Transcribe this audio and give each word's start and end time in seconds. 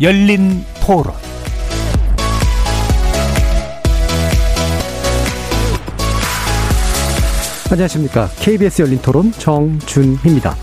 열린 0.00 0.64
토론 0.82 1.12
안녕하십니까. 7.70 8.28
KBS 8.38 8.80
열린 8.80 8.98
토론 9.02 9.30
정준희입니다. 9.32 10.54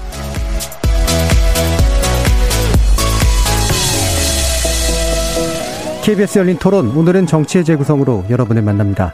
KBS 6.03 6.39
열린 6.39 6.57
토론 6.57 6.89
오늘은 6.97 7.27
정치의 7.27 7.63
재구성으로 7.63 8.25
여러분을 8.31 8.63
만납니다. 8.63 9.13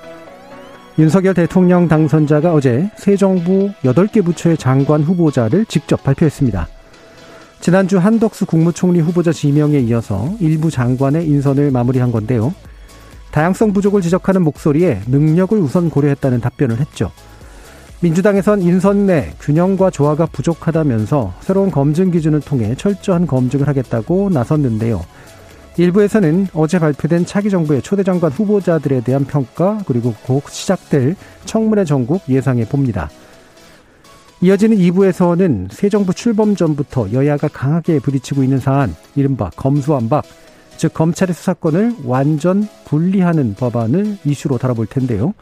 윤석열 0.98 1.34
대통령 1.34 1.90
당선자가 1.90 2.54
어제 2.54 2.90
새 2.96 3.18
정부 3.18 3.72
8개 3.84 4.24
부처의 4.24 4.56
장관 4.56 5.02
후보자를 5.02 5.66
직접 5.66 6.02
발표했습니다. 6.02 6.70
지난주 7.64 7.98
한덕수 7.98 8.46
국무총리 8.46 9.00
후보자 9.00 9.32
지명에 9.32 9.80
이어서 9.80 10.30
일부 10.42 10.70
장관의 10.70 11.26
인선을 11.30 11.72
마무리한 11.72 12.12
건데요. 12.12 12.54
다양성 13.32 13.72
부족을 13.72 14.02
지적하는 14.02 14.44
목소리에 14.44 15.00
능력을 15.08 15.58
우선 15.60 15.90
고려했다는 15.90 16.42
답변을 16.42 16.82
했죠. 16.82 17.10
민주당에선 18.02 18.62
인선 18.62 19.06
내 19.06 19.32
균형과 19.40 19.92
조화가 19.92 20.26
부족하다면서 20.26 21.36
새로운 21.40 21.72
검증 21.72 22.12
기준을 22.12 22.42
통해 22.42 22.76
철저한 22.76 23.28
검증을 23.28 23.66
하겠다고 23.66 24.30
나섰는데요. 24.30 25.02
일부에서는 25.78 26.48
어제 26.54 26.80
발표된 26.80 27.26
차기 27.26 27.50
정부의 27.50 27.82
초대 27.82 28.04
장관 28.04 28.30
후보자들에 28.34 29.00
대한 29.06 29.24
평가 29.24 29.80
그리고 29.88 30.14
곧 30.26 30.44
시작될 30.50 31.16
청문회 31.46 31.86
전국 31.86 32.24
예상해 32.28 32.66
봅니다. 32.66 33.10
이어지는 34.44 34.76
2부에서는 34.76 35.72
새 35.72 35.88
정부 35.88 36.14
출범 36.14 36.54
전부터 36.54 37.14
여야가 37.14 37.48
강하게 37.48 38.00
부딪히고 38.00 38.44
있는 38.44 38.60
사안, 38.60 38.94
이른바 39.16 39.50
검수완박, 39.56 40.26
즉 40.76 40.94
검찰의 40.94 41.34
수사권을 41.34 41.96
완전 42.04 42.68
분리하는 42.84 43.56
법안을 43.56 44.18
이슈로 44.26 44.58
다뤄볼 44.58 44.88
텐데요. 44.88 45.34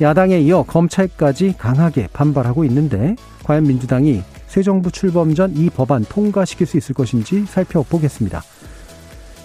야당에 0.00 0.40
이어 0.40 0.62
검찰까지 0.62 1.56
강하게 1.58 2.08
반발하고 2.14 2.64
있는데 2.64 3.16
과연 3.44 3.64
민주당이 3.64 4.22
새 4.46 4.62
정부 4.62 4.90
출범 4.90 5.34
전 5.34 5.52
이 5.54 5.68
법안 5.68 6.02
통과시킬 6.02 6.66
수 6.66 6.78
있을 6.78 6.94
것인지 6.94 7.44
살펴보겠습니다. 7.44 8.42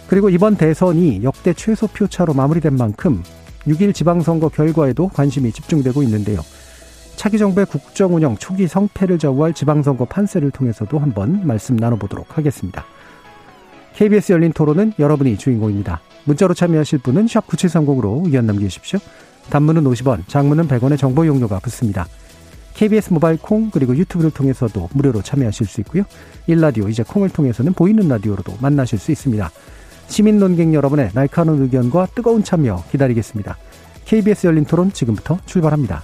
그리고 0.08 0.30
이번 0.30 0.56
대선이 0.56 1.24
역대 1.24 1.54
최소 1.54 1.88
표차로 1.88 2.34
마무리된 2.34 2.78
만큼 2.78 3.22
6일 3.68 3.94
지방선거 3.94 4.48
결과에도 4.48 5.10
관심이 5.10 5.52
집중되고 5.52 6.04
있는데요. 6.04 6.40
차기 7.18 7.40
정부의 7.40 7.66
국정 7.66 8.16
운영 8.16 8.38
초기 8.38 8.68
성패를 8.68 9.18
좌우할 9.18 9.52
지방선거 9.52 10.06
판세를 10.06 10.52
통해서도 10.52 11.00
한번 11.00 11.46
말씀 11.46 11.76
나눠보도록 11.76 12.38
하겠습니다. 12.38 12.86
KBS 13.96 14.34
열린 14.34 14.54
토론은 14.54 14.94
여러분이 15.00 15.38
주인공입니다. 15.38 16.00
문자로 16.26 16.54
참여하실 16.54 17.00
분은 17.00 17.26
9730으로 17.26 18.24
의견 18.24 18.46
남겨주십시오. 18.46 19.00
단문은 19.50 19.84
50원, 19.86 20.28
장문은 20.28 20.68
100원의 20.68 21.00
정보 21.00 21.26
용료가 21.26 21.60
붙습니다. 21.60 22.06
KBS 22.76 23.12
모바일 23.12 23.40
콩 23.42 23.72
그리고 23.72 23.98
유튜브를 23.98 24.30
통해서도 24.30 24.90
무료로 24.94 25.24
참여하실 25.24 25.66
수 25.66 25.82
있고요. 25.82 26.04
일라디오 26.46 26.88
이제 26.88 27.02
콩을 27.02 27.30
통해서는 27.30 27.74
보이는 27.74 28.08
라디오로도 28.08 28.58
만나실 28.62 29.00
수 29.00 29.12
있습니다. 29.12 29.50
시민 30.08 30.38
논객 30.38 30.72
여러분의 30.72 31.10
날카로운 31.16 31.64
의견과 31.64 32.10
뜨거운 32.14 32.44
참여 32.44 32.84
기다리겠습니다. 32.92 33.58
KBS 34.06 34.46
열린 34.46 34.66
토론 34.66 34.94
지금부터 34.94 35.40
출발합니다. 35.48 36.04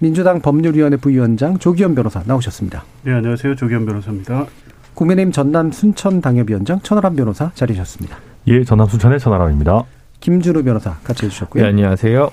민주당 0.00 0.40
법률위원회 0.40 0.96
부위원장 0.96 1.58
조기현 1.58 1.94
변호사 1.94 2.22
나오셨습니다. 2.24 2.84
네, 3.02 3.12
안녕하세요. 3.12 3.56
조기현 3.56 3.84
변호사입니다. 3.84 4.46
국민의힘 4.94 5.32
전남 5.32 5.72
순천 5.72 6.20
당협위원장 6.20 6.80
천하람 6.82 7.16
변호사 7.16 7.50
자리하셨습니다. 7.54 8.16
예, 8.46 8.62
전남 8.64 8.86
순천의 8.86 9.18
천하람입니다. 9.18 9.84
김준우 10.20 10.62
변호사 10.62 10.94
같이 11.02 11.26
해주셨고요. 11.26 11.62
네, 11.62 11.68
안녕하세요. 11.68 12.30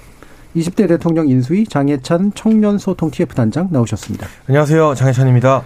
20대 0.56 0.88
대통령 0.88 1.28
인수위 1.28 1.66
장해찬 1.66 2.34
청년소통 2.34 3.12
TF 3.12 3.34
단장 3.36 3.68
나오셨습니다. 3.72 4.28
안녕하세요. 4.48 4.94
장해찬입니다. 4.94 5.64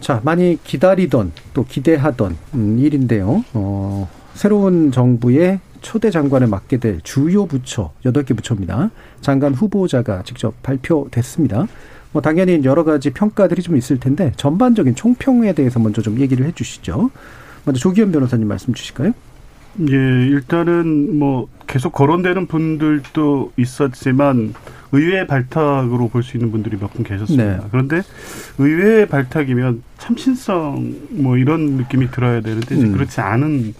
자, 0.00 0.20
많이 0.24 0.58
기다리던 0.64 1.32
또 1.54 1.64
기대하던 1.64 2.36
음, 2.54 2.78
일인데요. 2.78 3.44
어, 3.52 4.08
새로운 4.34 4.90
정부의 4.90 5.60
초대 5.86 6.10
장관을 6.10 6.48
맡게 6.48 6.78
될 6.78 7.00
주요 7.02 7.46
부처, 7.46 7.92
8개 8.04 8.34
부처입니다. 8.36 8.90
장관 9.20 9.54
후보자가 9.54 10.24
직접 10.24 10.60
발표됐습니다. 10.64 11.68
뭐 12.10 12.20
당연히 12.20 12.60
여러 12.64 12.82
가지 12.82 13.10
평가들이 13.10 13.62
좀 13.62 13.76
있을 13.76 14.00
텐데 14.00 14.32
전반적인 14.36 14.96
총평에 14.96 15.52
대해서 15.52 15.78
먼저 15.78 16.02
좀 16.02 16.18
얘기를 16.18 16.44
해 16.44 16.50
주시죠. 16.50 17.10
먼저 17.64 17.78
조기현 17.78 18.10
변호사님 18.10 18.48
말씀 18.48 18.74
주실까요? 18.74 19.12
예, 19.88 19.94
일단은 19.94 21.20
뭐 21.20 21.46
계속 21.68 21.92
거론되는 21.92 22.46
분들도 22.48 23.52
있었지만 23.56 24.54
의외의 24.90 25.28
발탁으로 25.28 26.08
볼 26.08 26.24
수 26.24 26.36
있는 26.36 26.50
분들이 26.50 26.76
몇 26.78 26.88
분 26.94 27.04
계셨습니다. 27.04 27.44
네. 27.44 27.60
그런데 27.70 28.02
의외의 28.58 29.06
발탁이면 29.06 29.84
참신성 29.98 30.94
뭐 31.10 31.36
이런 31.36 31.76
느낌이 31.76 32.10
들어야 32.10 32.40
되는데 32.40 32.74
음. 32.74 32.92
그렇지 32.92 33.20
않은 33.20 33.74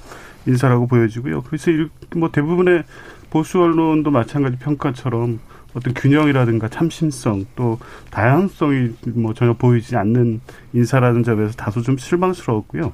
인사라고 0.47 0.87
보여지고요. 0.87 1.43
그래서 1.43 1.71
뭐 2.17 2.31
대부분의 2.31 2.85
보수 3.31 3.61
언론도 3.61 4.11
마찬가지 4.11 4.57
평가처럼 4.57 5.41
어떤 5.75 5.93
균형이라든가 5.93 6.69
참신성 6.69 7.45
또 7.55 7.79
다양성이 8.11 8.91
뭐 9.09 9.35
전혀 9.35 9.53
보이지 9.53 9.97
않는 9.97 10.41
인사라는 10.73 11.23
점에서 11.23 11.53
다소 11.53 11.83
좀 11.83 11.99
실망스러웠고요. 11.99 12.93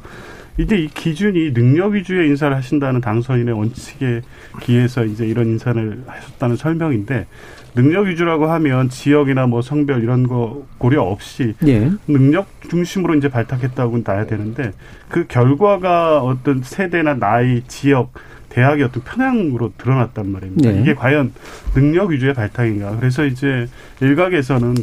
이제 0.58 0.76
이 0.76 0.88
기준이 0.88 1.54
능력 1.54 1.92
위주의 1.92 2.28
인사를 2.28 2.54
하신다는 2.54 3.00
당선인의 3.00 3.54
원칙에 3.54 4.20
기해서 4.60 5.04
이제 5.04 5.26
이런 5.26 5.46
인사를 5.46 6.04
하셨다는 6.06 6.56
설명인데 6.56 7.26
능력 7.74 8.06
위주라고 8.06 8.46
하면 8.46 8.88
지역이나 8.88 9.46
뭐 9.46 9.62
성별 9.62 10.02
이런 10.02 10.26
거 10.26 10.66
고려 10.78 11.02
없이 11.02 11.54
예. 11.66 11.90
능력 12.06 12.46
중심으로 12.68 13.14
이제 13.14 13.28
발탁했다고 13.28 14.02
나야 14.04 14.26
되는데 14.26 14.72
그 15.08 15.26
결과가 15.26 16.22
어떤 16.22 16.62
세대나 16.62 17.14
나이, 17.14 17.62
지역, 17.68 18.12
대학의 18.50 18.84
어떤 18.84 19.02
편향으로 19.02 19.72
드러났단 19.78 20.30
말입니다. 20.30 20.74
예. 20.74 20.80
이게 20.80 20.94
과연 20.94 21.32
능력 21.74 22.10
위주의 22.10 22.34
발탁인가? 22.34 22.96
그래서 22.98 23.24
이제 23.24 23.66
일각에서는 24.00 24.74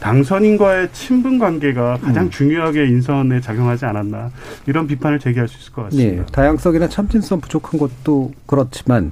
당선인과의 0.00 0.90
친분 0.92 1.40
관계가 1.40 1.98
가장 2.00 2.26
음. 2.26 2.30
중요하게 2.30 2.86
인선에 2.86 3.40
작용하지 3.40 3.84
않았나 3.84 4.30
이런 4.66 4.86
비판을 4.86 5.18
제기할 5.18 5.48
수 5.48 5.58
있을 5.58 5.72
것 5.72 5.82
같습니다. 5.84 6.22
네, 6.22 6.26
다양성이나 6.30 6.88
참신성 6.88 7.40
부족한 7.40 7.80
것도 7.80 8.32
그렇지만 8.46 9.10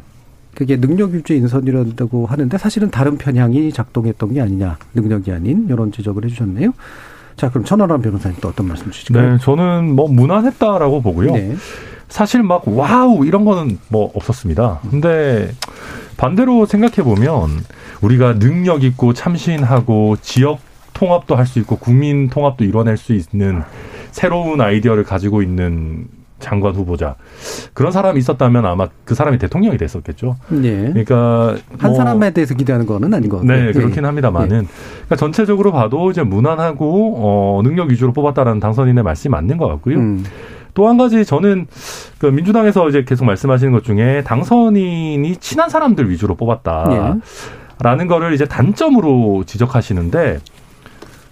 그게 0.56 0.80
능력 0.80 1.12
유지 1.12 1.36
인선이라고 1.36 2.26
하는데 2.26 2.58
사실은 2.58 2.90
다른 2.90 3.18
편향이 3.18 3.72
작동했던 3.72 4.32
게 4.32 4.40
아니냐 4.40 4.78
능력이 4.94 5.30
아닌 5.30 5.66
이런 5.68 5.92
지적을 5.92 6.24
해주셨네요. 6.24 6.72
자 7.36 7.50
그럼 7.50 7.64
천하람 7.64 8.00
변호사님 8.00 8.38
또 8.40 8.48
어떤 8.48 8.66
말씀 8.66 8.90
주실까요? 8.90 9.32
네, 9.32 9.38
저는 9.38 9.94
뭐 9.94 10.08
무난했다라고 10.08 11.02
보고요. 11.02 11.32
네. 11.32 11.54
사실 12.08 12.42
막 12.42 12.66
wow 12.66 13.26
이런 13.26 13.44
거는 13.44 13.78
뭐 13.88 14.10
없었습니다. 14.14 14.80
근데 14.90 15.52
반대로 16.16 16.64
생각해 16.64 17.02
보면 17.02 17.50
우리가 18.00 18.38
능력 18.38 18.82
있고 18.82 19.12
참신하고 19.12 20.16
지역 20.22 20.60
통합도 20.94 21.36
할 21.36 21.44
수 21.44 21.58
있고 21.58 21.76
국민 21.76 22.30
통합도 22.30 22.64
이뤄낼 22.64 22.96
수 22.96 23.12
있는 23.12 23.62
새로운 24.10 24.62
아이디어를 24.62 25.04
가지고 25.04 25.42
있는 25.42 26.06
장관 26.38 26.74
후보자 26.74 27.16
그런 27.72 27.92
사람이 27.92 28.18
있었다면 28.18 28.66
아마 28.66 28.88
그 29.04 29.14
사람이 29.14 29.38
대통령이 29.38 29.78
됐었겠죠. 29.78 30.36
네. 30.48 30.90
그러니까 30.92 31.56
한 31.78 31.90
뭐, 31.90 31.96
사람에 31.96 32.30
대해서 32.32 32.54
기대하는 32.54 32.86
거는 32.86 33.12
아닌 33.14 33.28
것 33.28 33.40
같아요. 33.40 33.66
네, 33.66 33.72
그렇긴 33.72 34.02
네. 34.02 34.06
합니다만은 34.06 34.62
네. 34.62 34.66
그러니까 34.66 35.16
전체적으로 35.16 35.72
봐도 35.72 36.10
이제 36.10 36.22
무난하고 36.22 37.14
어, 37.16 37.62
능력 37.62 37.90
위주로 37.90 38.12
뽑았다라는 38.12 38.60
당선인의 38.60 39.02
말씀이 39.02 39.30
맞는 39.30 39.56
것 39.56 39.66
같고요. 39.68 39.98
음. 39.98 40.24
또한 40.74 40.98
가지 40.98 41.24
저는 41.24 41.66
그 42.18 42.26
민주당에서 42.26 42.88
이제 42.90 43.02
계속 43.04 43.24
말씀하시는 43.24 43.72
것 43.72 43.82
중에 43.82 44.22
당선인이 44.24 45.36
친한 45.36 45.70
사람들 45.70 46.10
위주로 46.10 46.34
뽑았다라는 46.34 47.20
네. 47.98 48.06
거를 48.06 48.34
이제 48.34 48.44
단점으로 48.44 49.44
지적하시는데 49.46 50.38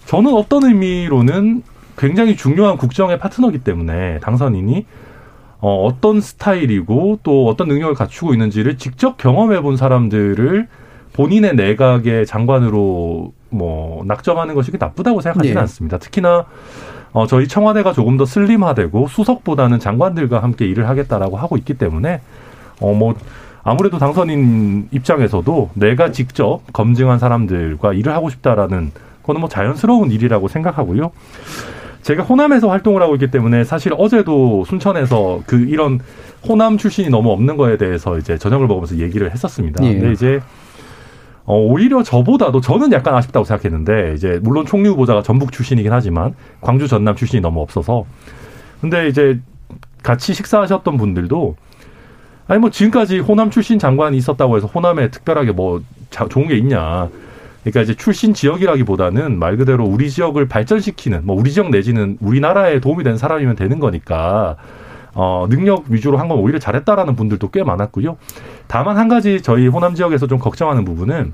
저는 0.07 0.33
어떤 0.33 0.63
의미로는 0.63 1.61
굉장히 1.97 2.35
중요한 2.35 2.77
국정의 2.77 3.19
파트너기 3.19 3.59
때문에 3.59 4.19
당선인이 4.19 4.85
어, 5.59 5.85
어떤 5.85 6.21
스타일이고 6.21 7.19
또 7.23 7.47
어떤 7.47 7.67
능력을 7.67 7.93
갖추고 7.95 8.33
있는지를 8.33 8.77
직접 8.77 9.17
경험해 9.17 9.61
본 9.61 9.77
사람들을 9.77 10.67
본인의 11.13 11.55
내각의 11.55 12.25
장관으로 12.25 13.33
뭐 13.49 14.03
낙점하는 14.05 14.53
것이 14.53 14.71
나쁘다고 14.77 15.21
생각하지는 15.21 15.55
네. 15.55 15.61
않습니다. 15.61 15.97
특히나 15.97 16.45
어, 17.13 17.25
저희 17.27 17.47
청와대가 17.47 17.93
조금 17.93 18.17
더 18.17 18.25
슬림화되고 18.25 19.07
수석보다는 19.07 19.79
장관들과 19.79 20.43
함께 20.43 20.65
일을 20.65 20.89
하겠다라고 20.89 21.37
하고 21.37 21.55
있기 21.55 21.75
때문에 21.75 22.19
어, 22.81 22.93
뭐 22.93 23.15
아무래도 23.63 23.97
당선인 23.97 24.89
입장에서도 24.91 25.71
내가 25.73 26.11
직접 26.11 26.61
검증한 26.73 27.17
사람들과 27.17 27.93
일을 27.93 28.13
하고 28.13 28.29
싶다라는 28.29 28.91
그거는 29.21 29.41
뭐 29.41 29.49
자연스러운 29.49 30.11
일이라고 30.11 30.49
생각하고요. 30.49 31.11
제가 32.05 32.21
호남에서 32.21 32.69
활동을 32.69 33.01
하고 33.01 33.15
있기 33.15 33.31
때문에 33.31 33.63
사실 33.63 33.91
어제도 33.97 34.63
순천에서 34.65 35.41
그 35.47 35.55
이런 35.55 35.99
호남 36.47 36.77
출신이 36.77 37.09
너무 37.09 37.31
없는 37.31 37.57
거에 37.57 37.77
대해서 37.77 38.19
이제 38.19 38.37
저녁을 38.37 38.67
먹으면서 38.67 38.99
얘기를 38.99 39.31
했었습니다. 39.31 39.83
예. 39.83 39.93
근데 39.93 40.11
이제 40.11 40.39
어, 41.45 41.57
오히려 41.57 42.03
저보다도 42.03 42.61
저는 42.61 42.91
약간 42.91 43.15
아쉽다고 43.15 43.43
생각했는데 43.43 44.13
이제 44.13 44.39
물론 44.43 44.67
총리 44.67 44.87
후보자가 44.87 45.23
전북 45.23 45.51
출신이긴 45.51 45.91
하지만 45.91 46.35
광주 46.61 46.87
전남 46.87 47.15
출신이 47.15 47.41
너무 47.41 47.61
없어서 47.61 48.05
근데 48.81 49.07
이제 49.07 49.39
같이 50.03 50.35
식사하셨던 50.35 50.97
분들도 50.97 51.55
아니 52.47 52.59
뭐 52.59 52.69
지금까지 52.69 53.17
호남 53.17 53.49
출신 53.49 53.79
장관이 53.79 54.15
있었다고 54.17 54.57
해서 54.57 54.67
호남에 54.67 55.09
특별하게 55.09 55.53
뭐 55.53 55.81
좋은 56.11 56.47
게 56.47 56.55
있냐. 56.57 57.09
그러니까 57.65 57.81
이제 57.81 57.95
출신 57.95 58.33
지역이라기보다는 58.33 59.39
말 59.39 59.57
그대로 59.57 59.85
우리 59.85 60.09
지역을 60.11 60.47
발전시키는 60.47 61.21
뭐 61.25 61.35
우리 61.35 61.51
지역 61.51 61.71
내지는 61.71 62.17
우리나라에 62.21 62.79
도움이 62.79 63.03
되는 63.03 63.17
사람이면 63.17 63.55
되는 63.55 63.79
거니까 63.79 64.55
어, 65.15 65.47
능력 65.49 65.85
위주로 65.89 66.17
한 66.17 66.27
건 66.27 66.37
오히려 66.39 66.59
잘했다라는 66.59 67.15
분들도 67.15 67.49
꽤 67.49 67.63
많았고요. 67.63 68.17
다만 68.67 68.97
한 68.97 69.07
가지 69.07 69.41
저희 69.41 69.67
호남 69.67 69.95
지역에서 69.95 70.27
좀 70.27 70.37
걱정하는 70.39 70.85
부분은 70.85 71.33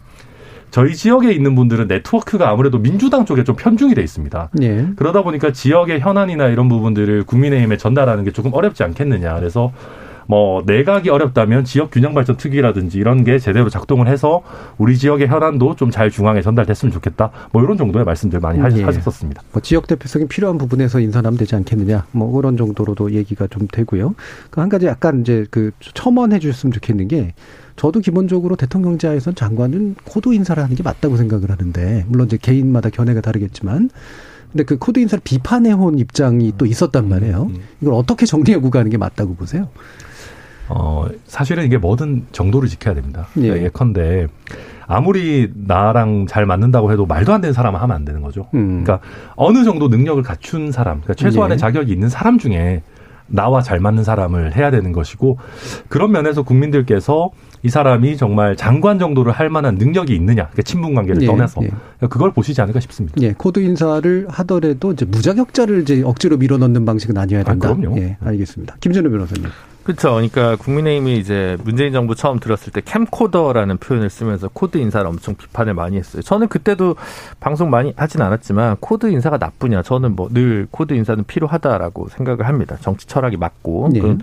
저희 0.70 0.96
지역에 0.96 1.34
있는 1.34 1.54
분들은 1.56 1.88
네트워크가 1.90 2.50
아무래도 2.50 2.78
민주당 2.78 3.26
쪽에 3.26 3.44
좀 3.44 3.58
편중이 3.58 3.94
돼 3.94 4.02
있습니다. 4.02 4.52
예. 4.62 4.88
그러다 4.96 5.22
보니까 5.24 5.52
지역의 5.52 6.00
현안이나 6.00 6.48
이런 6.48 6.70
부분들을 6.70 7.24
국민의힘에 7.24 7.76
전달하는 7.76 8.24
게 8.24 8.32
조금 8.32 8.54
어렵지 8.54 8.84
않겠느냐. 8.84 9.36
그래서 9.36 9.74
뭐 10.28 10.64
내각이 10.66 11.10
어렵다면 11.10 11.64
지역 11.66 11.92
균형 11.92 12.14
발전 12.14 12.38
특위라든지 12.38 12.98
이런 12.98 13.24
게 13.24 13.38
제대로 13.40 13.70
작동을 13.70 14.08
해서 14.08 14.42
우리 14.78 14.98
지역의 14.98 15.28
현안도 15.28 15.76
좀 15.76 15.92
잘 15.92 16.10
중앙에 16.10 16.42
전달됐으면 16.42 16.92
좋겠다. 16.94 17.32
뭐 17.52 17.62
이런 17.62 17.78
정도의 17.78 18.06
말씀들 18.06 18.40
많이 18.40 18.60
예. 18.80 18.84
하셨었습니다. 18.84 19.42
뭐 19.52 19.62
지역 19.62 19.88
대표성이 19.88 20.28
필요한 20.28 20.58
부분에서 20.58 21.00
인사하면 21.02 21.38
되지 21.38 21.56
않겠느냐. 21.56 22.06
뭐 22.12 22.32
그런 22.32 22.56
정도로도 22.56 23.12
얘기가 23.12 23.48
좀 23.48 23.68
되고요. 23.72 24.16
그 24.50 24.62
한 24.62 24.70
가지 24.70 24.86
약간 24.86 25.22
이제 25.22 25.46
그 25.52 25.72
첨언해 25.82 26.40
주셨으면 26.40 26.72
좋겠는 26.72 27.08
게 27.10 27.34
저도 27.76 28.00
기본적으로 28.00 28.56
대통령제하에선 28.56 29.36
장관은 29.36 29.96
코드 30.06 30.34
인사를 30.34 30.62
하는 30.62 30.76
게 30.76 30.84
맞다고 30.84 31.18
생각을 31.18 31.50
하는데 31.52 32.06
물론 32.08 32.28
이제 32.28 32.38
개인마다 32.42 32.90
견해가 32.90 33.22
다르겠지만 33.22 33.90
근데 34.52 34.64
그 34.64 34.78
코드 34.78 35.00
인사를 35.00 35.22
비판해 35.24 35.72
온 35.74 35.98
입장이 35.98 36.54
또 36.58 36.66
있었단 36.66 37.10
말이에요. 37.10 37.44
음, 37.44 37.56
음. 37.56 37.62
이걸 37.82 37.94
어떻게 37.96 38.26
정리하고 38.26 38.70
가는 38.70 38.90
게 38.90 38.98
맞다고 38.98 39.36
보세요? 39.36 39.70
어, 40.74 41.08
사실은 41.26 41.66
이게 41.66 41.78
뭐든 41.78 42.28
정도를 42.32 42.70
지켜야 42.70 42.96
됩니다. 42.96 43.28
예. 43.38 43.42
그러니까 43.42 43.66
예컨대 43.66 44.28
아무리 44.88 45.52
나랑 45.54 46.28
잘 46.28 46.46
맞는다고 46.46 46.92
해도 46.92 47.06
말도 47.06 47.34
안 47.34 47.42
되는 47.42 47.54
사람은 47.54 47.80
하면 47.80 47.96
안 47.96 48.06
되는 48.06 48.22
거죠. 48.22 48.48
음. 48.54 48.84
그러니까 48.84 49.00
어느 49.36 49.64
정도 49.64 49.88
능력을 49.88 50.22
갖춘 50.24 50.72
사람, 50.72 51.02
그러니까 51.02 51.14
최소한의 51.16 51.56
예. 51.56 51.58
자격이 51.58 51.92
있는 51.92 52.10
사람 52.10 52.38
중에 52.38 52.84
나와 53.28 53.62
잘 53.62 53.80
맞는 53.80 54.04
사람을 54.04 54.58
해야 54.58 54.72
되는 54.72 54.92
것이고 54.92 55.38
그런 55.88 56.12
면에서 56.12 56.44
국민들께서 56.44 57.30
이 57.64 57.70
사람이 57.70 58.18
정말 58.18 58.58
장관 58.58 59.00
정도를 59.00 59.32
할 59.32 59.50
만한 59.50 59.76
능력이 59.76 60.14
있느냐, 60.16 60.48
그러니까 60.48 60.64
친분 60.64 60.96
관계를 60.96 61.22
예, 61.22 61.28
떠나서 61.28 61.62
예. 61.64 61.70
그걸 62.08 62.34
보시지 62.34 62.60
않을까 62.60 62.80
싶습니다. 62.80 63.16
예, 63.22 63.34
코드 63.38 63.60
인사를 63.60 64.26
하더라도 64.28 64.92
이제 64.92 65.06
무자격자를 65.06 65.84
이제 65.84 66.02
억지로 66.04 66.38
밀어넣는 66.38 66.84
방식은 66.86 67.18
아니어야 67.18 67.44
된다. 67.44 67.70
아, 67.70 67.74
그럼요. 67.76 67.98
예, 68.00 68.18
알겠습니다. 68.20 68.76
김준호 68.82 69.10
변호사님. 69.12 69.46
그렇죠. 69.84 70.12
그러니까 70.14 70.56
국민의힘이 70.58 71.18
이제 71.18 71.58
문재인 71.64 71.92
정부 71.92 72.14
처음 72.14 72.40
들었을 72.40 72.72
때 72.72 72.82
캠코더라는 72.86 73.78
표현을 73.78 74.10
쓰면서 74.10 74.50
코드 74.54 74.78
인사를 74.78 75.06
엄청 75.08 75.36
비판을 75.36 75.74
많이 75.74 75.98
했어요. 75.98 76.22
저는 76.22 76.48
그때도 76.50 76.96
방송 77.40 77.70
많이 77.70 77.94
하진 77.98 78.22
않았지만 78.22 78.78
코드 78.80 79.08
인사가 79.08 79.38
나쁘냐? 79.38 79.82
저는 79.82 80.16
뭐 80.16 80.30
늘 80.32 80.68
코드 80.72 80.94
인사는 80.94 81.24
필요하다라고 81.26 82.10
생각을 82.10 82.48
합니다. 82.48 82.78
정치 82.80 83.08
철학이 83.08 83.38
맞고. 83.38 83.90
네. 83.94 84.18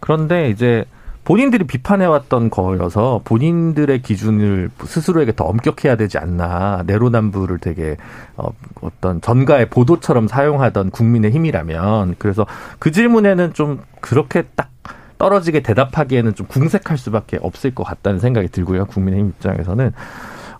그런데 0.00 0.50
이제 0.50 0.84
본인들이 1.26 1.66
비판해왔던 1.66 2.50
거여서 2.50 3.20
본인들의 3.24 4.00
기준을 4.02 4.70
스스로에게 4.84 5.34
더 5.34 5.44
엄격해야 5.44 5.96
되지 5.96 6.18
않나. 6.18 6.84
내로남불을 6.86 7.58
되게 7.58 7.96
어, 8.36 8.50
어떤 8.80 9.20
전가의 9.20 9.68
보도처럼 9.68 10.28
사용하던 10.28 10.90
국민의 10.90 11.32
힘이라면. 11.32 12.14
그래서 12.20 12.46
그 12.78 12.92
질문에는 12.92 13.54
좀 13.54 13.82
그렇게 14.00 14.44
딱 14.54 14.70
떨어지게 15.18 15.60
대답하기에는 15.64 16.36
좀 16.36 16.46
궁색할 16.46 16.96
수밖에 16.96 17.38
없을 17.42 17.74
것 17.74 17.82
같다는 17.82 18.20
생각이 18.20 18.46
들고요. 18.48 18.86
국민의힘 18.86 19.30
입장에서는. 19.30 19.92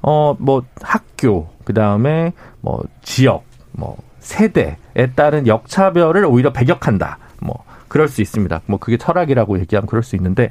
어 0.03 0.35
뭐 0.41 0.65
학교 0.83 1.49
그 1.65 1.75
다음에 1.75 2.33
뭐 2.61 2.83
지역 3.03 3.45
뭐 3.71 3.97
세대에 4.19 5.13
따른 5.15 5.47
역차별을 5.47 6.25
오히려 6.25 6.53
배격한다. 6.53 7.19
뭐 7.41 7.63
그럴 7.89 8.09
수 8.09 8.23
있습니다. 8.23 8.63
뭐 8.67 8.79
그게 8.79 8.97
철학이라고 8.97 9.59
얘기하면 9.61 9.87
그럴 9.87 10.03
수 10.03 10.17
있는데 10.17 10.51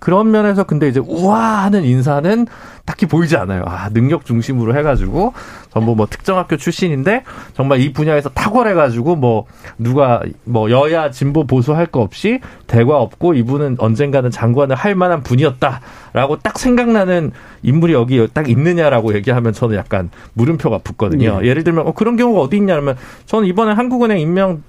그런 0.00 0.30
면에서 0.30 0.64
근데 0.64 0.88
이제 0.88 1.00
우아하는 1.00 1.84
인사는 1.84 2.46
딱히 2.88 3.04
보이지 3.04 3.36
않아요. 3.36 3.64
아, 3.66 3.90
능력 3.90 4.24
중심으로 4.24 4.74
해가지고 4.74 5.34
전부 5.70 5.94
뭐 5.94 6.06
특정 6.06 6.38
학교 6.38 6.56
출신인데 6.56 7.22
정말 7.52 7.80
이 7.82 7.92
분야에서 7.92 8.30
탁월해가지고 8.30 9.14
뭐 9.16 9.44
누가 9.78 10.22
뭐 10.44 10.70
여야 10.70 11.10
진보 11.10 11.44
보수 11.46 11.74
할 11.74 11.88
거 11.88 12.00
없이 12.00 12.40
대과 12.66 12.98
없고 13.00 13.32
이분은 13.34 13.76
언젠가는 13.78 14.30
장관을 14.30 14.76
할 14.76 14.94
만한 14.94 15.22
분이었다라고 15.22 16.36
딱 16.42 16.58
생각나는 16.58 17.32
인물이 17.62 17.92
여기 17.94 18.26
딱 18.32 18.48
있느냐라고 18.48 19.14
얘기하면 19.14 19.52
저는 19.52 19.76
약간 19.76 20.10
물음표가 20.34 20.78
붙거든요. 20.78 21.40
네. 21.40 21.48
예를 21.48 21.64
들면 21.64 21.86
어, 21.86 21.92
그런 21.92 22.16
경우가 22.16 22.40
어디 22.42 22.56
있냐면 22.58 22.96
저는 23.26 23.48
이번에 23.48 23.72
한국은행 23.72 24.20
임명 24.20 24.62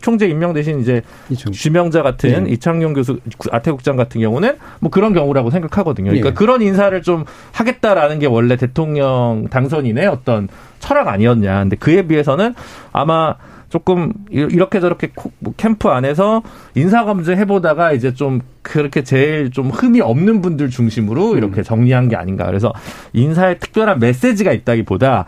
총재 0.00 0.26
임명 0.26 0.52
대신 0.52 0.80
이제 0.80 1.02
이청. 1.28 1.52
주명자 1.52 2.02
같은 2.02 2.44
네. 2.44 2.50
이창용 2.52 2.94
교수 2.94 3.18
아태국장 3.50 3.96
같은 3.96 4.20
경우는 4.20 4.56
뭐 4.80 4.90
그런 4.90 5.12
경우라고 5.12 5.50
생각하거든요. 5.50 6.10
그러니까 6.10 6.30
네. 6.30 6.34
그런 6.34 6.62
인사를 6.62 7.00
좀 7.02 7.24
하겠다라는 7.60 8.18
게 8.18 8.26
원래 8.26 8.56
대통령 8.56 9.46
당선인의 9.50 10.06
어떤 10.06 10.48
철학 10.78 11.08
아니었냐. 11.08 11.60
근데 11.60 11.76
그에 11.76 12.02
비해서는 12.02 12.54
아마 12.92 13.36
조금 13.68 14.12
이렇게 14.30 14.80
저렇게 14.80 15.12
뭐 15.38 15.54
캠프 15.56 15.88
안에서 15.88 16.42
인사 16.74 17.04
검증 17.04 17.36
해보다가 17.36 17.92
이제 17.92 18.14
좀 18.14 18.40
그렇게 18.62 19.04
제일 19.04 19.50
좀 19.52 19.70
흠이 19.70 20.00
없는 20.00 20.40
분들 20.40 20.70
중심으로 20.70 21.36
이렇게 21.36 21.60
음. 21.60 21.62
정리한 21.62 22.08
게 22.08 22.16
아닌가. 22.16 22.46
그래서 22.46 22.72
인사에 23.12 23.58
특별한 23.58 24.00
메시지가 24.00 24.52
있다기보다 24.52 25.26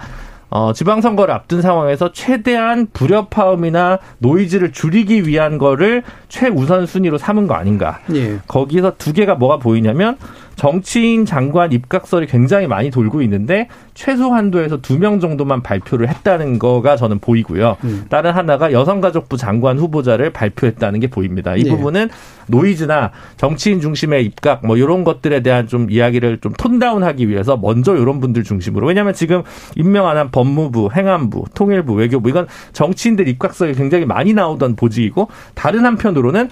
어, 0.51 0.73
지방선거를 0.75 1.33
앞둔 1.33 1.63
상황에서 1.63 2.13
최대한 2.13 2.87
불협화음이나 2.93 3.99
노이즈를 4.19 4.73
줄이기 4.73 5.27
위한 5.27 5.57
거를 5.57 6.03
최우선 6.29 6.85
순위로 6.85 7.17
삼은 7.17 7.47
거 7.47 7.55
아닌가. 7.55 8.01
예. 8.15 8.39
거기서 8.49 8.97
두 8.99 9.15
개가 9.15 9.37
뭐가 9.37 9.57
보이냐면 9.57 10.19
정치인 10.57 11.25
장관 11.27 11.73
입각설이 11.73 12.27
굉장히 12.27 12.67
많이 12.67 12.91
돌고 12.91 13.23
있는데 13.23 13.69
최소 13.95 14.33
한도에서 14.33 14.81
두 14.81 15.03
명 15.03 15.19
정도만 15.19 15.63
발표를 15.63 16.09
했다는 16.09 16.61
거가 16.61 16.95
저는 16.97 17.19
보이고요. 17.19 17.77
음. 17.83 18.05
다른 18.09 18.31
하나가 18.31 18.71
여성가족부 18.71 19.37
장관 19.37 19.79
후보자를 19.79 20.31
발표했다는 20.31 21.01
게 21.01 21.09
보입니다. 21.09 21.57
이 21.57 21.65
네. 21.65 21.71
부분은 21.71 22.09
노이즈나 22.47 23.11
정치인 23.37 23.81
중심의 23.81 24.25
입각 24.25 24.65
뭐 24.65 24.77
이런 24.77 25.03
것들에 25.03 25.41
대한 25.41 25.67
좀 25.67 25.91
이야기를 25.91 26.39
좀 26.39 26.53
톤다운하기 26.53 27.29
위해서 27.29 27.57
먼저 27.57 27.97
이런 27.97 28.21
분들 28.21 28.45
중심으로 28.45 28.87
왜냐하면 28.87 29.13
지금 29.15 29.43
임명 29.77 30.07
안 30.07 30.13
한 30.17 30.31
법무부, 30.31 30.91
행안부, 30.95 31.47
통일부, 31.55 31.95
외교부 31.95 32.29
이건 32.29 32.47
정치인들 32.75 33.27
입각설이 33.29 33.75
굉장히 33.75 34.05
많이 34.05 34.35
나오던 34.35 34.77
보직이고 34.77 35.29
다른 35.55 35.85
한편으로는 35.87 36.51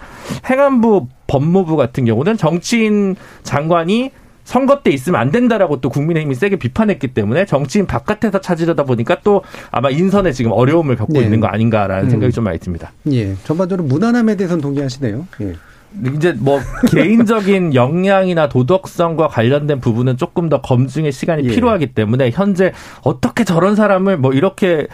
행안부 0.49 1.07
법무부 1.31 1.77
같은 1.77 2.05
경우는 2.05 2.37
정치인 2.37 3.15
장관이 3.45 4.11
선거 4.43 4.83
때 4.83 4.91
있으면 4.91 5.21
안 5.21 5.31
된다라고 5.31 5.81
또 5.81 5.89
국민의힘이 5.91 6.35
세게 6.35 6.57
비판했기 6.57 7.09
때문에 7.15 7.47
정치인 7.47 7.87
바깥에서 7.87 8.41
찾으려다 8.41 8.83
보니까 8.83 9.19
또 9.23 9.43
아마 9.71 9.91
인선에 9.91 10.33
지금 10.33 10.51
어려움을 10.51 10.97
겪고 10.97 11.13
네. 11.13 11.21
있는 11.21 11.39
거 11.39 11.47
아닌가라는 11.47 12.07
음. 12.07 12.11
생각이 12.11 12.33
좀 12.33 12.43
많이 12.45 12.59
듭니다. 12.59 12.91
예. 13.13 13.37
전반적으로 13.45 13.87
무난함에 13.87 14.35
대해서는 14.35 14.61
동의하시네요. 14.61 15.29
예. 15.43 15.55
이제 16.17 16.33
뭐 16.33 16.61
개인적인 16.89 17.75
역량이나 17.77 18.49
도덕성과 18.49 19.29
관련된 19.29 19.79
부분은 19.79 20.17
조금 20.17 20.49
더 20.49 20.61
검증의 20.61 21.13
시간이 21.13 21.45
예. 21.45 21.49
필요하기 21.49 21.95
때문에 21.95 22.31
현재 22.33 22.73
어떻게 23.05 23.45
저런 23.45 23.77
사람을 23.77 24.17
뭐 24.17 24.33
이렇게 24.33 24.89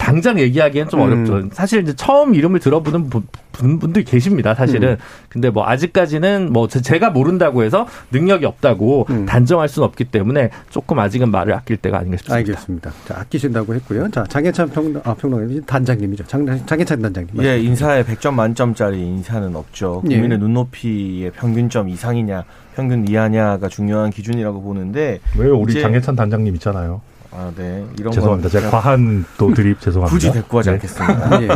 당장 0.00 0.38
얘기하기엔 0.40 0.88
좀 0.88 1.00
음. 1.00 1.04
어렵죠. 1.04 1.50
사실 1.52 1.82
이제 1.82 1.92
처음 1.94 2.34
이름을 2.34 2.58
들어보는 2.58 3.10
분, 3.10 3.26
분들이 3.52 4.02
계십니다. 4.04 4.54
사실은. 4.54 4.92
음. 4.92 4.96
근데 5.28 5.50
뭐 5.50 5.66
아직까지는 5.68 6.50
뭐 6.52 6.66
제- 6.68 6.80
제가 6.80 7.10
모른다고 7.10 7.62
해서 7.62 7.86
능력이 8.10 8.46
없다고 8.46 9.06
음. 9.10 9.26
단정할 9.26 9.68
수는 9.68 9.86
없기 9.86 10.04
때문에 10.04 10.50
조금 10.70 10.98
아직은 10.98 11.30
말을 11.30 11.52
아낄 11.52 11.76
때가 11.76 11.98
아닌가 11.98 12.16
싶습니다. 12.16 12.36
알겠습니다. 12.36 12.90
자, 13.06 13.20
아끼신다고 13.20 13.74
했고요. 13.74 14.08
자, 14.10 14.24
장해찬 14.24 14.70
평, 14.70 15.00
아, 15.04 15.12
평론가 15.14 15.66
단장님이죠. 15.66 16.24
장, 16.26 16.46
장해찬 16.66 17.02
단장님. 17.02 17.42
예, 17.44 17.60
인사에 17.60 18.02
100점 18.02 18.32
만점짜리 18.32 18.98
인사는 18.98 19.54
없죠. 19.54 20.02
예. 20.10 20.14
국민의 20.16 20.38
눈높이의 20.38 21.30
평균점 21.32 21.90
이상이냐, 21.90 22.44
평균 22.74 23.06
이하냐가 23.06 23.68
중요한 23.68 24.08
기준이라고 24.10 24.62
보는데, 24.62 25.20
왜요? 25.38 25.58
우리 25.58 25.78
장해찬 25.80 26.16
단장님 26.16 26.54
있잖아요. 26.54 27.02
아, 27.32 27.52
네. 27.56 27.84
이런 27.98 28.12
죄송합니다. 28.12 28.48
건 28.48 28.60
제가 28.60 28.70
과한 28.70 29.24
또 29.38 29.52
드립 29.54 29.78
죄송합니다. 29.82 30.12
굳이 30.14 30.32
대꾸하지 30.32 30.68
네. 30.70 30.74
않겠습니다. 30.74 31.42
예. 31.42 31.48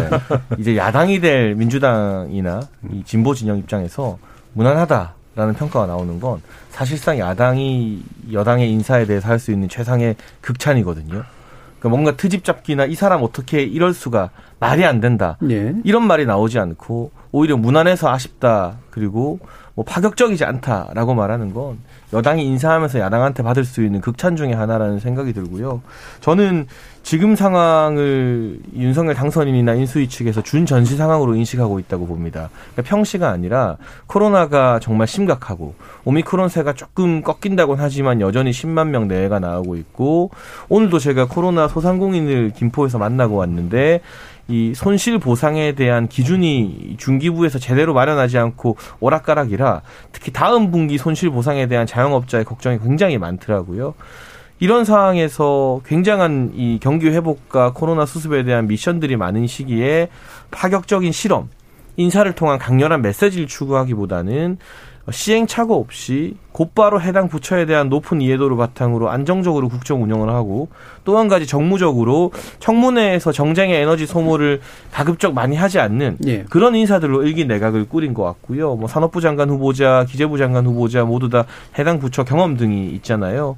이제 0.58 0.76
야당이 0.76 1.20
될 1.20 1.54
민주당이나 1.56 2.60
이 2.92 3.02
진보 3.04 3.34
진영 3.34 3.58
입장에서 3.58 4.18
무난하다라는 4.52 5.54
평가가 5.58 5.86
나오는 5.86 6.20
건 6.20 6.40
사실상 6.70 7.18
야당이 7.18 8.02
여당의 8.32 8.70
인사에 8.70 9.04
대해서 9.06 9.28
할 9.28 9.38
수 9.38 9.50
있는 9.52 9.68
최상의 9.68 10.16
극찬이거든요. 10.40 11.08
그러니까 11.78 11.88
뭔가 11.88 12.16
트집 12.16 12.44
잡기나 12.44 12.86
이 12.86 12.94
사람 12.94 13.22
어떻게 13.22 13.62
이럴 13.62 13.92
수가 13.92 14.30
말이 14.60 14.84
안 14.84 15.00
된다. 15.00 15.36
예. 15.50 15.74
이런 15.84 16.06
말이 16.06 16.24
나오지 16.24 16.58
않고 16.58 17.10
오히려 17.32 17.56
무난해서 17.56 18.08
아쉽다. 18.10 18.76
그리고 18.90 19.38
뭐 19.74 19.84
파격적이지 19.84 20.44
않다라고 20.44 21.14
말하는 21.14 21.52
건 21.52 21.78
여당이 22.14 22.46
인사하면서 22.46 23.00
야당한테 23.00 23.42
받을 23.42 23.64
수 23.64 23.84
있는 23.84 24.00
극찬 24.00 24.36
중의 24.36 24.54
하나라는 24.54 25.00
생각이 25.00 25.32
들고요. 25.32 25.82
저는 26.20 26.66
지금 27.02 27.36
상황을 27.36 28.60
윤석열 28.74 29.14
당선인이나 29.14 29.74
인수위 29.74 30.08
측에서 30.08 30.42
준 30.42 30.64
전시 30.64 30.96
상황으로 30.96 31.34
인식하고 31.34 31.78
있다고 31.78 32.06
봅니다. 32.06 32.48
그러니까 32.72 32.82
평시가 32.88 33.28
아니라 33.28 33.76
코로나가 34.06 34.78
정말 34.80 35.06
심각하고 35.06 35.74
오미크론세가 36.04 36.72
조금 36.72 37.22
꺾인다곤 37.22 37.76
하지만 37.78 38.22
여전히 38.22 38.52
10만 38.52 38.88
명 38.88 39.06
내외가 39.06 39.38
나오고 39.38 39.76
있고 39.76 40.30
오늘도 40.70 40.98
제가 40.98 41.26
코로나 41.26 41.68
소상공인을 41.68 42.52
김포에서 42.56 42.96
만나고 42.98 43.36
왔는데 43.36 44.00
이 44.48 44.72
손실 44.74 45.18
보상에 45.18 45.72
대한 45.72 46.06
기준이 46.06 46.96
중기부에서 46.98 47.58
제대로 47.58 47.94
마련하지 47.94 48.38
않고 48.38 48.76
오락가락이라 49.00 49.82
특히 50.12 50.32
다음 50.32 50.70
분기 50.70 50.98
손실 50.98 51.30
보상에 51.30 51.66
대한 51.66 51.86
자영업자의 51.86 52.44
걱정이 52.44 52.78
굉장히 52.78 53.18
많더라고요. 53.18 53.94
이런 54.60 54.84
상황에서 54.84 55.80
굉장한 55.84 56.52
이 56.54 56.78
경기 56.80 57.08
회복과 57.08 57.72
코로나 57.72 58.06
수습에 58.06 58.44
대한 58.44 58.66
미션들이 58.66 59.16
많은 59.16 59.46
시기에 59.46 60.08
파격적인 60.50 61.10
실험, 61.12 61.48
인사를 61.96 62.30
통한 62.34 62.58
강렬한 62.58 63.02
메시지를 63.02 63.46
추구하기보다는 63.46 64.58
시행착오 65.10 65.74
없이 65.74 66.36
곧바로 66.52 67.00
해당 67.00 67.28
부처에 67.28 67.66
대한 67.66 67.88
높은 67.88 68.20
이해도를 68.20 68.56
바탕으로 68.56 69.10
안정적으로 69.10 69.68
국정 69.68 70.02
운영을 70.02 70.30
하고 70.30 70.68
또 71.04 71.18
한 71.18 71.28
가지 71.28 71.46
정무적으로 71.46 72.32
청문회에서 72.58 73.32
정쟁의 73.32 73.80
에너지 73.80 74.06
소모를 74.06 74.60
가급적 74.90 75.32
많이 75.34 75.56
하지 75.56 75.78
않는 75.78 76.18
예. 76.26 76.44
그런 76.44 76.74
인사들로 76.74 77.24
일기 77.24 77.44
내각을 77.44 77.88
꾸린 77.88 78.14
것 78.14 78.24
같고요. 78.24 78.74
뭐 78.76 78.88
산업부 78.88 79.20
장관 79.20 79.50
후보자, 79.50 80.04
기재부 80.08 80.38
장관 80.38 80.66
후보자 80.66 81.04
모두 81.04 81.28
다 81.28 81.44
해당 81.78 81.98
부처 81.98 82.24
경험 82.24 82.56
등이 82.56 82.90
있잖아요. 82.96 83.56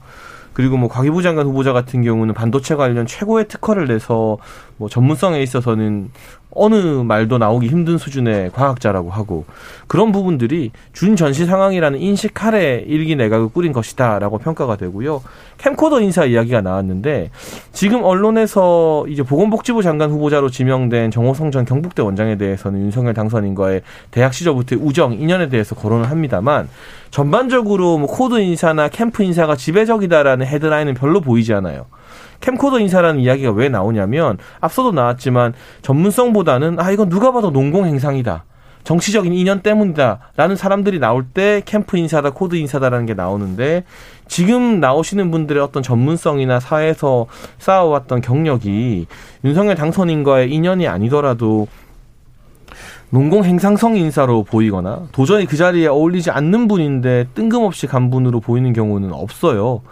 그리고 0.52 0.78
뭐 0.78 0.88
과기부 0.88 1.22
장관 1.22 1.46
후보자 1.46 1.74
같은 1.74 2.02
경우는 2.02 2.32
반도체 2.32 2.76
관련 2.76 3.06
최고의 3.06 3.46
특허를 3.48 3.88
내서 3.88 4.38
뭐 4.78 4.88
전문성에 4.88 5.42
있어서는 5.42 6.10
어느 6.56 6.74
말도 6.74 7.38
나오기 7.38 7.68
힘든 7.68 7.98
수준의 7.98 8.50
과학자라고 8.52 9.10
하고 9.10 9.44
그런 9.86 10.10
부분들이 10.10 10.72
준 10.92 11.16
전시 11.16 11.44
상황이라는 11.44 12.00
인식 12.00 12.42
하에 12.42 12.84
일기 12.86 13.14
내각을 13.16 13.48
꾸린 13.48 13.72
것이다라고 13.72 14.38
평가가 14.38 14.76
되고요. 14.76 15.22
캠코더 15.58 16.00
인사 16.00 16.24
이야기가 16.24 16.60
나왔는데 16.60 17.30
지금 17.72 18.02
언론에서 18.02 19.06
이제 19.08 19.22
보건복지부 19.22 19.82
장관 19.82 20.10
후보자로 20.10 20.50
지명된 20.50 21.10
정호영 21.10 21.50
전 21.50 21.64
경북대 21.64 22.02
원장에 22.02 22.36
대해서는 22.36 22.80
윤석열 22.80 23.14
당선인과의 23.14 23.82
대학 24.10 24.34
시절부터의 24.34 24.80
우정, 24.82 25.12
인연에 25.12 25.48
대해서 25.48 25.74
거론을 25.74 26.10
합니다만 26.10 26.68
전반적으로 27.10 27.98
뭐 27.98 28.06
코드 28.08 28.40
인사나 28.40 28.88
캠프 28.88 29.22
인사가 29.22 29.56
지배적이다라는 29.56 30.46
헤드라인은 30.46 30.94
별로 30.94 31.20
보이지 31.20 31.54
않아요. 31.54 31.86
캠코더 32.40 32.80
인사라는 32.80 33.20
이야기가 33.20 33.50
왜 33.52 33.68
나오냐면 33.68 34.38
앞서도 34.60 34.92
나왔지만 34.92 35.54
전문성보다는 35.82 36.78
아 36.78 36.90
이건 36.90 37.08
누가 37.08 37.32
봐도 37.32 37.50
논공행상이다. 37.50 38.44
정치적인 38.86 39.32
인연 39.32 39.62
때문이다라는 39.62 40.54
사람들이 40.54 41.00
나올 41.00 41.24
때 41.26 41.60
캠프 41.64 41.96
인사다 41.96 42.30
코드 42.30 42.54
인사다라는 42.54 43.04
게 43.06 43.14
나오는데 43.14 43.82
지금 44.28 44.78
나오시는 44.78 45.32
분들의 45.32 45.60
어떤 45.60 45.82
전문성이나 45.82 46.60
사회에서 46.60 47.26
쌓아왔던 47.58 48.20
경력이 48.20 49.08
윤석열 49.44 49.74
당선인과의 49.74 50.52
인연이 50.52 50.86
아니더라도 50.86 51.66
농공 53.10 53.44
행상성 53.44 53.96
인사로 53.96 54.44
보이거나 54.44 55.08
도저히 55.10 55.46
그 55.46 55.56
자리에 55.56 55.88
어울리지 55.88 56.30
않는 56.30 56.68
분인데 56.68 57.28
뜬금없이 57.34 57.88
간 57.88 58.10
분으로 58.10 58.38
보이는 58.38 58.72
경우는 58.72 59.12
없어요. 59.12 59.82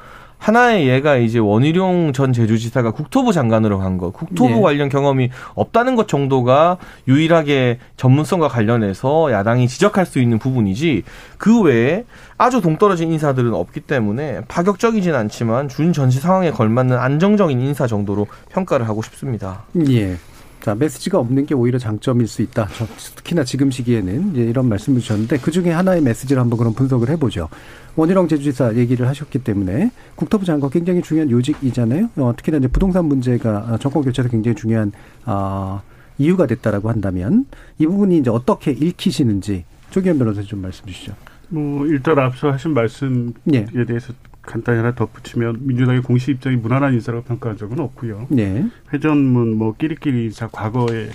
하나의 0.44 0.86
예가 0.86 1.16
이제 1.16 1.38
원희룡 1.38 2.12
전 2.12 2.34
제주지사가 2.34 2.90
국토부 2.90 3.32
장관으로 3.32 3.78
간 3.78 3.96
거, 3.96 4.10
국토부 4.10 4.58
예. 4.58 4.60
관련 4.60 4.90
경험이 4.90 5.30
없다는 5.54 5.96
것 5.96 6.06
정도가 6.06 6.76
유일하게 7.08 7.78
전문성과 7.96 8.48
관련해서 8.48 9.32
야당이 9.32 9.68
지적할 9.68 10.04
수 10.04 10.18
있는 10.18 10.38
부분이지 10.38 11.04
그 11.38 11.62
외에 11.62 12.04
아주 12.36 12.60
동떨어진 12.60 13.10
인사들은 13.10 13.54
없기 13.54 13.80
때문에 13.80 14.42
파격적이진 14.46 15.14
않지만 15.14 15.70
준 15.70 15.94
전시 15.94 16.20
상황에 16.20 16.50
걸맞는 16.50 16.98
안정적인 16.98 17.58
인사 17.62 17.86
정도로 17.86 18.26
평가를 18.50 18.86
하고 18.86 19.00
싶습니다. 19.00 19.62
예. 19.88 20.18
자, 20.64 20.74
메시지가 20.74 21.18
없는 21.18 21.44
게 21.44 21.54
오히려 21.54 21.78
장점일 21.78 22.26
수 22.26 22.40
있다. 22.40 22.66
저- 22.74 22.86
특히나 23.16 23.44
지금 23.44 23.70
시기에는 23.70 24.30
이제 24.32 24.44
이런 24.44 24.66
말씀을 24.66 24.98
주셨는데 25.02 25.36
그 25.40 25.50
중에 25.50 25.70
하나의 25.70 26.00
메시지를 26.00 26.40
한번 26.40 26.58
그럼 26.58 26.72
분석을 26.72 27.10
해보죠. 27.10 27.50
원희룡 27.96 28.28
제주지사 28.28 28.74
얘기를 28.76 29.06
하셨기 29.06 29.40
때문에 29.40 29.90
국토부 30.14 30.46
장관 30.46 30.70
굉장히 30.70 31.02
중요한 31.02 31.30
요직이잖아요. 31.30 32.08
어, 32.16 32.32
특히나 32.34 32.56
이제 32.56 32.68
부동산 32.68 33.04
문제가 33.04 33.76
정권 33.78 34.04
교체에서 34.04 34.30
굉장히 34.30 34.54
중요한 34.56 34.90
어, 35.26 35.82
이유가 36.16 36.46
됐다라고 36.46 36.88
한다면 36.88 37.44
이 37.78 37.86
부분이 37.86 38.16
이제 38.16 38.30
어떻게 38.30 38.70
읽히시는지 38.70 39.66
조기현 39.90 40.16
변호사님 40.18 40.48
좀 40.48 40.62
말씀 40.62 40.86
주시죠. 40.86 41.12
뭐 41.50 41.84
일단 41.86 42.18
앞서 42.18 42.50
하신 42.50 42.72
말씀에 42.72 43.32
예. 43.52 43.66
대해서 43.86 44.14
간단히 44.46 44.78
하나 44.78 44.94
덧붙이면 44.94 45.58
민주당의 45.60 46.02
공식 46.02 46.30
입장이 46.30 46.56
무난한 46.56 46.94
인사라고 46.94 47.24
평가한 47.24 47.56
적은 47.56 47.80
없고요. 47.80 48.26
네. 48.30 48.66
회전문 48.92 49.56
뭐 49.56 49.74
끼리끼리 49.76 50.24
인사 50.24 50.48
과거에 50.48 51.10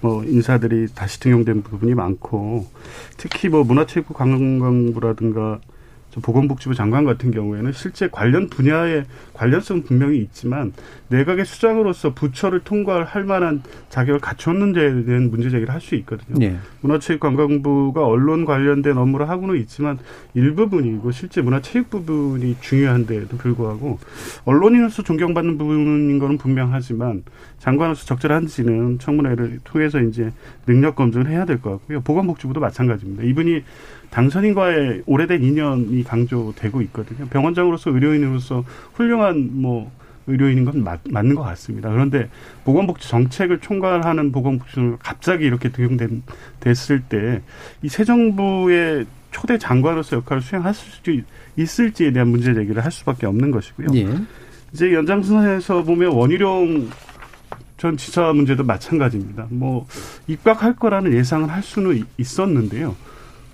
뭐 0.00 0.24
인사들이 0.24 0.88
다시 0.94 1.20
등용된 1.20 1.62
부분이 1.62 1.94
많고 1.94 2.66
특히 3.16 3.48
뭐 3.48 3.64
문화체육관광부라든가 3.64 5.60
저 5.62 5.79
보건복지부 6.20 6.74
장관 6.74 7.04
같은 7.04 7.30
경우에는 7.30 7.72
실제 7.72 8.08
관련 8.08 8.48
분야의 8.48 9.04
관련성 9.34 9.82
분명히 9.82 10.18
있지만 10.18 10.72
내각의 11.08 11.44
수장으로서 11.44 12.14
부처를 12.14 12.60
통과할 12.60 13.24
만한 13.24 13.62
자격을 13.90 14.20
갖췄는지에 14.20 15.04
대한 15.04 15.30
문제 15.30 15.50
제기를 15.50 15.72
할 15.72 15.80
수 15.80 15.94
있거든요. 15.96 16.38
네. 16.38 16.56
문화체육관광부가 16.82 18.06
언론 18.06 18.44
관련된 18.44 18.96
업무를 18.98 19.28
하고는 19.28 19.56
있지만 19.60 19.98
일부분이고 20.34 21.10
실제 21.10 21.40
문화체육 21.40 21.90
부분이 21.90 22.56
중요한데도 22.60 23.36
불구하고 23.38 23.98
언론인으로서 24.44 25.02
존경받는 25.02 25.58
부분인 25.58 26.18
거는 26.18 26.38
분명하지만 26.38 27.24
장관으로서 27.60 28.04
적절한지는 28.06 28.98
청문회를 28.98 29.60
통해서 29.64 30.00
이제 30.00 30.30
능력 30.66 30.96
검증을 30.96 31.28
해야 31.28 31.44
될 31.44 31.60
것 31.60 31.70
같고요. 31.72 32.00
보건복지부도 32.00 32.58
마찬가지입니다. 32.58 33.22
이분이 33.24 33.62
당선인과의 34.10 35.02
오래된 35.06 35.42
인연이 35.44 36.02
강조되고 36.02 36.80
있거든요. 36.82 37.26
병원장으로서 37.28 37.90
의료인으로서 37.90 38.64
훌륭한 38.94 39.50
뭐 39.52 39.90
의료인인 40.26 40.64
건 40.64 40.82
맞, 40.84 41.00
맞는 41.10 41.34
것 41.34 41.42
같습니다. 41.42 41.90
그런데 41.90 42.28
보건복지 42.64 43.08
정책을 43.08 43.58
총괄하는 43.60 44.32
보건복지부가 44.32 44.96
갑자기 45.00 45.44
이렇게 45.44 45.70
등용된 45.70 46.22
됐을 46.60 47.00
때 47.02 47.40
이 47.82 47.88
새 47.88 48.04
정부의 48.04 49.06
초대 49.32 49.58
장관으로서 49.58 50.16
역할을 50.16 50.42
수행할 50.42 50.74
수 50.74 51.12
있을지에 51.56 52.10
대한 52.12 52.28
문제 52.28 52.52
제기를 52.52 52.82
할 52.84 52.90
수밖에 52.90 53.26
없는 53.26 53.50
것이고요. 53.52 53.88
예. 53.94 54.08
이제 54.72 54.92
연장선에서 54.92 55.84
보면 55.84 56.12
원희룡 56.12 56.88
전 57.80 57.96
지사 57.96 58.30
문제도 58.34 58.62
마찬가지입니다. 58.62 59.46
뭐 59.48 59.86
입각할 60.26 60.76
거라는 60.76 61.14
예상을 61.14 61.48
할 61.48 61.62
수는 61.62 61.96
이- 61.96 62.04
있었는데요. 62.18 62.94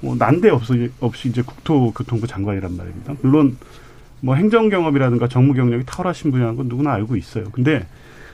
뭐 0.00 0.16
난데 0.16 0.50
없이, 0.50 0.90
없이 0.98 1.28
이제 1.28 1.42
국토교통부 1.42 2.26
장관이란 2.26 2.76
말입니다. 2.76 3.14
물론 3.22 3.56
뭐 4.20 4.34
행정 4.34 4.68
경험이라든가 4.68 5.28
정무 5.28 5.54
경력이 5.54 5.84
탁월하신 5.86 6.32
분이라는 6.32 6.56
건 6.56 6.66
누구나 6.66 6.92
알고 6.94 7.14
있어요. 7.14 7.44
근데 7.52 7.86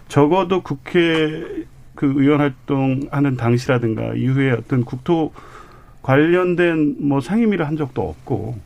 적어도 0.08 0.62
국회 0.62 1.44
그 1.94 2.10
의원 2.16 2.40
활동하는 2.40 3.36
당시라든가 3.36 4.14
이후에 4.14 4.52
어떤 4.52 4.86
국토 4.86 5.34
관련된 6.00 6.96
뭐 7.00 7.20
상임위를 7.20 7.66
한 7.66 7.76
적도 7.76 8.08
없고 8.08 8.58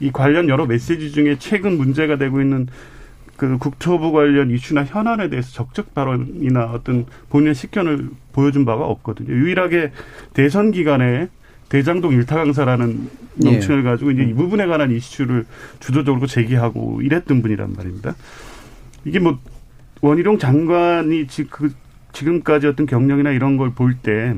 이 0.00 0.10
관련 0.12 0.50
여러 0.50 0.66
메시지 0.66 1.10
중에 1.10 1.36
최근 1.38 1.78
문제가 1.78 2.18
되고 2.18 2.38
있는 2.42 2.68
그 3.36 3.58
국토부 3.58 4.12
관련 4.12 4.50
이슈나 4.50 4.84
현안에 4.84 5.28
대해서 5.28 5.52
적적 5.52 5.94
발언이나 5.94 6.66
어떤 6.72 7.06
본인의 7.30 7.54
식견을 7.54 8.08
보여준 8.32 8.64
바가 8.64 8.84
없거든요. 8.86 9.32
유일하게 9.34 9.92
대선 10.32 10.70
기간에 10.70 11.28
대장동 11.68 12.12
일타 12.12 12.36
강사라는 12.36 13.10
예. 13.44 13.50
명칭을 13.50 13.82
가지고 13.82 14.12
이제 14.12 14.22
이 14.22 14.32
부분에 14.32 14.66
관한 14.66 14.90
이슈를 14.90 15.46
주도적으로 15.80 16.26
제기하고 16.26 17.02
이랬던 17.02 17.42
분이란 17.42 17.74
말입니다. 17.76 18.14
이게 19.04 19.18
뭐 19.18 19.38
원희룡 20.00 20.38
장관이 20.38 21.26
그 21.50 21.74
지금까지 22.12 22.66
어떤 22.68 22.86
경력이나 22.86 23.30
이런 23.32 23.56
걸 23.56 23.70
볼 23.74 23.94
때 24.02 24.36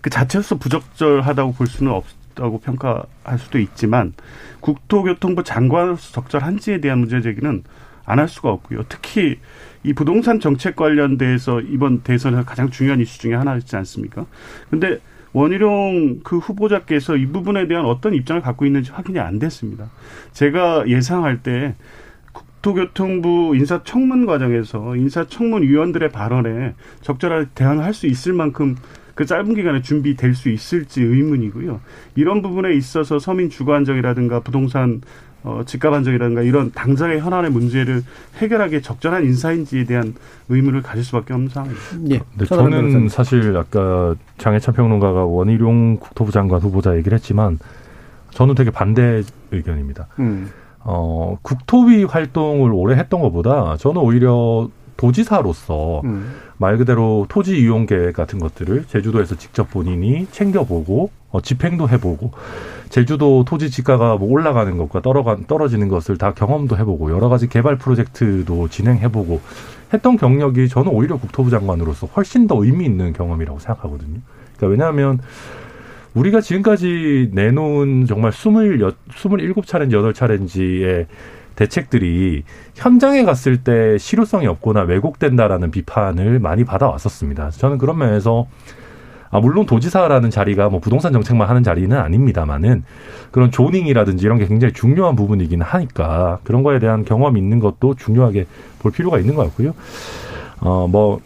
그 0.00 0.10
자체로서 0.10 0.58
부적절하다고 0.58 1.52
볼 1.54 1.66
수는 1.66 1.90
없다고 1.90 2.60
평가할 2.60 3.38
수도 3.38 3.58
있지만 3.58 4.12
국토교통부 4.60 5.44
장관으로서 5.44 6.12
적절한지에 6.12 6.80
대한 6.82 6.98
문제 6.98 7.22
제기는 7.22 7.62
안 8.06 8.18
할 8.18 8.28
수가 8.28 8.50
없고요. 8.50 8.84
특히 8.88 9.38
이 9.82 9.92
부동산 9.92 10.40
정책 10.40 10.76
관련돼서 10.76 11.60
이번 11.60 12.00
대선에서 12.02 12.44
가장 12.44 12.70
중요한 12.70 13.00
이슈 13.00 13.18
중에 13.18 13.34
하나였지 13.34 13.76
않습니까? 13.76 14.26
근데 14.70 15.00
원희룡 15.32 16.20
그 16.22 16.38
후보자께서 16.38 17.16
이 17.16 17.26
부분에 17.26 17.66
대한 17.66 17.84
어떤 17.84 18.14
입장을 18.14 18.40
갖고 18.40 18.66
있는지 18.66 18.92
확인이 18.92 19.18
안 19.18 19.38
됐습니다. 19.38 19.90
제가 20.32 20.88
예상할 20.88 21.42
때 21.42 21.74
국토교통부 22.32 23.54
인사청문 23.56 24.26
과정에서 24.26 24.96
인사청문 24.96 25.62
위원들의 25.64 26.10
발언에 26.10 26.74
적절하게 27.02 27.46
대응할 27.54 27.92
수 27.92 28.06
있을 28.06 28.32
만큼 28.32 28.76
그 29.14 29.26
짧은 29.26 29.54
기간에 29.54 29.82
준비될 29.82 30.34
수 30.34 30.48
있을지 30.48 31.02
의문이고요. 31.02 31.80
이런 32.16 32.42
부분에 32.42 32.74
있어서 32.74 33.18
서민 33.18 33.50
주거 33.50 33.74
안정이라든가 33.74 34.40
부동산 34.40 35.02
어, 35.44 35.60
집값 35.66 35.92
안정이라든가 35.92 36.40
이런 36.40 36.72
당장의 36.72 37.20
현안의 37.20 37.50
문제를 37.50 38.02
해결하기에 38.38 38.80
적절한 38.80 39.24
인사인지에 39.24 39.84
대한 39.84 40.14
의문을 40.48 40.82
가질 40.82 41.04
수밖에 41.04 41.34
없는 41.34 41.50
상황입니다. 41.50 42.14
예. 42.14 42.20
네, 42.36 42.44
저는 42.46 43.08
사실 43.10 43.54
아까 43.56 44.14
장해찬 44.38 44.74
평론가가 44.74 45.26
원희룡 45.26 45.98
국토부 45.98 46.32
장관 46.32 46.60
후보자 46.60 46.96
얘기를 46.96 47.14
했지만 47.14 47.58
저는 48.30 48.54
되게 48.54 48.70
반대 48.70 49.22
의견입니다. 49.50 50.08
음. 50.18 50.50
어, 50.80 51.36
국토위 51.42 52.04
활동을 52.04 52.72
오래 52.72 52.96
했던 52.96 53.20
것보다 53.20 53.76
저는 53.76 54.00
오히려 54.00 54.68
도지사로서 54.96 56.02
음. 56.04 56.34
말 56.56 56.76
그대로 56.76 57.26
토지 57.28 57.58
이용 57.58 57.86
계획 57.86 58.14
같은 58.14 58.38
것들을 58.38 58.84
제주도에서 58.88 59.36
직접 59.36 59.70
본인이 59.70 60.26
챙겨보고 60.30 61.10
어, 61.30 61.40
집행도 61.40 61.88
해보고 61.88 62.30
제주도 62.90 63.44
토지 63.44 63.70
지가가 63.70 64.16
뭐 64.16 64.30
올라가는 64.30 64.76
것과 64.76 65.02
떨어가, 65.02 65.36
떨어지는 65.48 65.88
것을 65.88 66.16
다 66.16 66.32
경험도 66.32 66.76
해보고 66.78 67.10
여러 67.10 67.28
가지 67.28 67.48
개발 67.48 67.76
프로젝트도 67.76 68.68
진행해보고 68.68 69.40
했던 69.92 70.16
경력이 70.16 70.68
저는 70.68 70.92
오히려 70.92 71.16
국토부 71.16 71.50
장관으로서 71.50 72.06
훨씬 72.06 72.46
더 72.46 72.62
의미 72.64 72.84
있는 72.84 73.12
경험이라고 73.12 73.58
생각하거든요. 73.58 74.20
그러니까 74.56 74.66
왜냐하면 74.68 75.20
우리가 76.14 76.40
지금까지 76.40 77.30
내놓은 77.32 78.06
정말 78.06 78.32
스물 78.32 78.94
스물일곱 79.12 79.66
차례인지 79.66 79.96
여덟 79.96 80.14
차례인지의 80.14 81.06
대책들이 81.56 82.44
현장에 82.74 83.24
갔을 83.24 83.58
때 83.58 83.98
실효성이 83.98 84.46
없거나 84.46 84.82
왜곡된다라는 84.82 85.70
비판을 85.70 86.38
많이 86.38 86.64
받아왔었습니다. 86.64 87.50
저는 87.50 87.78
그런 87.78 87.98
면에서 87.98 88.46
아, 89.34 89.40
물론 89.40 89.66
도지사라는 89.66 90.30
자리가 90.30 90.68
뭐 90.68 90.78
부동산 90.78 91.12
정책만 91.12 91.48
하는 91.48 91.64
자리는 91.64 91.96
아닙니다만은 91.96 92.84
그런 93.32 93.50
조닝이라든지 93.50 94.24
이런 94.24 94.38
게 94.38 94.46
굉장히 94.46 94.72
중요한 94.72 95.16
부분이기는 95.16 95.66
하니까 95.66 96.38
그런 96.44 96.62
거에 96.62 96.78
대한 96.78 97.04
경험이 97.04 97.40
있는 97.40 97.58
것도 97.58 97.94
중요하게 97.96 98.46
볼 98.78 98.92
필요가 98.92 99.18
있는 99.18 99.34
것 99.34 99.42
같고요. 99.42 99.74
어, 100.60 100.86
뭐, 100.88 101.20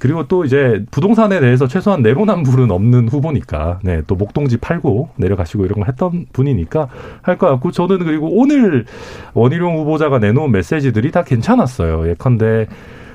그리고 0.00 0.26
또 0.26 0.44
이제 0.44 0.84
부동산에 0.90 1.40
대해서 1.40 1.68
최소한 1.68 2.02
내로남불은 2.02 2.70
없는 2.70 3.08
후보니까 3.08 3.78
네, 3.82 4.02
또 4.06 4.16
목동지 4.16 4.56
팔고 4.56 5.10
내려가시고 5.16 5.64
이런 5.66 5.80
거 5.80 5.84
했던 5.86 6.26
분이니까 6.32 6.88
할 7.22 7.36
것 7.38 7.48
같고 7.48 7.70
저는 7.70 7.98
그리고 7.98 8.28
오늘 8.32 8.86
원희룡 9.34 9.78
후보자가 9.78 10.18
내놓은 10.18 10.50
메시지들이 10.50 11.10
다 11.12 11.22
괜찮았어요. 11.22 12.08
예컨대 12.08 12.66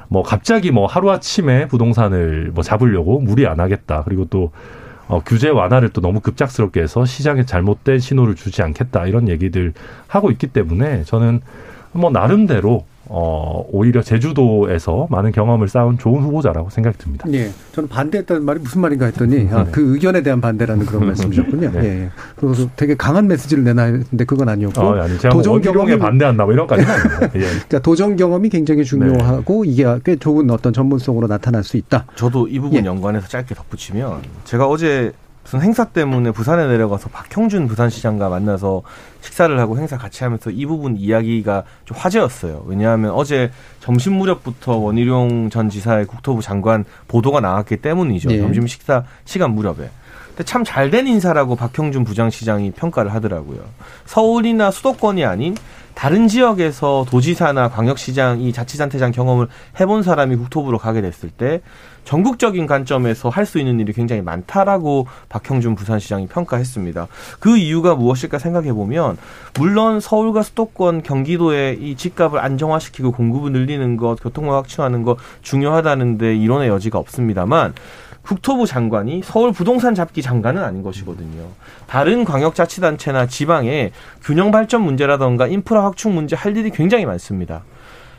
뭐 0.07 0.21
갑자기 0.23 0.71
뭐 0.71 0.85
하루아침에 0.85 1.67
부동산을 1.67 2.51
뭐 2.53 2.63
잡으려고 2.63 3.19
무리 3.19 3.45
안 3.47 3.59
하겠다. 3.59 4.03
그리고 4.05 4.25
또 4.25 4.51
어, 5.07 5.21
규제 5.25 5.49
완화를 5.49 5.89
또 5.89 6.01
너무 6.01 6.19
급작스럽게 6.19 6.81
해서 6.81 7.05
시장에 7.05 7.45
잘못된 7.45 7.99
신호를 7.99 8.35
주지 8.35 8.61
않겠다. 8.61 9.07
이런 9.07 9.27
얘기들 9.29 9.73
하고 10.07 10.31
있기 10.31 10.47
때문에 10.47 11.03
저는 11.03 11.41
뭐 11.91 12.09
나름대로 12.11 12.85
어, 13.07 13.65
오히려 13.71 14.01
제주도에서 14.01 15.07
많은 15.09 15.31
경험을 15.31 15.67
쌓은 15.67 15.97
좋은 15.97 16.23
후보자라고 16.23 16.69
생각이 16.69 16.97
듭니다. 16.97 17.27
예. 17.33 17.51
저는 17.73 17.87
반대했다는 17.89 18.43
말이 18.43 18.59
무슨 18.59 18.81
말인가 18.81 19.05
했더니, 19.05 19.47
아, 19.51 19.63
네. 19.63 19.71
그 19.71 19.93
의견에 19.93 20.23
대한 20.23 20.41
반대라는 20.41 20.85
그런 20.85 21.05
말씀이셨군요. 21.07 21.71
네. 21.71 21.83
예. 21.83 22.09
그래서 22.35 22.67
되게 22.75 22.95
강한 22.95 23.27
메시지를 23.27 23.63
내놔야 23.63 23.85
했는데 23.87 24.25
그건 24.25 24.49
아니었고. 24.49 24.81
어, 24.81 24.95
아니, 25.01 25.17
제가 25.19 25.33
뭐 25.33 25.43
도전 25.43 25.73
경험에 25.73 25.97
반대한다 25.97 26.45
뭐 26.45 26.53
이런 26.53 26.67
까지 26.67 26.83
예. 26.83 27.29
그러니까 27.39 27.79
도전 27.79 28.15
경험이 28.15 28.49
굉장히 28.49 28.83
중요하고 28.83 29.63
네. 29.65 29.71
이게 29.71 29.85
꽤 30.03 30.15
좋은 30.15 30.49
어떤 30.49 30.73
전문성으로 30.73 31.27
나타날 31.27 31.63
수 31.63 31.77
있다. 31.77 32.05
저도 32.15 32.47
이 32.47 32.59
부분 32.59 32.81
예. 32.81 32.85
연관해서 32.85 33.27
짧게 33.27 33.53
덧붙이면 33.55 34.21
제가 34.45 34.67
어제 34.67 35.11
무슨 35.45 35.61
행사 35.61 35.85
때문에 35.85 36.31
부산에 36.31 36.65
내려가서 36.67 37.09
박형준 37.09 37.67
부산시장과 37.67 38.29
만나서 38.29 38.81
식사를 39.21 39.57
하고 39.59 39.77
행사 39.77 39.95
같이 39.95 40.23
하면서 40.23 40.49
이 40.49 40.65
부분 40.65 40.97
이야기가 40.97 41.63
좀 41.85 41.95
화제였어요. 41.95 42.63
왜냐하면 42.65 43.11
어제 43.11 43.51
점심 43.79 44.13
무렵부터 44.13 44.77
원희룡 44.77 45.51
전 45.51 45.69
지사의 45.69 46.07
국토부 46.07 46.41
장관 46.41 46.83
보도가 47.07 47.41
나왔기 47.41 47.77
때문이죠. 47.77 48.29
네. 48.29 48.39
점심 48.39 48.65
식사 48.65 49.03
시간 49.25 49.51
무렵에. 49.51 49.91
근데 50.29 50.43
참 50.43 50.63
잘 50.63 50.89
된 50.89 51.05
인사라고 51.07 51.55
박형준 51.55 52.03
부장시장이 52.05 52.71
평가를 52.71 53.13
하더라고요. 53.13 53.59
서울이나 54.05 54.71
수도권이 54.71 55.23
아닌 55.25 55.55
다른 55.93 56.27
지역에서 56.27 57.05
도지사나 57.09 57.69
광역시장 57.69 58.41
이 58.41 58.51
자치단체장 58.51 59.11
경험을 59.11 59.47
해본 59.79 60.03
사람이 60.03 60.35
국토부로 60.37 60.77
가게 60.79 61.01
됐을 61.01 61.29
때 61.29 61.61
전국적인 62.05 62.67
관점에서 62.67 63.29
할 63.29 63.45
수 63.45 63.59
있는 63.59 63.79
일이 63.79 63.93
굉장히 63.93 64.23
많다라고 64.23 65.05
박형준 65.29 65.75
부산시장이 65.75 66.27
평가했습니다. 66.27 67.07
그 67.39 67.57
이유가 67.57 67.93
무엇일까 67.93 68.39
생각해 68.39 68.73
보면 68.73 69.17
물론 69.53 69.99
서울과 69.99 70.41
수도권 70.41 71.03
경기도의 71.03 71.77
이 71.79 71.95
집값을 71.95 72.39
안정화시키고 72.39 73.11
공급을 73.11 73.51
늘리는 73.51 73.97
것, 73.97 74.15
교통망 74.21 74.55
확충하는 74.55 75.03
것 75.03 75.17
중요하다는데 75.43 76.35
이론의 76.37 76.69
여지가 76.69 76.97
없습니다만 76.97 77.73
국토부 78.23 78.65
장관이 78.65 79.21
서울 79.23 79.51
부동산 79.51 79.93
잡기 79.93 80.23
장관은 80.23 80.63
아닌 80.63 80.81
것이거든요. 80.81 81.49
다른 81.85 82.25
광역자치단체나 82.25 83.27
지방에 83.27 83.91
균형 84.23 84.49
발전 84.49 84.81
문제라던가 84.81 85.45
인프라 85.45 85.83
확충 85.83 86.15
문제 86.15 86.35
할 86.35 86.57
일이 86.57 86.71
굉장히 86.71 87.05
많습니다. 87.05 87.63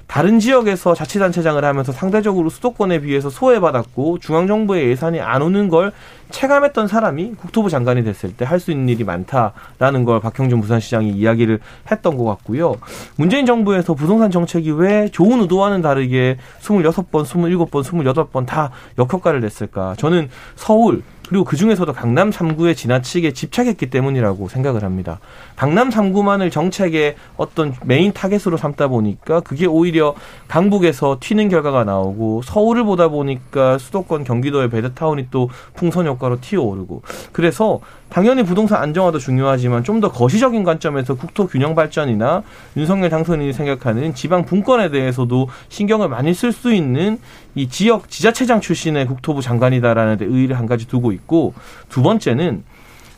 다른 0.06 0.38
지역에서 0.38 0.94
자치단체장을 0.94 1.62
하면서 1.64 1.92
상대적으로 1.92 2.48
수도권에 2.48 3.00
비해서 3.00 3.28
소외받았고 3.28 4.18
중앙정부의 4.20 4.88
예산이 4.90 5.20
안 5.20 5.42
오는 5.42 5.68
걸 5.68 5.92
체감했던 6.30 6.88
사람이 6.88 7.34
국토부 7.36 7.70
장관이 7.70 8.02
됐을 8.04 8.32
때 8.32 8.44
할 8.44 8.60
수 8.60 8.70
있는 8.70 8.88
일이 8.88 9.04
많다라는 9.04 10.04
걸 10.04 10.20
박형준 10.20 10.60
부산시장이 10.60 11.10
이야기를 11.10 11.60
했던 11.90 12.16
것 12.16 12.24
같고요. 12.24 12.76
문재인 13.16 13.44
정부에서 13.46 13.94
부동산 13.94 14.30
정책이 14.30 14.70
왜 14.72 15.08
좋은 15.10 15.40
의도와는 15.40 15.82
다르게 15.82 16.38
26번, 16.62 17.24
27번, 17.24 17.82
28번 17.84 18.46
다 18.46 18.70
역효과를 18.98 19.40
냈을까? 19.40 19.94
저는 19.98 20.30
서울, 20.54 21.02
그리고 21.28 21.44
그 21.44 21.56
중에서도 21.56 21.92
강남 21.92 22.30
3구에 22.30 22.76
지나치게 22.76 23.32
집착했기 23.32 23.90
때문이라고 23.90 24.48
생각을 24.48 24.84
합니다. 24.84 25.18
강남 25.56 25.90
3구만을 25.90 26.52
정책의 26.52 27.16
어떤 27.36 27.74
메인 27.84 28.12
타겟으로 28.12 28.56
삼다 28.56 28.88
보니까 28.88 29.40
그게 29.40 29.66
오히려 29.66 30.14
강북에서 30.48 31.18
튀는 31.20 31.48
결과가 31.48 31.84
나오고 31.84 32.42
서울을 32.44 32.84
보다 32.84 33.08
보니까 33.08 33.78
수도권 33.78 34.24
경기도의 34.24 34.70
베드타운이 34.70 35.28
또 35.30 35.50
풍선 35.74 36.06
효과로 36.06 36.40
튀어오르고 36.40 37.02
그래서 37.32 37.80
당연히 38.08 38.44
부동산 38.44 38.80
안정화도 38.82 39.18
중요하지만 39.18 39.82
좀 39.82 39.96
더 39.96 40.12
거시적인 40.12 40.62
관점에서 40.62 41.14
국토 41.14 41.46
균형 41.46 41.74
발전이나 41.74 42.42
윤석열 42.76 43.08
당선인이 43.08 43.54
생각하는 43.54 44.14
지방 44.14 44.44
분권에 44.44 44.90
대해서도 44.90 45.48
신경을 45.70 46.10
많이 46.10 46.34
쓸 46.34 46.52
수 46.52 46.74
있는 46.74 47.18
이 47.56 47.68
지역 47.68 48.08
지자체장 48.08 48.60
출신의 48.60 49.06
국토부 49.06 49.42
장관이다라는 49.42 50.18
데 50.18 50.24
의의를 50.26 50.56
한 50.56 50.66
가지 50.66 50.86
두고 50.86 51.10
있고 51.10 51.54
두 51.88 52.02
번째는 52.02 52.62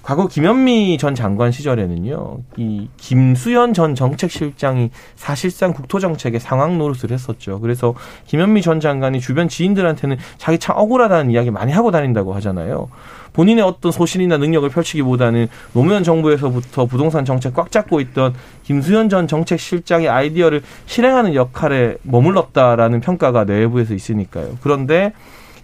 과거 0.03 0.27
김현미 0.27 0.97
전 0.97 1.15
장관 1.15 1.53
시절에는요, 1.53 2.39
이 2.57 2.89
김수현 2.97 3.75
전 3.75 3.95
정책실장이 3.95 4.89
사실상 5.17 5.75
국토정책의 5.75 6.41
상황 6.41 6.79
노릇을 6.79 7.11
했었죠. 7.11 7.61
그래서 7.61 7.93
김현미 8.25 8.63
전 8.63 8.81
장관이 8.81 9.21
주변 9.21 9.51
지인들한테는 9.51 10.17
자기 10.39 10.59
참 10.59 10.79
억울하다는 10.79 11.31
이야기 11.31 11.51
많이 11.51 11.73
하고 11.73 11.91
다닌다고 11.91 12.33
하잖아요. 12.37 12.89
본인의 13.33 13.65
어떤 13.65 13.93
소신이나 13.93 14.39
능력을 14.39 14.69
펼치기보다는 14.69 15.49
노무현 15.73 16.03
정부에서부터 16.03 16.87
부동산 16.87 17.25
정책 17.25 17.55
꽉 17.55 17.71
잡고 17.71 18.01
있던 18.01 18.35
김수현 18.65 19.09
전 19.09 19.27
정책실장의 19.27 20.09
아이디어를 20.09 20.63
실행하는 20.87 21.35
역할에 21.35 21.97
머물렀다라는 22.03 23.01
평가가 23.01 23.45
내부에서 23.45 23.95
있으니까요. 23.95 24.59
그런데 24.63 25.13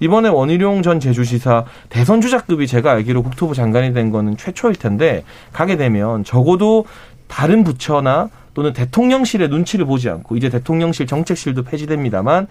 이번에 0.00 0.28
원희룡 0.28 0.82
전 0.82 1.00
제주시사 1.00 1.64
대선 1.88 2.20
주자급이 2.20 2.66
제가 2.66 2.92
알기로 2.92 3.22
국토부 3.22 3.54
장관이 3.54 3.92
된 3.92 4.10
거는 4.10 4.36
최초일 4.36 4.74
텐데 4.74 5.24
가게 5.52 5.76
되면 5.76 6.24
적어도 6.24 6.84
다른 7.28 7.64
부처나 7.64 8.28
또는 8.54 8.72
대통령실의 8.72 9.48
눈치를 9.48 9.84
보지 9.84 10.08
않고 10.08 10.36
이제 10.36 10.48
대통령실 10.48 11.06
정책실도 11.06 11.64
폐지됩니다만 11.64 12.46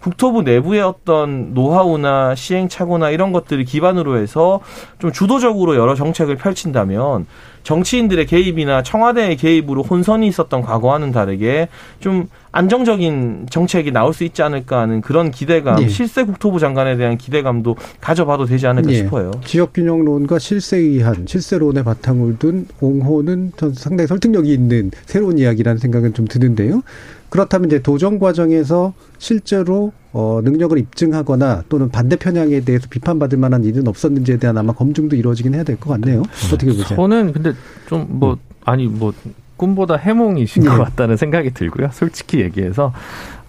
국토부 0.00 0.42
내부의 0.42 0.80
어떤 0.82 1.52
노하우나 1.52 2.34
시행착오나 2.34 3.10
이런 3.10 3.32
것들을 3.32 3.64
기반으로 3.64 4.18
해서 4.18 4.60
좀 4.98 5.12
주도적으로 5.12 5.76
여러 5.76 5.94
정책을 5.94 6.36
펼친다면 6.36 7.26
정치인들의 7.68 8.24
개입이나 8.24 8.82
청와대의 8.82 9.36
개입으로 9.36 9.82
혼선이 9.82 10.26
있었던 10.28 10.62
과거와는 10.62 11.12
다르게 11.12 11.68
좀 12.00 12.26
안정적인 12.50 13.48
정책이 13.50 13.92
나올 13.92 14.14
수 14.14 14.24
있지 14.24 14.40
않을까 14.40 14.80
하는 14.80 15.02
그런 15.02 15.30
기대감, 15.30 15.82
예. 15.82 15.88
실세 15.88 16.24
국토부 16.24 16.60
장관에 16.60 16.96
대한 16.96 17.18
기대감도 17.18 17.76
가져봐도 18.00 18.46
되지 18.46 18.66
않을까 18.66 18.90
예. 18.92 18.94
싶어요. 18.94 19.32
지역균형론과 19.44 20.38
실세의한 20.38 21.26
실세론의 21.28 21.84
바탕을 21.84 22.38
둔 22.38 22.66
옹호는 22.80 23.52
상당히 23.74 24.06
설득력이 24.06 24.50
있는 24.50 24.90
새로운 25.04 25.36
이야기라는 25.36 25.76
생각은 25.78 26.14
좀 26.14 26.26
드는데요. 26.26 26.82
그렇다면 27.30 27.68
이제 27.68 27.80
도정 27.82 28.18
과정에서 28.18 28.94
실제로 29.18 29.92
어, 30.12 30.40
능력을 30.42 30.76
입증하거나 30.78 31.64
또는 31.68 31.90
반대 31.90 32.16
편향에 32.16 32.60
대해서 32.60 32.86
비판받을 32.88 33.38
만한 33.38 33.64
일은 33.64 33.86
없었는지에 33.86 34.38
대한 34.38 34.56
아마 34.58 34.72
검증도 34.72 35.16
이루어지긴 35.16 35.54
해야 35.54 35.62
될 35.64 35.76
것 35.78 35.90
같네요. 35.90 36.22
어떻게 36.46 36.66
보세요? 36.66 36.96
저는 36.96 37.32
근데 37.32 37.52
좀뭐 37.88 38.32
음. 38.32 38.36
아니 38.64 38.86
뭐 38.86 39.12
꿈보다 39.56 39.96
해몽이신 39.96 40.62
네. 40.62 40.70
것 40.70 40.76
같다는 40.78 41.16
생각이 41.16 41.52
들고요. 41.52 41.90
솔직히 41.92 42.40
얘기해서 42.40 42.92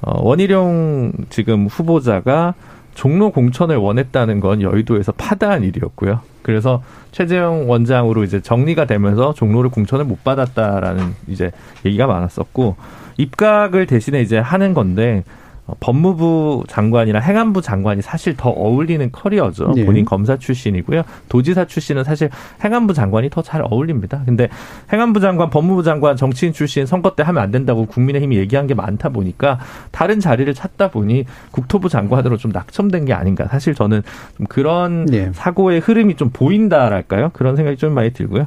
어, 0.01 0.21
원희룡 0.23 1.13
지금 1.29 1.67
후보자가 1.67 2.55
종로 2.95 3.31
공천을 3.31 3.77
원했다는 3.77 4.39
건 4.41 4.61
여의도에서 4.61 5.13
파다한 5.13 5.63
일이었고요. 5.63 6.19
그래서 6.41 6.83
최재형 7.11 7.69
원장으로 7.69 8.23
이제 8.23 8.41
정리가 8.41 8.85
되면서 8.85 9.33
종로를 9.33 9.69
공천을 9.69 10.05
못 10.05 10.23
받았다라는 10.23 11.15
이제 11.27 11.51
얘기가 11.85 12.07
많았었고 12.07 12.75
입각을 13.17 13.85
대신에 13.85 14.21
이제 14.21 14.37
하는 14.37 14.73
건데 14.73 15.23
어, 15.23 15.48
법무부 15.79 16.63
장관이나 16.67 17.19
행안부 17.19 17.61
장관이 17.61 18.01
사실 18.01 18.35
더 18.35 18.49
어울리는 18.49 19.11
커리어죠. 19.11 19.73
네. 19.75 19.85
본인 19.85 20.05
검사 20.05 20.37
출신이고요. 20.37 21.03
도지사 21.29 21.65
출신은 21.65 22.03
사실 22.03 22.29
행안부 22.63 22.93
장관이 22.93 23.29
더 23.29 23.41
잘 23.41 23.63
어울립니다. 23.63 24.21
근데 24.25 24.47
행안부 24.93 25.19
장관, 25.21 25.49
법무부 25.49 25.81
장관, 25.81 26.15
정치인 26.15 26.53
출신 26.53 26.85
선거 26.85 27.15
때 27.15 27.23
하면 27.23 27.41
안 27.41 27.51
된다고 27.51 27.85
국민의힘이 27.85 28.37
얘기한 28.37 28.67
게 28.67 28.73
많다 28.73 29.09
보니까 29.09 29.59
다른 29.91 30.19
자리를 30.19 30.53
찾다 30.53 30.91
보니 30.91 31.25
국토부 31.51 31.89
장관으로 31.89 32.37
좀 32.37 32.51
낙첨된 32.51 33.05
게 33.05 33.13
아닌가. 33.13 33.47
사실 33.47 33.73
저는 33.73 34.03
좀 34.37 34.45
그런 34.47 35.05
네. 35.05 35.31
사고의 35.33 35.79
흐름이 35.79 36.15
좀 36.15 36.29
보인다랄까요? 36.31 37.31
그런 37.33 37.55
생각이 37.55 37.77
좀 37.77 37.93
많이 37.93 38.11
들고요. 38.11 38.45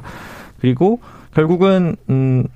그리고 0.59 0.99
결국은 1.33 1.95
음 2.09 2.47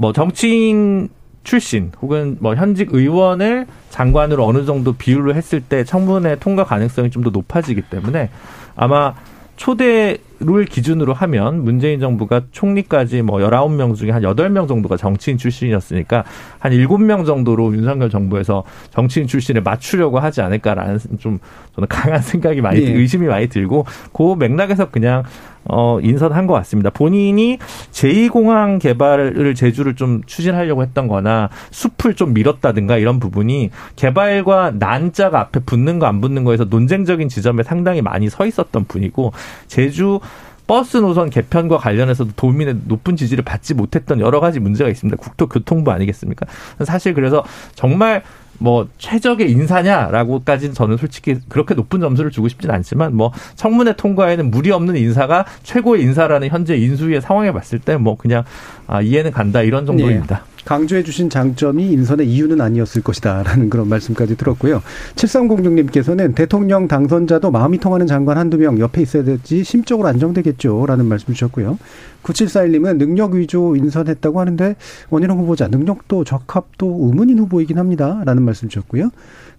뭐 0.00 0.12
정치인 0.14 1.08
출신 1.50 1.90
혹은 2.00 2.36
뭐 2.38 2.54
현직 2.54 2.90
의원을 2.92 3.66
장관으로 3.88 4.46
어느 4.46 4.64
정도 4.64 4.92
비율로 4.92 5.34
했을 5.34 5.60
때 5.60 5.82
청문회 5.82 6.36
통과 6.36 6.62
가능성이 6.62 7.10
좀 7.10 7.24
더 7.24 7.30
높아지기 7.30 7.82
때문에 7.90 8.30
아마 8.76 9.14
초대를 9.56 10.64
기준으로 10.70 11.12
하면 11.12 11.64
문재인 11.64 12.00
정부가 12.00 12.42
총리까지 12.50 13.20
뭐 13.22 13.42
열아홉 13.42 13.72
명 13.74 13.94
중에 13.94 14.10
한 14.10 14.22
여덟 14.22 14.48
명 14.48 14.66
정도가 14.66 14.96
정치인 14.96 15.36
출신이었으니까 15.36 16.24
한 16.60 16.72
일곱 16.72 16.98
명 16.98 17.26
정도로 17.26 17.74
윤석열 17.74 18.08
정부에서 18.08 18.64
정치인 18.90 19.26
출신을 19.26 19.62
맞추려고 19.62 20.18
하지 20.18 20.40
않을까라는 20.40 20.98
좀 21.18 21.40
저는 21.74 21.88
강한 21.88 22.22
생각이 22.22 22.62
많이 22.62 22.80
예. 22.80 22.92
의심이 22.92 23.26
많이 23.26 23.48
들고 23.48 23.84
그 24.14 24.34
맥락에서 24.38 24.90
그냥 24.90 25.24
어, 25.64 25.98
인선한 26.02 26.46
것 26.46 26.52
같습니다. 26.54 26.90
본인이 26.90 27.58
제2공항 27.92 28.78
개발을 28.80 29.54
제주를 29.54 29.94
좀 29.96 30.20
추진하려고 30.26 30.82
했던 30.82 31.08
거나 31.08 31.48
숲을 31.70 32.14
좀 32.14 32.34
밀었다든가 32.34 32.98
이런 32.98 33.20
부분이 33.20 33.70
개발과 33.96 34.72
난자가 34.78 35.40
앞에 35.40 35.60
붙는 35.60 35.98
거 35.98 36.10
안 36.10 36.20
붙는 36.20 36.42
거에서 36.42 36.64
논쟁적인 36.64 37.28
지점에 37.28 37.62
상당히 37.62 38.02
많이 38.02 38.28
서 38.28 38.44
있었던 38.44 38.84
분이고 38.86 39.32
제주 39.68 40.18
버스 40.66 40.96
노선 40.96 41.30
개편과 41.30 41.78
관련해서도 41.78 42.32
도민의 42.36 42.80
높은 42.86 43.16
지지를 43.16 43.44
받지 43.44 43.74
못했던 43.74 44.18
여러 44.20 44.40
가지 44.40 44.58
문제가 44.60 44.90
있습니다. 44.90 45.16
국토교통부 45.16 45.90
아니겠습니까? 45.92 46.46
사실 46.84 47.14
그래서 47.14 47.44
정말 47.74 48.22
뭐 48.60 48.86
최적의 48.98 49.50
인사냐라고까지는 49.50 50.74
저는 50.74 50.96
솔직히 50.98 51.36
그렇게 51.48 51.74
높은 51.74 52.00
점수를 52.00 52.30
주고 52.30 52.46
싶진 52.48 52.70
않지만 52.70 53.16
뭐 53.16 53.32
청문회 53.56 53.94
통과에는 53.96 54.50
무리 54.50 54.70
없는 54.70 54.96
인사가 54.96 55.44
최고의 55.62 56.02
인사라는 56.02 56.48
현재 56.48 56.76
인수위의 56.76 57.20
상황에 57.20 57.52
봤을 57.52 57.78
때 57.78 57.96
뭐 57.96 58.16
그냥 58.16 58.44
아 58.86 59.02
이해는 59.02 59.30
간다 59.32 59.62
이런 59.62 59.84
정도입니다. 59.86 60.36
네. 60.36 60.59
강조해 60.64 61.02
주신 61.02 61.30
장점이 61.30 61.90
인선의 61.92 62.28
이유는 62.28 62.60
아니었을 62.60 63.02
것이다라는 63.02 63.70
그런 63.70 63.88
말씀까지 63.88 64.36
들었고요. 64.36 64.82
7306님께서는 65.16 66.34
대통령 66.34 66.88
당선자도 66.88 67.50
마음이 67.50 67.78
통하는 67.78 68.06
장관 68.06 68.38
한두 68.38 68.58
명 68.58 68.78
옆에 68.78 69.02
있어야 69.02 69.24
되지 69.24 69.64
심적으로 69.64 70.08
안정되겠죠라는 70.08 71.06
말씀 71.06 71.32
주셨고요. 71.34 71.78
9741님은 72.22 72.98
능력 72.98 73.32
위조 73.32 73.76
인선했다고 73.76 74.40
하는데 74.40 74.76
원희룡 75.08 75.38
후보자 75.38 75.68
능력도 75.68 76.24
적합도 76.24 77.08
의문인 77.08 77.38
후보이긴 77.38 77.78
합니다라는 77.78 78.42
말씀 78.42 78.68
주셨고요. 78.68 79.10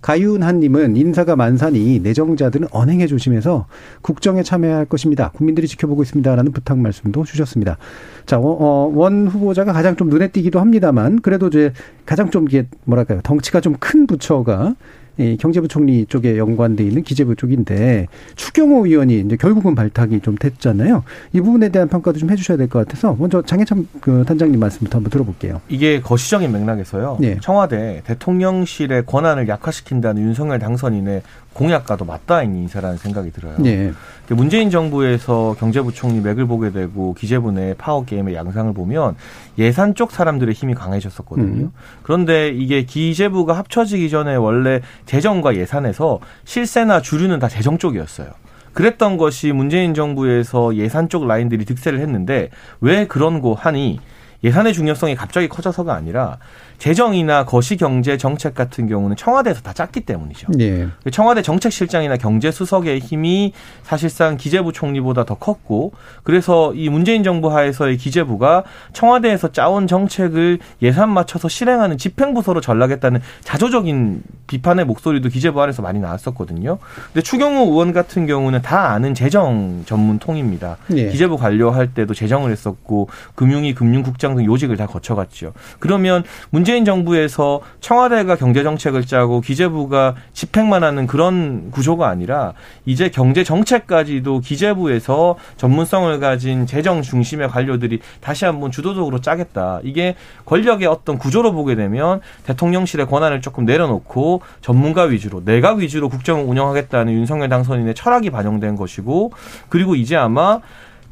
가윤한님은 0.01 0.95
인사가 0.95 1.35
만사니 1.35 1.99
내정자들은 1.99 2.69
언행에 2.71 3.07
조심해서 3.07 3.67
국정에 4.01 4.43
참여할 4.43 4.85
것입니다. 4.85 5.31
국민들이 5.31 5.67
지켜보고 5.67 6.03
있습니다라는 6.03 6.51
부탁 6.51 6.79
말씀도 6.79 7.23
주셨습니다. 7.23 7.77
자, 8.25 8.37
어, 8.37 8.41
어, 8.41 8.91
원 8.95 9.27
후보자가 9.27 9.73
가장 9.73 9.95
좀 9.95 10.09
눈에 10.09 10.29
띄기도 10.29 10.59
합니다만 10.59 11.21
그래도 11.21 11.47
이제 11.47 11.73
가장 12.05 12.29
좀 12.29 12.45
이게 12.47 12.67
뭐랄까요 12.85 13.19
덩치가 13.21 13.59
좀 13.59 13.71
큰 13.81 14.05
부처가 14.07 14.75
이 15.21 15.37
경제부총리 15.37 16.07
쪽에 16.07 16.37
연관돼 16.37 16.83
있는 16.83 17.03
기재부 17.03 17.35
쪽인데 17.35 18.07
추경호 18.35 18.85
의원이 18.85 19.19
이제 19.21 19.35
결국은 19.35 19.75
발탁이 19.75 20.21
좀 20.21 20.35
됐잖아요. 20.35 21.03
이 21.33 21.41
부분에 21.41 21.69
대한 21.69 21.87
평가도 21.87 22.17
좀 22.19 22.29
해주셔야 22.31 22.57
될 22.57 22.67
것 22.67 22.79
같아서 22.79 23.15
먼저 23.19 23.41
장해찬 23.41 23.87
그 23.99 24.23
단장님 24.25 24.59
말씀부터 24.59 24.97
한번 24.97 25.11
들어볼게요. 25.11 25.61
이게 25.69 25.99
거시적인 26.01 26.51
맥락에서요. 26.51 27.17
네. 27.19 27.37
청와대 27.41 28.01
대통령실의 28.05 29.05
권한을 29.05 29.47
약화시킨다는 29.47 30.21
윤석열 30.23 30.59
당선인의 30.59 31.21
공약과도 31.53 32.05
맞닿아 32.05 32.43
있는 32.43 32.61
인사라는 32.61 32.97
생각이 32.97 33.31
들어요. 33.31 33.55
네. 33.59 33.91
문재인 34.29 34.69
정부에서 34.69 35.55
경제부총리 35.59 36.21
맥을 36.21 36.45
보게 36.47 36.71
되고 36.71 37.13
기재부 37.13 37.51
내 37.51 37.73
파워 37.73 38.05
게임의 38.05 38.35
양상을 38.35 38.73
보면 38.73 39.15
예산 39.57 39.93
쪽 39.93 40.11
사람들의 40.11 40.53
힘이 40.53 40.73
강해졌었거든요. 40.73 41.65
음. 41.65 41.71
그런데 42.03 42.49
이게 42.49 42.83
기재부가 42.83 43.57
합쳐지기 43.57 44.09
전에 44.09 44.35
원래 44.35 44.81
재정과 45.05 45.57
예산에서 45.57 46.19
실세나 46.45 47.01
주류는 47.01 47.39
다 47.39 47.49
재정 47.49 47.77
쪽이었어요. 47.77 48.29
그랬던 48.73 49.17
것이 49.17 49.51
문재인 49.51 49.93
정부에서 49.93 50.75
예산 50.75 51.09
쪽 51.09 51.27
라인들이 51.27 51.65
득세를 51.65 51.99
했는데 51.99 52.49
왜 52.79 53.05
그런 53.05 53.41
거 53.41 53.53
하니 53.53 53.99
예산의 54.43 54.73
중요성이 54.73 55.15
갑자기 55.15 55.47
커져서가 55.47 55.93
아니라 55.93 56.37
재정이나 56.81 57.45
거시경제 57.45 58.17
정책 58.17 58.55
같은 58.55 58.87
경우는 58.87 59.15
청와대에서 59.15 59.61
다 59.61 59.71
짰기 59.71 60.01
때문이죠. 60.01 60.47
예. 60.61 60.87
청와대 61.11 61.43
정책실장이나 61.43 62.17
경제수석의 62.17 63.01
힘이 63.01 63.53
사실상 63.83 64.35
기재부 64.35 64.73
총리보다 64.73 65.25
더 65.25 65.35
컸고 65.35 65.91
그래서 66.23 66.73
이 66.73 66.89
문재인 66.89 67.23
정부 67.23 67.55
하에서의 67.55 67.97
기재부가 67.97 68.63
청와대에서 68.93 69.51
짜온 69.51 69.85
정책을 69.85 70.57
예산 70.81 71.11
맞춰서 71.11 71.47
실행하는 71.47 71.99
집행부서로 71.99 72.61
전락했다는 72.61 73.21
자조적인 73.43 74.23
비판의 74.47 74.85
목소리도 74.85 75.29
기재부 75.29 75.61
안에서 75.61 75.83
많이 75.83 75.99
나왔었거든요. 75.99 76.79
근데 77.13 77.21
추경호 77.21 77.71
의원 77.73 77.93
같은 77.93 78.25
경우는 78.25 78.63
다 78.63 78.89
아는 78.89 79.13
재정 79.13 79.83
전문 79.85 80.17
통입니다. 80.17 80.77
예. 80.95 81.09
기재부 81.09 81.37
관료할 81.37 81.93
때도 81.93 82.15
재정을 82.15 82.51
했었고 82.51 83.07
금융위 83.35 83.75
금융국장 83.75 84.35
등 84.35 84.45
요직을 84.45 84.77
다 84.77 84.87
거쳐갔죠. 84.87 85.53
그러면 85.77 86.23
문재 86.49 86.70
인 86.75 86.85
정부에서 86.85 87.61
청와대가 87.79 88.35
경제 88.35 88.63
정책을 88.63 89.05
짜고 89.05 89.41
기재부가 89.41 90.15
집행만 90.33 90.83
하는 90.83 91.07
그런 91.07 91.71
구조가 91.71 92.07
아니라 92.07 92.53
이제 92.85 93.09
경제 93.09 93.43
정책까지도 93.43 94.39
기재부에서 94.39 95.35
전문성을 95.57 96.19
가진 96.19 96.65
재정 96.65 97.01
중심의 97.01 97.49
관료들이 97.49 97.99
다시 98.19 98.45
한번 98.45 98.71
주도적으로 98.71 99.21
짜겠다. 99.21 99.79
이게 99.83 100.15
권력의 100.45 100.87
어떤 100.87 101.17
구조로 101.17 101.53
보게 101.53 101.75
되면 101.75 102.21
대통령실의 102.45 103.07
권한을 103.07 103.41
조금 103.41 103.65
내려놓고 103.65 104.41
전문가 104.61 105.03
위주로 105.03 105.43
내각 105.43 105.77
위주로 105.77 106.09
국정을 106.09 106.43
운영하겠다는 106.45 107.13
윤석열 107.13 107.49
당선인의 107.49 107.95
철학이 107.95 108.29
반영된 108.29 108.75
것이고 108.75 109.31
그리고 109.69 109.95
이제 109.95 110.15
아마 110.15 110.59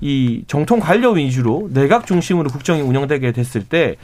이 0.02 0.44
정통 0.48 0.80
관료 0.80 1.12
위주로 1.12 1.70
내각 1.74 2.06
중심으로 2.06 2.50
국정이 2.50 2.82
운영되게 2.82 3.32
됐을 3.32 3.64
때 3.64 3.98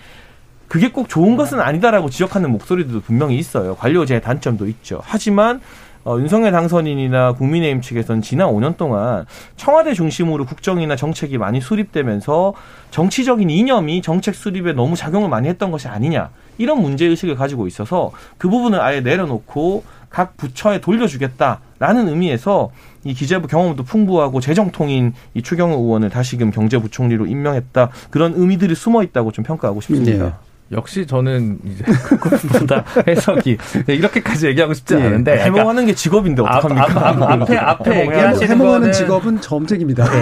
그게 0.67 0.91
꼭 0.91 1.10
좋은 1.10 1.36
것은 1.36 1.60
아니다라고 1.60 2.10
지적하는 2.10 2.51
목소리도 2.51 3.01
분명히 3.01 3.38
있어요. 3.38 3.75
관료제의 3.75 4.21
단점도 4.21 4.67
있죠. 4.67 5.01
하지만 5.04 5.62
어, 6.06 6.19
윤석열 6.19 6.51
당선인이나 6.51 7.34
국민의힘 7.34 7.82
측에서는 7.82 8.21
지난 8.21 8.49
5년 8.49 8.78
동안 8.78 9.25
청와대 9.58 9.95
중심으로 9.95 10.45
국정이나 10.45 10.95
정책이 10.95 11.39
많이 11.39 11.60
수립되면서 11.60 12.54
정치적인 12.91 13.49
이념이 13.49 14.04
정책 14.04 14.36
수립에 14.36 14.73
너무 14.73 14.95
작용을 14.95 15.30
많이 15.30 15.49
했던 15.49 15.71
것이 15.71 15.88
아니냐 15.88 16.30
이런 16.60 16.80
문제 16.82 17.08
의식을 17.08 17.36
가지고 17.36 17.65
있어서 17.65 18.12
그 18.38 18.49
부분을 18.49 18.82
아예 18.82 19.01
내려놓고 19.01 19.84
각 20.12 20.38
부처에 20.38 20.80
돌려주겠다라는 20.80 22.08
의미에서 22.08 22.69
이 23.04 23.15
기재부 23.15 23.47
경험도 23.47 23.84
풍부하고 23.84 24.41
재정통인 24.41 25.13
이 25.34 25.41
추경호 25.41 25.75
의원을 25.75 26.12
다시금 26.12 26.51
경제부총리로 26.51 27.25
임명했다 27.25 27.89
그런 28.12 28.34
의미들이 28.36 28.75
숨어 28.75 29.01
있다고 29.01 29.32
좀 29.32 29.43
평가하고 29.43 29.82
싶습니다. 29.82 30.25
네. 30.25 30.32
역시 30.76 31.08
저는 31.08 31.60
이제 31.64 31.84
그것보다 31.84 32.84
해석이 33.08 33.58
네, 33.86 33.96
이렇게까지 33.96 34.48
얘기하고 34.48 34.74
싶지 34.74 34.96
네. 34.96 35.04
않은데 35.04 35.38
해몽하는 35.40 35.86
게 35.86 35.96
직업인데 35.96 36.42
어떡합니까? 36.42 37.08
앞, 37.10 37.22
앞, 37.22 37.42
앞에 37.42 37.58
앞에 37.58 38.02
얘기하시는 38.02 38.50
해몽하는 38.50 38.80
거는 38.80 38.92
직업은 38.94 39.42
점쟁입니다. 39.42 40.04
네. 40.06 40.20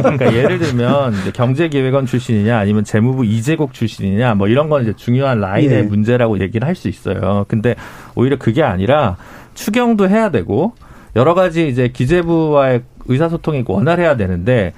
그러니까 0.00 0.34
예를 0.34 0.58
들면 0.58 1.14
경제기획원 1.34 2.06
출신이냐 2.06 2.58
아니면 2.58 2.84
재무부 2.84 3.24
이재국 3.24 3.74
출신이냐 3.74 4.34
뭐 4.34 4.48
이런 4.48 4.68
건 4.68 4.82
이제 4.82 4.92
중요한 4.96 5.40
라인의 5.40 5.82
네. 5.82 5.88
문제라고 5.88 6.40
얘기를 6.40 6.66
할 6.66 6.76
수 6.76 6.88
있어요. 6.88 7.46
근데 7.48 7.74
오히려 8.14 8.36
그게 8.36 8.62
아니라 8.62 9.16
추경도 9.54 10.10
해야 10.10 10.30
되고 10.30 10.74
여러 11.16 11.32
가지 11.32 11.68
이제 11.68 11.88
기재부와의 11.88 12.82
의사소통이 13.06 13.64
원활해야 13.66 14.16
되는데 14.18 14.74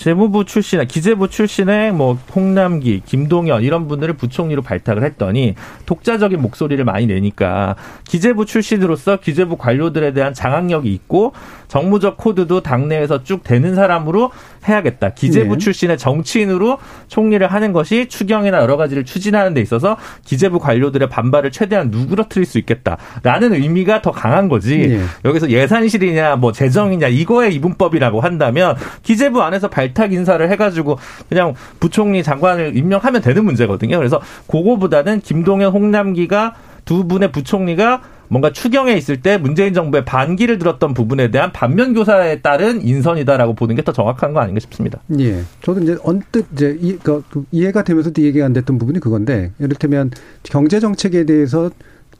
재무부 0.00 0.46
출신, 0.46 0.82
기재부 0.86 1.28
출신의 1.28 1.92
뭐 1.92 2.18
홍남기, 2.34 3.02
김동연 3.04 3.62
이런 3.62 3.86
분들을 3.86 4.14
부총리로 4.14 4.62
발탁을 4.62 5.04
했더니 5.04 5.56
독자적인 5.84 6.40
목소리를 6.40 6.82
많이 6.86 7.06
내니까 7.06 7.76
기재부 8.08 8.46
출신으로서 8.46 9.18
기재부 9.20 9.58
관료들에 9.58 10.14
대한 10.14 10.32
장악력이 10.32 10.90
있고 10.94 11.34
정무적 11.70 12.16
코드도 12.16 12.62
당내에서 12.62 13.22
쭉 13.22 13.44
되는 13.44 13.76
사람으로 13.76 14.32
해야겠다. 14.68 15.10
기재부 15.10 15.54
네. 15.54 15.58
출신의 15.58 15.98
정치인으로 15.98 16.78
총리를 17.06 17.46
하는 17.46 17.72
것이 17.72 18.08
추경이나 18.08 18.58
여러 18.58 18.76
가지를 18.76 19.04
추진하는 19.04 19.54
데 19.54 19.60
있어서 19.60 19.96
기재부 20.24 20.58
관료들의 20.58 21.08
반발을 21.08 21.52
최대한 21.52 21.90
누그러뜨릴 21.90 22.44
수 22.44 22.58
있겠다라는 22.58 23.54
의미가 23.54 24.02
더 24.02 24.10
강한 24.10 24.48
거지. 24.48 24.78
네. 24.78 25.00
여기서 25.24 25.48
예산실이냐 25.48 26.36
뭐 26.36 26.50
재정이냐 26.50 27.06
이거의 27.06 27.54
이분법이라고 27.54 28.20
한다면 28.20 28.74
기재부 29.04 29.40
안에서 29.40 29.68
발탁 29.68 30.12
인사를 30.12 30.50
해가지고 30.50 30.98
그냥 31.28 31.54
부총리 31.78 32.24
장관을 32.24 32.76
임명하면 32.76 33.22
되는 33.22 33.44
문제거든요. 33.44 33.96
그래서 33.96 34.20
그거보다는 34.48 35.20
김동연 35.20 35.70
홍남기가 35.70 36.54
두 36.84 37.06
분의 37.06 37.30
부총리가 37.30 38.00
뭔가 38.30 38.52
추경에 38.52 38.94
있을 38.94 39.20
때 39.20 39.36
문재인 39.36 39.74
정부의 39.74 40.04
반기를 40.04 40.58
들었던 40.58 40.94
부분에 40.94 41.30
대한 41.30 41.52
반면 41.52 41.92
교사에 41.92 42.40
따른 42.40 42.80
인선이다라고 42.80 43.54
보는 43.54 43.74
게 43.76 43.82
더 43.82 43.92
정확한 43.92 44.32
거 44.32 44.40
아닌가 44.40 44.60
싶습니다. 44.60 45.00
예. 45.18 45.42
저도 45.62 45.80
이제 45.82 45.96
언뜻 46.02 46.46
이제 46.52 46.76
이, 46.80 46.96
그, 46.98 47.24
그 47.30 47.44
이해가 47.50 47.82
되면서도 47.82 48.22
얘기가 48.22 48.44
안 48.46 48.52
됐던 48.52 48.78
부분이 48.78 49.00
그건데 49.00 49.52
이를테면 49.58 50.10
경제 50.42 50.78
정책에 50.80 51.24
대해서 51.24 51.70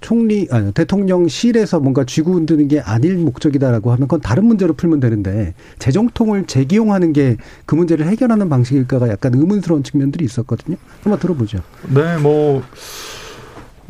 총리 0.01 0.49
아니 0.51 0.73
대통령실에서 0.73 1.79
뭔가 1.81 2.05
쥐고 2.05 2.33
흔드는 2.33 2.68
게 2.68 2.81
아닐 2.81 3.18
목적이다라고 3.18 3.92
하면 3.92 4.09
그건 4.09 4.23
다른 4.23 4.46
문제로 4.46 4.73
풀면 4.73 4.99
되는데 5.01 5.53
재정통을 5.79 6.46
재기용하는 6.46 7.12
게 7.12 7.37
그 7.66 7.75
문제를 7.75 8.07
해결하는 8.07 8.49
방식일까가 8.49 9.09
약간 9.11 9.35
의문스러운 9.35 9.83
측면들이 9.83 10.25
있었거든요. 10.25 10.77
한번 11.03 11.20
들어보죠. 11.20 11.59
네, 11.94 12.16
뭐 12.16 12.62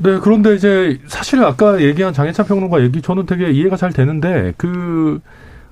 네, 0.02 0.18
그런데 0.18 0.54
이제 0.54 0.98
사실 1.06 1.44
아까 1.44 1.80
얘기한 1.82 2.14
장혜찬 2.14 2.46
평론가 2.46 2.80
얘기 2.82 3.02
저는 3.02 3.26
되게 3.26 3.50
이해가 3.50 3.76
잘 3.76 3.92
되는데 3.92 4.54
그 4.56 5.20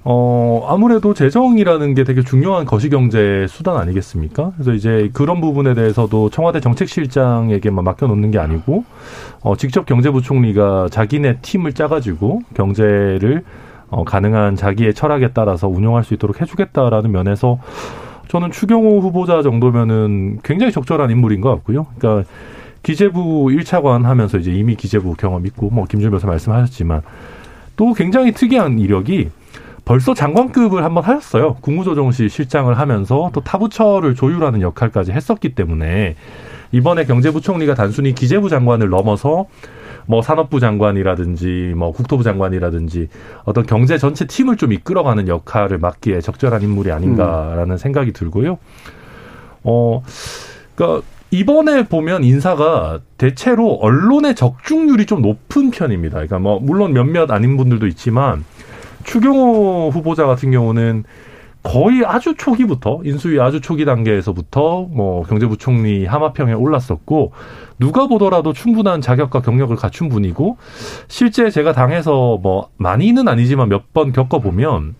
어, 0.05 0.67
아무래도 0.69 1.14
재정이라는 1.14 1.95
게 1.95 2.05
되게 2.05 2.23
중요한 2.23 2.67
거시경제 2.67 3.47
수단 3.49 3.77
아니겠습니까? 3.77 4.53
그래서 4.55 4.73
이제 4.73 5.11
그런 5.12 5.41
부분에 5.41 5.75
대해서도 5.75 6.31
청와대 6.31 6.61
정책실장에게만 6.61 7.85
맡겨놓는 7.85 8.31
게 8.31 8.38
아니고, 8.38 8.85
어, 9.43 9.57
직접 9.57 9.87
경제부총리가 9.87 10.88
자기네 10.91 11.38
팀을 11.43 11.73
짜가지고 11.73 12.41
경제를 12.55 13.45
어, 13.91 14.05
가능한 14.05 14.57
자기의 14.57 14.95
철학에 14.95 15.31
따라서 15.35 15.69
운영할 15.69 16.05
수 16.05 16.14
있도록 16.14 16.41
해주겠다라는 16.41 17.11
면에서 17.11 17.59
저는 18.29 18.51
추경호 18.51 19.01
후보자 19.01 19.43
정도면은 19.43 20.38
굉장히 20.43 20.71
적절한 20.73 21.11
인물인 21.11 21.41
것 21.41 21.51
같고요. 21.51 21.87
그러니까 21.99 22.29
기재부 22.83 23.47
1차관 23.47 24.03
하면서 24.03 24.38
이제 24.38 24.53
이미 24.53 24.75
기재부 24.75 25.14
경험 25.14 25.47
있고 25.47 25.71
뭐 25.71 25.85
김준 25.85 26.11
변호사 26.11 26.27
말씀하셨지만 26.27 27.03
또 27.77 27.93
굉장히 27.93 28.33
특이한 28.33 28.79
이력이 28.79 29.31
벌써 29.85 30.12
장관급을 30.12 30.85
한번 30.85 31.05
하셨어요. 31.05 31.55
국무조정실 31.62 32.29
실장을 32.29 32.77
하면서 32.79 33.31
또 33.33 33.41
타부처를 33.41 34.14
조율하는 34.14 34.61
역할까지 34.61 35.12
했었기 35.12 35.55
때문에 35.55 36.14
이번에 36.73 37.07
경제부총리가 37.07 37.75
단순히 37.75 38.14
기재부 38.14 38.51
장관을 38.51 38.91
넘어서 38.91 39.47
뭐 40.05 40.23
산업부 40.23 40.61
장관이라든지 40.61 41.75
뭐 41.77 41.93
국토부 41.93 42.23
장관이라든지 42.23 43.09
어떤 43.45 43.67
경제 43.67 43.99
전체 43.99 44.27
팀을 44.27 44.57
좀 44.57 44.73
이끌어가는 44.73 45.29
역할을 45.29 45.79
맡기에 45.79 46.21
적절한 46.21 46.62
인물이 46.62 46.93
아닌가라는 46.93 47.73
음. 47.73 47.77
생각이 47.77 48.12
들고요. 48.12 48.59
어, 49.64 50.03
그러니까 50.75 51.07
이번에 51.31 51.87
보면 51.87 52.25
인사가 52.25 53.01
대체로 53.19 53.75
언론의 53.75 54.35
적중률이 54.35 55.07
좀 55.07 55.21
높은 55.23 55.71
편입니다. 55.71 56.14
그러니까 56.14 56.38
뭐 56.38 56.59
물론 56.59 56.93
몇몇 56.93 57.31
아닌 57.31 57.57
분들도 57.57 57.87
있지만 57.88 58.45
추경호 59.05 59.91
후보자 59.93 60.27
같은 60.27 60.51
경우는 60.51 61.05
거의 61.62 62.03
아주 62.07 62.35
초기부터 62.37 63.01
인수위 63.05 63.41
아주 63.41 63.61
초기 63.61 63.85
단계에서부터 63.85 64.87
뭐 64.91 65.23
경제부총리 65.25 66.07
하마평에 66.07 66.53
올랐었고 66.55 67.33
누가 67.79 68.07
보더라도 68.07 68.53
충분한 68.53 69.01
자격과 69.03 69.43
경력을 69.43 69.75
갖춘 69.77 70.09
분이고 70.09 70.57
실제 71.09 71.51
제가 71.51 71.73
당에서 71.73 72.38
뭐 72.41 72.71
많이는 72.79 73.29
아니지만 73.29 73.69
몇 73.69 73.93
번 73.93 74.12
겪어 74.12 74.38
보면 74.38 74.95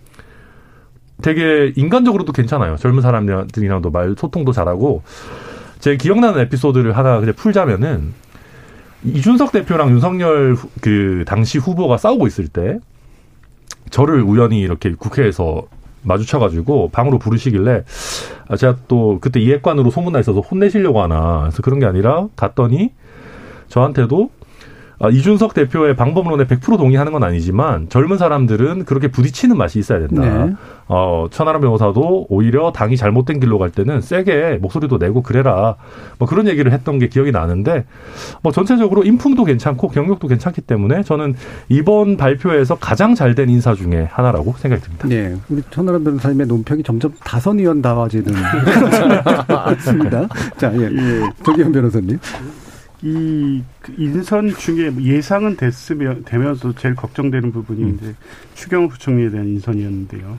되게 1.23 1.73
인간적으로도 1.77 2.33
괜찮아요. 2.33 2.77
젊은 2.77 3.03
사람들이랑도 3.03 3.91
말 3.91 4.14
소통도 4.19 4.53
잘하고 4.53 5.03
제 5.79 5.97
기억나는 5.97 6.41
에피소드를 6.43 6.97
하나 6.97 7.21
그냥 7.21 7.35
풀자면은 7.35 8.14
이준석 9.05 9.53
대표랑 9.53 9.91
윤석열 9.91 10.57
그 10.81 11.25
당시 11.27 11.59
후보가 11.59 11.99
싸우고 11.99 12.27
있을 12.27 12.49
때 12.49 12.79
저를 13.91 14.23
우연히 14.23 14.61
이렇게 14.61 14.93
국회에서 14.95 15.67
마주쳐가지고 16.03 16.91
방으로 16.91 17.19
부르시길래 17.19 17.85
아 18.49 18.57
제가 18.57 18.77
또 18.88 19.19
그때 19.21 19.41
이해관으로 19.41 19.91
소문나 19.91 20.21
있어서 20.21 20.41
혼내시려고 20.41 21.03
하나 21.03 21.41
그래서 21.43 21.62
그런 21.62 21.79
게 21.79 21.87
아니라 21.87 22.29
갔더니 22.37 22.93
저한테도 23.69 24.31
아, 24.38 24.38
이준석 25.13 25.55
대표의 25.55 25.95
방법론에 25.95 26.45
100% 26.45 26.77
동의하는 26.77 27.13
건 27.13 27.23
아니지만 27.23 27.89
젊은 27.89 28.19
사람들은 28.19 28.85
그렇게 28.85 29.09
부딪히는 29.09 29.57
맛이 29.57 29.79
있어야 29.79 30.01
된다. 30.01 30.23
네. 30.23 30.55
어, 30.89 31.27
천하람 31.31 31.61
변호사도 31.61 32.27
오히려 32.29 32.73
당이 32.73 32.97
잘못된 32.97 33.39
길로 33.41 33.59
갈 33.59 33.71
때는 33.71 34.01
세게 34.01 34.59
목소리도 34.61 34.99
내고 34.99 35.23
그래라. 35.23 35.77
뭐 36.19 36.27
그런 36.27 36.49
얘기를 36.49 36.73
했던 36.73 36.99
게 36.99 37.09
기억이 37.09 37.31
나는데 37.31 37.85
뭐 38.43 38.51
전체적으로 38.53 39.05
인품도 39.05 39.45
괜찮고 39.45 39.89
경력도 39.89 40.27
괜찮기 40.27 40.63
때문에 40.63 41.05
저는 41.05 41.35
이번 41.69 42.17
발표에서 42.17 42.77
가장 42.77 43.15
잘된 43.15 43.51
인사 43.51 43.75
중에 43.75 44.09
하나라고 44.11 44.55
생각이 44.59 44.83
듭니다. 44.83 45.07
네. 45.09 45.37
우리 45.49 45.63
천하람 45.71 46.03
변호사님의 46.03 46.47
논평이 46.49 46.83
점점 46.83 47.13
다선 47.23 47.61
의원 47.61 47.83
다워지는 47.83 48.33
맞습니다. 49.49 50.27
자, 50.57 50.73
예. 50.75 50.85
예. 50.85 51.31
조기현 51.45 51.71
변호사님. 51.71 52.19
이그 53.03 53.95
인선 53.97 54.51
중에 54.51 54.93
예상은 55.01 55.57
됐으면 55.57 56.25
되면서 56.25 56.75
제일 56.75 56.95
걱정되는 56.95 57.53
부분이 57.53 57.83
음. 57.83 57.95
이제 57.95 58.15
추경 58.55 58.89
부총리에 58.89 59.31
대한 59.31 59.47
인선이었는데요. 59.49 60.39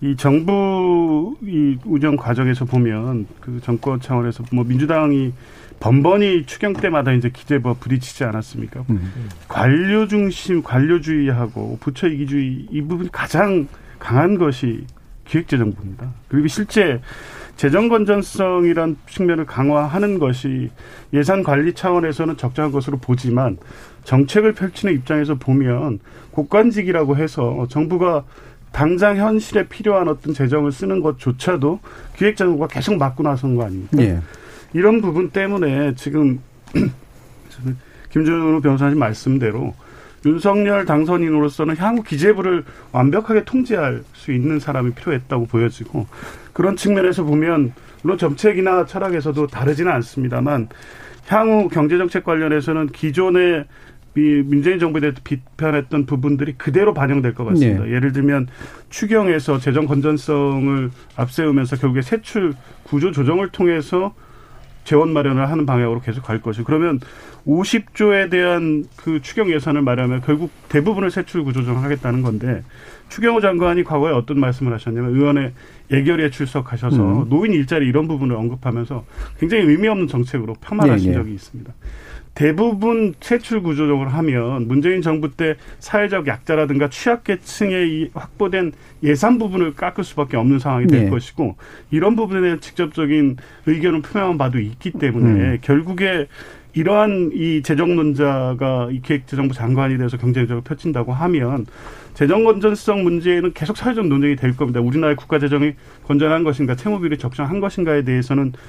이 0.00 0.16
정부 0.16 1.36
이 1.42 1.78
운영 1.84 2.16
과정에서 2.16 2.64
보면 2.64 3.26
그 3.40 3.60
정권 3.62 4.00
차원에서 4.00 4.44
뭐 4.52 4.64
민주당이 4.64 5.32
번번이 5.80 6.46
추경 6.46 6.72
때마다 6.74 7.12
이제 7.12 7.28
기재부와 7.28 7.74
부딪히지 7.74 8.24
않았습니까? 8.24 8.84
음. 8.90 9.28
관료 9.48 10.06
중심, 10.06 10.62
관료주의하고 10.62 11.78
부처 11.80 12.08
이기주의 12.08 12.66
이 12.70 12.82
부분이 12.82 13.10
가장 13.12 13.68
강한 13.98 14.38
것이 14.38 14.86
기획재정부입니다. 15.26 16.10
그리고 16.28 16.48
실제 16.48 17.00
재정 17.56 17.88
건전성이란 17.88 18.96
측면을 19.08 19.46
강화하는 19.46 20.18
것이 20.18 20.70
예산 21.12 21.42
관리 21.42 21.72
차원에서는 21.74 22.36
적절한 22.36 22.72
것으로 22.72 22.98
보지만 22.98 23.58
정책을 24.04 24.52
펼치는 24.52 24.94
입장에서 24.94 25.36
보면 25.36 26.00
국관직이라고 26.32 27.16
해서 27.16 27.66
정부가 27.70 28.24
당장 28.72 29.16
현실에 29.18 29.68
필요한 29.68 30.08
어떤 30.08 30.32
재정을 30.34 30.72
쓰는 30.72 31.00
것조차도 31.02 31.78
기획재정부가 32.16 32.68
계속 32.68 32.96
맡고 32.96 33.22
나선 33.22 33.54
거 33.54 33.64
아닙니까? 33.64 34.02
예. 34.02 34.18
이런 34.72 35.02
부분 35.02 35.30
때문에 35.30 35.94
지금 35.94 36.40
김준우 38.10 38.60
변호사님 38.62 38.98
말씀대로 38.98 39.74
윤석열 40.24 40.84
당선인으로서는 40.84 41.76
향후 41.76 42.02
기재부를 42.02 42.64
완벽하게 42.92 43.44
통제할 43.44 44.02
수 44.12 44.32
있는 44.32 44.60
사람이 44.60 44.92
필요했다고 44.92 45.46
보여지고 45.46 46.06
그런 46.52 46.76
측면에서 46.76 47.24
보면 47.24 47.72
물론 48.02 48.18
정책이나 48.18 48.86
철학에서도 48.86 49.46
다르지는 49.46 49.90
않습니다만 49.92 50.68
향후 51.28 51.68
경제정책 51.68 52.24
관련해서는 52.24 52.88
기존의 52.88 53.64
이 54.14 54.42
문재인 54.44 54.78
정부에 54.78 55.00
대해서 55.00 55.18
비판했던 55.24 56.04
부분들이 56.04 56.52
그대로 56.58 56.92
반영될 56.92 57.34
것 57.34 57.44
같습니다. 57.44 57.84
네. 57.84 57.92
예를 57.92 58.12
들면 58.12 58.46
추경에서 58.90 59.58
재정 59.58 59.86
건전성을 59.86 60.90
앞세우면서 61.16 61.76
결국에 61.76 62.02
세출 62.02 62.52
구조 62.82 63.10
조정을 63.10 63.48
통해서 63.48 64.14
재원 64.84 65.12
마련을 65.12 65.48
하는 65.48 65.66
방향으로 65.66 66.00
계속 66.00 66.24
갈 66.24 66.40
것이고 66.40 66.64
그러면 66.64 67.00
50조에 67.46 68.30
대한 68.30 68.84
그 68.96 69.20
추경 69.20 69.50
예산을 69.50 69.82
마련하면 69.82 70.22
결국 70.22 70.50
대부분을 70.68 71.10
세출 71.10 71.44
구조조정을 71.44 71.82
하겠다는 71.82 72.22
건데 72.22 72.62
추경호 73.08 73.40
장관이 73.40 73.84
과거에 73.84 74.12
어떤 74.12 74.40
말씀을 74.40 74.72
하셨냐면 74.72 75.14
의원의 75.14 75.52
예결위에 75.90 76.30
출석하셔서 76.30 77.22
음. 77.24 77.28
노인 77.28 77.52
일자리 77.52 77.86
이런 77.86 78.08
부분을 78.08 78.34
언급하면서 78.36 79.04
굉장히 79.38 79.64
의미 79.64 79.88
없는 79.88 80.06
정책으로 80.06 80.54
폄하하신 80.60 81.10
네, 81.10 81.16
네. 81.16 81.22
적이 81.22 81.34
있습니다. 81.34 81.72
대부분 82.34 83.14
세출 83.20 83.62
구조적으로 83.62 84.08
하면 84.08 84.66
문재인 84.66 85.02
정부 85.02 85.30
때 85.30 85.56
사회적 85.80 86.26
약자라든가 86.26 86.88
취약계층에 86.88 88.08
확보된 88.14 88.72
예산 89.02 89.38
부분을 89.38 89.74
깎을 89.74 90.02
수밖에 90.02 90.36
없는 90.36 90.58
상황이 90.58 90.86
될 90.86 91.04
네. 91.04 91.10
것이고 91.10 91.56
이런 91.90 92.16
부분에 92.16 92.40
대한 92.40 92.60
직접적인 92.60 93.36
의견을 93.66 94.02
표명한 94.02 94.38
바도 94.38 94.58
있기 94.58 94.92
때문에 94.92 95.28
음. 95.28 95.58
결국에 95.60 96.26
이러한 96.74 97.32
이 97.34 97.62
재정론자가 97.62 98.88
이 98.92 99.02
기획재정부 99.02 99.54
장관이 99.54 99.98
돼서 99.98 100.16
경쟁적으로 100.16 100.62
펼친다고 100.62 101.12
하면 101.12 101.66
재정 102.14 102.44
건전성 102.44 103.02
문제는 103.02 103.52
계속 103.52 103.76
사회적 103.76 104.06
논쟁이 104.06 104.36
될 104.36 104.56
겁니다. 104.56 104.80
우리나라의 104.80 105.16
국가 105.16 105.38
재정이 105.38 105.74
건전한 106.04 106.44
것인가, 106.44 106.74
채무 106.74 107.00
비율이 107.00 107.18
적정한 107.18 107.60
것인가에 107.60 108.04
대해서는 108.04 108.52
뭐 108.52 108.60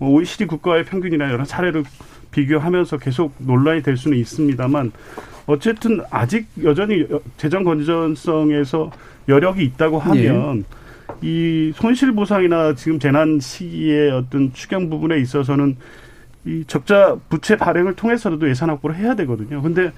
OECD 0.00 0.46
국가의 0.46 0.84
평균이나 0.84 1.30
여러 1.30 1.44
사례를 1.44 1.84
비교하면서 2.30 2.98
계속 2.98 3.34
논란이 3.38 3.82
될 3.82 3.96
수는 3.96 4.18
있습니다만 4.18 4.92
어쨌든 5.46 6.00
아직 6.10 6.46
여전히 6.62 7.06
재정 7.36 7.64
건전성에서 7.64 8.90
여력이 9.28 9.64
있다고 9.64 9.98
하면 9.98 10.58
네. 10.58 10.64
이 11.22 11.72
손실 11.74 12.12
보상이나 12.12 12.74
지금 12.74 12.98
재난 12.98 13.38
시기의 13.38 14.10
어떤 14.10 14.52
추경 14.52 14.88
부분에 14.88 15.18
있어서는 15.18 15.76
이 16.44 16.64
적자 16.66 17.16
부채 17.28 17.56
발행을 17.56 17.94
통해서라도 17.94 18.48
예산 18.48 18.70
확보를 18.70 18.96
해야 18.96 19.14
되거든요. 19.14 19.62
근데 19.62 19.92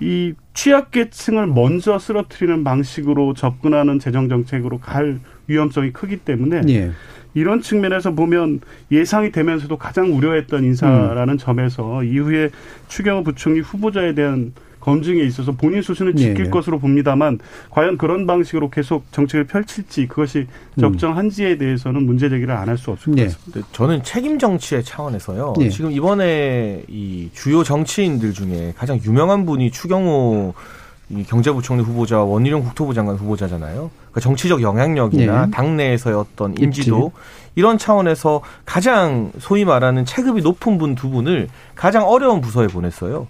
이 0.00 0.34
취약계층을 0.54 1.46
먼저 1.46 1.98
쓰러뜨리는 1.98 2.64
방식으로 2.64 3.34
접근하는 3.34 3.98
재정 3.98 4.28
정책으로 4.28 4.78
갈 4.78 5.20
위험성이 5.46 5.92
크기 5.92 6.16
때문에 6.16 6.62
네. 6.62 6.90
이런 7.36 7.60
측면에서 7.60 8.12
보면 8.12 8.60
예상이 8.90 9.30
되면서도 9.30 9.76
가장 9.76 10.16
우려했던 10.16 10.64
인사라는 10.64 11.34
음. 11.34 11.38
점에서 11.38 12.02
이후에 12.02 12.48
추경호 12.88 13.24
부총리 13.24 13.60
후보자에 13.60 14.14
대한 14.14 14.52
검증에 14.80 15.20
있어서 15.24 15.52
본인 15.52 15.82
수준을 15.82 16.14
네, 16.14 16.22
지킬 16.22 16.44
네. 16.44 16.50
것으로 16.50 16.78
봅니다만 16.78 17.40
과연 17.70 17.98
그런 17.98 18.26
방식으로 18.26 18.70
계속 18.70 19.04
정책을 19.12 19.44
펼칠지 19.44 20.06
그것이 20.06 20.46
음. 20.76 20.80
적정한지에 20.80 21.58
대해서는 21.58 22.06
문제 22.06 22.28
제기를 22.30 22.54
안 22.54 22.68
할 22.68 22.78
수 22.78 22.90
없을 22.92 23.12
것 23.12 23.16
네. 23.16 23.24
같습니다. 23.24 23.68
저는 23.72 24.02
책임 24.02 24.38
정치의 24.38 24.82
차원에서요. 24.84 25.54
네. 25.58 25.68
지금 25.68 25.90
이번에 25.90 26.84
이 26.88 27.28
주요 27.34 27.62
정치인들 27.64 28.32
중에 28.32 28.72
가장 28.76 28.98
유명한 29.04 29.44
분이 29.44 29.72
추경호 29.72 30.54
이 31.08 31.22
경제부총리 31.22 31.82
후보자 31.82 32.18
원희룡 32.22 32.62
국토부 32.62 32.92
장관 32.92 33.16
후보자잖아요. 33.16 33.90
그러니까 33.94 34.20
정치적 34.20 34.60
영향력이나 34.60 35.46
네. 35.46 35.50
당내에서의 35.52 36.16
어떤 36.16 36.58
인지도 36.58 37.12
있지. 37.14 37.50
이런 37.54 37.78
차원에서 37.78 38.42
가장 38.64 39.30
소위 39.38 39.64
말하는 39.64 40.04
체급이 40.04 40.42
높은 40.42 40.78
분 40.78 40.94
두 40.96 41.08
분을 41.10 41.48
가장 41.74 42.08
어려운 42.08 42.40
부서에 42.40 42.66
보냈어요. 42.66 43.28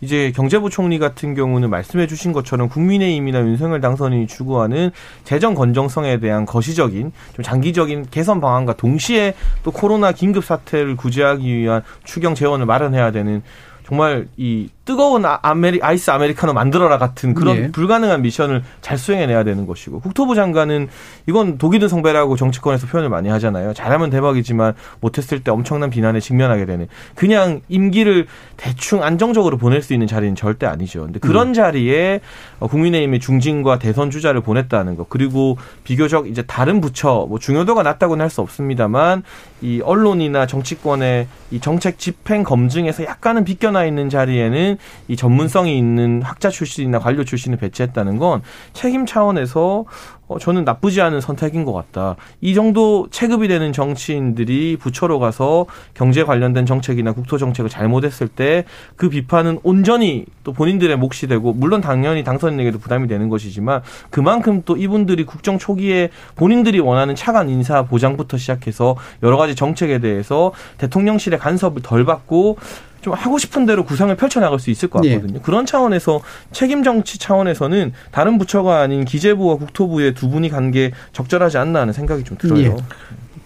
이제 0.00 0.32
경제부총리 0.34 1.00
같은 1.00 1.34
경우는 1.34 1.70
말씀해 1.70 2.06
주신 2.06 2.32
것처럼 2.32 2.68
국민의힘이나 2.68 3.40
윤석열 3.40 3.80
당선인이 3.80 4.28
추구하는 4.28 4.92
재정 5.24 5.54
건전성에 5.54 6.20
대한 6.20 6.46
거시적인 6.46 7.12
좀 7.34 7.42
장기적인 7.42 8.06
개선 8.10 8.40
방안과 8.40 8.74
동시에 8.74 9.34
또 9.64 9.72
코로나 9.72 10.12
긴급 10.12 10.44
사태를 10.44 10.94
구제하기 10.96 11.52
위한 11.52 11.82
추경 12.04 12.36
재원을 12.36 12.64
마련해야 12.64 13.10
되는 13.10 13.42
정말 13.86 14.28
이 14.36 14.68
뜨거운 14.88 15.26
아, 15.26 15.38
아메리, 15.42 15.80
아이스 15.82 16.10
아메리카노 16.10 16.54
만들어라 16.54 16.96
같은 16.96 17.34
그런 17.34 17.56
네. 17.56 17.70
불가능한 17.70 18.22
미션을 18.22 18.62
잘 18.80 18.96
수행해내야 18.96 19.44
되는 19.44 19.66
것이고 19.66 20.00
국토부 20.00 20.34
장관은 20.34 20.88
이건 21.26 21.58
독이 21.58 21.78
든 21.78 21.88
성배라고 21.88 22.36
정치권에서 22.36 22.86
표현을 22.86 23.10
많이 23.10 23.28
하잖아요. 23.28 23.74
잘하면 23.74 24.08
대박이지만 24.08 24.72
못했을 25.00 25.44
때 25.44 25.50
엄청난 25.50 25.90
비난에 25.90 26.20
직면하게 26.20 26.64
되는 26.64 26.88
그냥 27.14 27.60
임기를 27.68 28.28
대충 28.56 29.02
안정적으로 29.02 29.58
보낼 29.58 29.82
수 29.82 29.92
있는 29.92 30.06
자리는 30.06 30.34
절대 30.34 30.64
아니죠. 30.64 31.02
근데 31.02 31.18
그런 31.18 31.48
음. 31.48 31.52
자리에 31.52 32.20
어, 32.58 32.66
국민의힘의 32.66 33.20
중진과 33.20 33.78
대선 33.78 34.10
주자를 34.10 34.40
보냈다는 34.40 34.96
것 34.96 35.10
그리고 35.10 35.58
비교적 35.84 36.28
이제 36.28 36.40
다른 36.40 36.80
부처 36.80 37.26
뭐 37.28 37.38
중요도가 37.38 37.82
낮다고는 37.82 38.22
할 38.22 38.30
수 38.30 38.40
없습니다만 38.40 39.22
이 39.60 39.80
언론이나 39.82 40.46
정치권의 40.46 41.26
이 41.50 41.60
정책 41.60 41.98
집행 41.98 42.42
검증에서 42.42 43.04
약간은 43.04 43.44
비껴나 43.44 43.84
있는 43.84 44.08
자리에는 44.08 44.77
이 45.08 45.16
전문성이 45.16 45.76
있는 45.76 46.22
학자 46.22 46.50
출신이나 46.50 46.98
관료 46.98 47.24
출신을 47.24 47.58
배치했다는 47.58 48.18
건 48.18 48.42
책임 48.72 49.06
차원에서 49.06 49.84
어, 50.28 50.38
저는 50.38 50.64
나쁘지 50.64 51.00
않은 51.00 51.22
선택인 51.22 51.64
것 51.64 51.72
같다. 51.72 52.16
이 52.42 52.52
정도 52.52 53.08
체급이 53.10 53.48
되는 53.48 53.72
정치인들이 53.72 54.76
부처로 54.78 55.18
가서 55.18 55.64
경제 55.94 56.22
관련된 56.22 56.66
정책이나 56.66 57.12
국토 57.12 57.38
정책을 57.38 57.70
잘못했을 57.70 58.28
때 58.28 58.64
그 58.96 59.08
비판은 59.08 59.60
온전히 59.62 60.24
또 60.44 60.52
본인들의 60.52 60.96
몫이 60.96 61.26
되고 61.26 61.52
물론 61.52 61.80
당연히 61.80 62.24
당선인에게도 62.24 62.78
부담이 62.78 63.08
되는 63.08 63.28
것이지만 63.28 63.82
그만큼 64.10 64.62
또 64.64 64.76
이분들이 64.76 65.24
국정 65.24 65.58
초기에 65.58 66.10
본인들이 66.36 66.80
원하는 66.80 67.14
차관 67.14 67.48
인사 67.48 67.82
보장부터 67.84 68.36
시작해서 68.36 68.96
여러 69.22 69.36
가지 69.36 69.54
정책에 69.54 69.98
대해서 69.98 70.52
대통령실의 70.78 71.38
간섭을 71.38 71.82
덜 71.82 72.04
받고 72.04 72.58
좀 73.00 73.12
하고 73.14 73.38
싶은 73.38 73.64
대로 73.66 73.84
구상을 73.84 74.14
펼쳐나갈 74.16 74.58
수 74.58 74.70
있을 74.70 74.88
것 74.88 75.00
네. 75.02 75.14
같거든요. 75.14 75.38
네. 75.38 75.42
그런 75.44 75.66
차원에서 75.66 76.20
책임 76.52 76.82
정치 76.82 77.18
차원에서는 77.18 77.92
다른 78.10 78.38
부처가 78.38 78.80
아닌 78.80 79.04
기재부와 79.04 79.56
국토부의 79.56 80.14
두 80.14 80.28
분이 80.28 80.48
간 80.50 80.68
게 80.68 80.90
적절하지 81.12 81.56
않나 81.58 81.80
하는 81.80 81.92
생각이 81.94 82.24
좀 82.24 82.36
들어요. 82.36 82.74
네. 82.74 82.76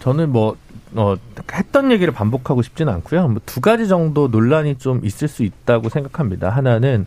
저는 0.01 0.31
뭐 0.31 0.57
어, 0.95 1.15
했던 1.53 1.93
얘기를 1.93 2.12
반복하고 2.12 2.62
싶지는 2.62 2.93
않고요. 2.95 3.29
뭐 3.29 3.41
두 3.47 3.61
가지 3.61 3.87
정도 3.88 4.29
논란이 4.29 4.79
좀 4.79 5.01
있을 5.05 5.29
수 5.29 5.43
있다고 5.45 5.88
생각합니다. 5.88 6.50
하나는 6.50 7.07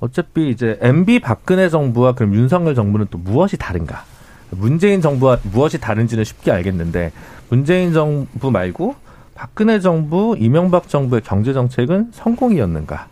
어차피 0.00 0.48
이제 0.50 0.78
MB 0.80 1.20
박근혜 1.20 1.68
정부와 1.68 2.12
그럼 2.14 2.34
윤석열 2.34 2.74
정부는 2.74 3.06
또 3.10 3.18
무엇이 3.18 3.56
다른가? 3.56 4.04
문재인 4.50 5.00
정부와 5.00 5.38
무엇이 5.44 5.78
다른지는 5.78 6.24
쉽게 6.24 6.50
알겠는데 6.50 7.12
문재인 7.48 7.92
정부 7.92 8.50
말고 8.50 8.96
박근혜 9.34 9.80
정부, 9.80 10.36
이명박 10.38 10.88
정부의 10.88 11.22
경제 11.22 11.52
정책은 11.52 12.10
성공이었는가? 12.12 13.08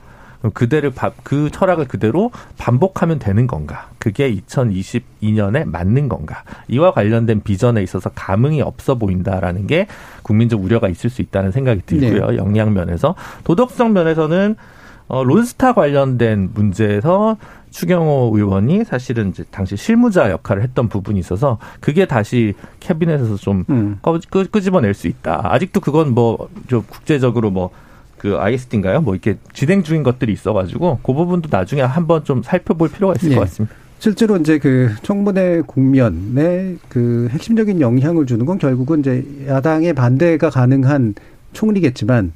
그대를 0.55 0.93
그 1.23 1.51
철학을 1.51 1.87
그대로 1.87 2.31
반복하면 2.57 3.18
되는 3.18 3.47
건가? 3.47 3.91
그게 3.99 4.35
2022년에 4.35 5.66
맞는 5.66 6.09
건가? 6.09 6.45
이와 6.68 6.93
관련된 6.93 7.43
비전에 7.43 7.83
있어서 7.83 8.11
감흥이 8.14 8.62
없어 8.62 8.95
보인다라는 8.95 9.66
게 9.66 9.87
국민적 10.23 10.62
우려가 10.62 10.89
있을 10.89 11.11
수 11.11 11.21
있다는 11.21 11.53
생각이 11.53 11.83
들고요. 11.85 12.31
네. 12.31 12.37
영양 12.39 12.73
면에서 12.73 13.14
도덕성 13.45 13.93
면에서는 13.93 14.57
어, 15.09 15.25
론스타 15.25 15.73
관련된 15.73 16.51
문제에서 16.55 17.37
추경호 17.71 18.33
의원이 18.35 18.85
사실은 18.85 19.31
이제 19.31 19.45
당시 19.51 19.77
실무자 19.77 20.31
역할을 20.31 20.62
했던 20.62 20.89
부분이 20.89 21.18
있어서 21.21 21.59
그게 21.81 22.07
다시 22.07 22.55
캐비넷에서 22.81 23.37
좀 23.37 23.64
음. 23.71 23.99
끄집어낼 24.51 24.95
수 24.95 25.07
있다. 25.09 25.41
아직도 25.45 25.81
그건 25.81 26.14
뭐 26.14 26.49
좀 26.68 26.83
국제적으로 26.89 27.51
뭐 27.51 27.71
그 28.21 28.37
ISD인가요? 28.39 29.01
뭐 29.01 29.14
이렇게 29.14 29.39
진행 29.55 29.83
중인 29.83 30.03
것들이 30.03 30.31
있어가지고 30.35 30.99
그 31.03 31.14
부분도 31.14 31.49
나중에 31.51 31.81
한번 31.81 32.23
좀 32.23 32.43
살펴볼 32.43 32.91
필요가 32.91 33.14
있을 33.14 33.31
네. 33.31 33.35
것 33.35 33.41
같습니다. 33.43 33.75
실제로 33.99 34.37
이제 34.37 34.59
그 34.59 34.91
청문회 35.03 35.62
국면에 35.66 36.77
그 36.91 37.29
핵심적인 37.31 37.81
영향을 37.81 38.27
주는 38.27 38.45
건 38.45 38.59
결국은 38.59 39.01
이제 39.01 39.25
야당의 39.47 39.95
반대가 39.95 40.51
가능한 40.51 41.14
총리겠지만 41.55 42.33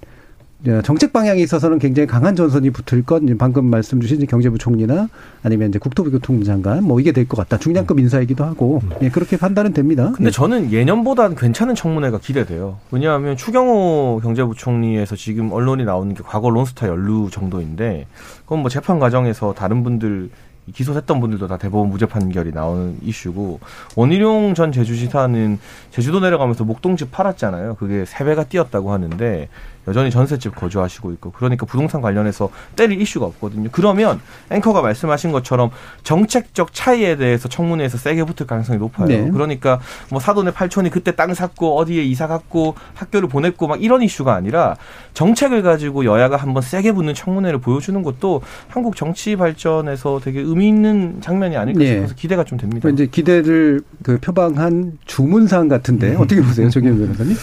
정책 0.83 1.13
방향에 1.13 1.43
있어서는 1.43 1.79
굉장히 1.79 2.07
강한 2.07 2.35
전선이 2.35 2.71
붙을 2.71 3.03
건 3.03 3.37
방금 3.39 3.67
말씀 3.67 4.01
주신 4.01 4.25
경제부 4.27 4.57
총리나 4.57 5.09
아니면 5.43 5.69
이제 5.69 5.79
국토부 5.79 6.11
교통부 6.11 6.45
장관 6.45 6.83
뭐 6.85 7.01
이게 7.01 7.13
될 7.13 7.27
것 7.27 7.37
같다. 7.37 7.59
중량급 7.59 7.99
인사이기도 8.01 8.45
하고 8.45 8.81
예, 9.03 9.11
그렇게 9.11 9.37
판단은 9.37 9.75
됩니다. 9.75 10.13
근데 10.17 10.29
예. 10.29 10.31
저는 10.31 10.73
예년보다는 10.73 11.37
괜찮은 11.37 11.75
청문회가 11.75 12.19
기대돼요. 12.19 12.79
왜냐하면 12.91 13.37
추경호 13.37 14.21
경제부총리에서 14.23 15.17
지금 15.17 15.53
언론이 15.53 15.85
나오는 15.85 16.15
게 16.15 16.23
과거 16.25 16.49
론스타 16.49 16.89
연루 16.89 17.29
정도인데 17.31 18.07
그건 18.45 18.61
뭐 18.61 18.71
재판 18.71 18.99
과정에서 18.99 19.53
다른 19.53 19.83
분들 19.83 20.31
기소했던 20.73 21.21
분들도 21.21 21.47
다 21.47 21.59
대법원 21.59 21.91
무죄 21.91 22.07
판결이 22.07 22.53
나오는 22.53 22.97
이슈고 23.03 23.61
원희룡 23.97 24.55
전 24.55 24.73
제주지사는 24.73 25.59
제주도 25.91 26.21
내려가면서 26.21 26.65
목동집 26.65 27.11
팔았잖아요. 27.11 27.75
그게 27.75 28.07
세 28.07 28.25
배가 28.25 28.45
뛰었다고 28.45 28.91
하는데 28.91 29.49
여전히 29.89 30.11
전셋집 30.11 30.55
거주하시고 30.55 31.13
있고 31.13 31.33
그러니까 31.33 31.67
부동산 31.67 32.01
관련해서 32.01 32.51
때릴 32.77 33.01
이슈가 33.01 33.27
없거든요. 33.27 33.69
그러면 33.73 34.21
앵커가 34.51 34.83
말씀하신 34.83 35.33
것처럼 35.33 35.71
정책적 36.03 36.73
차이에 36.73 37.17
대해서 37.17 37.49
청문회에서 37.49 37.99
세게 37.99 38.25
붙을 38.25 38.47
가능성이 38.47 38.79
높아요. 38.79 39.09
네. 39.09 39.31
그러니까 39.31 39.81
뭐 40.11 40.21
사돈의 40.21 40.53
팔촌이 40.53 40.91
그때 40.91 41.15
땅 41.15 41.35
샀고 41.35 41.77
어디에 41.77 42.03
이사 42.03 42.27
갔고 42.27 42.75
학교를 42.95 43.29
보냈고 43.29 43.67
막 43.67 43.83
이런 43.83 44.03
이슈가 44.03 44.35
아니라 44.35 44.77
정책을 45.15 45.63
가지고 45.63 46.05
여야가 46.05 46.37
한번 46.37 46.63
세게 46.63 46.93
붙는 46.93 47.15
청문회를 47.15 47.61
보여주는 47.61 48.01
것도 48.03 48.43
한국 48.69 48.97
정치 48.97 49.37
발전에서 49.37 50.21
되게 50.23 50.41
의미 50.41 50.69
있는 50.69 51.21
장면이 51.21 51.57
아닐까 51.57 51.79
네. 51.79 51.95
싶어서 51.95 52.15
기대가 52.15 52.45
좀 52.45 52.59
됩니다. 52.59 52.89
이제 52.89 53.07
기대를 53.07 53.83
그 54.03 54.19
표방한 54.19 54.99
주문상 55.05 55.69
같은데 55.69 56.15
어떻게 56.17 56.41
보세요, 56.41 56.71
정현 56.71 56.99
변호사님? 56.99 57.37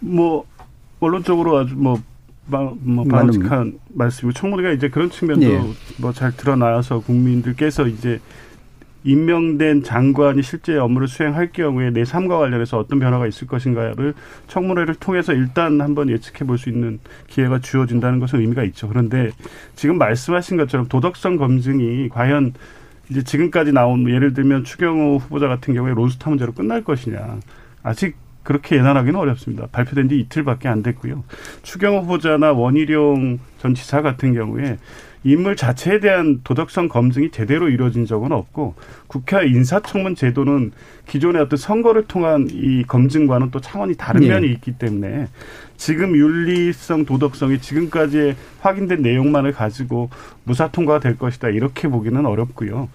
뭐 0.00 0.44
원론적으로 1.00 1.58
아주 1.58 1.74
뭐, 1.76 2.00
뭐 2.46 3.04
바람직한 3.04 3.78
말씀이고 3.94 4.32
청문회가 4.32 4.72
이제 4.72 4.88
그런 4.88 5.10
측면도 5.10 5.46
예. 5.46 5.60
뭐잘 5.98 6.36
드러나서 6.36 7.00
국민들께서 7.00 7.86
이제 7.86 8.20
임명된 9.04 9.84
장관이 9.84 10.42
실제 10.42 10.76
업무를 10.76 11.06
수행할 11.08 11.52
경우에 11.52 11.90
내 11.90 12.04
삶과 12.04 12.38
관련해서 12.38 12.78
어떤 12.78 12.98
변화가 12.98 13.26
있을 13.26 13.46
것인가를 13.46 14.14
청문회를 14.48 14.96
통해서 14.96 15.32
일단 15.32 15.80
한번 15.80 16.10
예측해 16.10 16.44
볼 16.46 16.58
수 16.58 16.68
있는 16.68 16.98
기회가 17.28 17.60
주어진다는 17.60 18.18
것은 18.18 18.40
의미가 18.40 18.64
있죠. 18.64 18.88
그런데 18.88 19.30
지금 19.76 19.98
말씀하신 19.98 20.56
것처럼 20.56 20.88
도덕성 20.88 21.36
검증이 21.36 22.08
과연 22.08 22.54
이제 23.08 23.22
지금까지 23.22 23.72
나온 23.72 24.08
예를 24.10 24.34
들면 24.34 24.64
추경호 24.64 25.18
후보자 25.18 25.48
같은 25.48 25.74
경우에 25.74 25.94
론스타 25.94 26.28
문제로 26.30 26.52
끝날 26.52 26.82
것이냐. 26.82 27.38
아직 27.82 28.16
그렇게 28.48 28.76
예단하기는 28.76 29.20
어렵습니다. 29.20 29.66
발표된 29.70 30.08
지 30.08 30.18
이틀밖에 30.20 30.68
안 30.68 30.82
됐고요. 30.82 31.22
추경 31.62 31.98
후보자나 31.98 32.52
원희룡 32.52 33.40
전 33.58 33.74
지사 33.74 34.00
같은 34.00 34.32
경우에 34.32 34.78
인물 35.22 35.54
자체에 35.54 36.00
대한 36.00 36.40
도덕성 36.44 36.88
검증이 36.88 37.30
제대로 37.30 37.68
이루어진 37.68 38.06
적은 38.06 38.32
없고 38.32 38.74
국회 39.06 39.46
인사청문 39.46 40.14
제도는 40.14 40.72
기존의 41.06 41.42
어떤 41.42 41.58
선거를 41.58 42.06
통한 42.06 42.48
이 42.50 42.84
검증과는 42.84 43.50
또 43.50 43.60
차원이 43.60 43.96
다른 43.96 44.22
네. 44.22 44.28
면이 44.28 44.50
있기 44.52 44.78
때문에 44.78 45.28
지금 45.76 46.16
윤리성 46.16 47.04
도덕성이 47.04 47.60
지금까지 47.60 48.34
확인된 48.60 49.02
내용만을 49.02 49.52
가지고 49.52 50.08
무사 50.44 50.68
통과가 50.68 51.00
될 51.00 51.18
것이다 51.18 51.50
이렇게 51.50 51.86
보기는 51.86 52.24
어렵고요. 52.24 52.88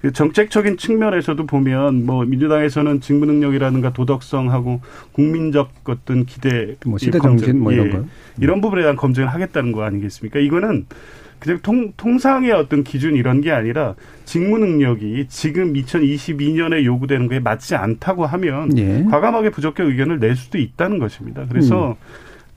그 0.00 0.12
정책적인 0.12 0.78
측면에서도 0.78 1.44
보면 1.46 2.06
뭐 2.06 2.24
민주당에서는 2.24 3.00
직무 3.00 3.26
능력이라든가 3.26 3.92
도덕성하고 3.92 4.80
국민적 5.12 5.72
어떤 5.84 6.24
기대 6.24 6.76
뭐 6.86 6.96
시대 6.98 7.18
정신 7.18 7.60
뭐 7.60 7.72
이런 7.72 7.86
예, 7.86 7.90
거 7.90 8.04
이런 8.40 8.60
부분에 8.60 8.82
대한 8.82 8.96
검증을 8.96 9.28
하겠다는 9.28 9.72
거 9.72 9.82
아니겠습니까? 9.82 10.38
이거는 10.38 10.86
그냥 11.38 11.58
통, 11.62 11.92
통상의 11.96 12.52
어떤 12.52 12.82
기준 12.84 13.14
이런 13.14 13.40
게 13.40 13.50
아니라 13.50 13.94
직무 14.24 14.58
능력이 14.58 15.26
지금 15.28 15.72
2022년에 15.74 16.84
요구되는 16.84 17.28
거에 17.28 17.40
맞지 17.40 17.74
않다고 17.74 18.24
하면 18.26 18.76
예. 18.78 19.04
과감하게 19.10 19.50
부적격 19.50 19.88
의견을 19.88 20.18
낼 20.18 20.36
수도 20.36 20.58
있다는 20.58 20.98
것입니다. 20.98 21.44
그래서 21.48 21.90
음. 21.90 21.94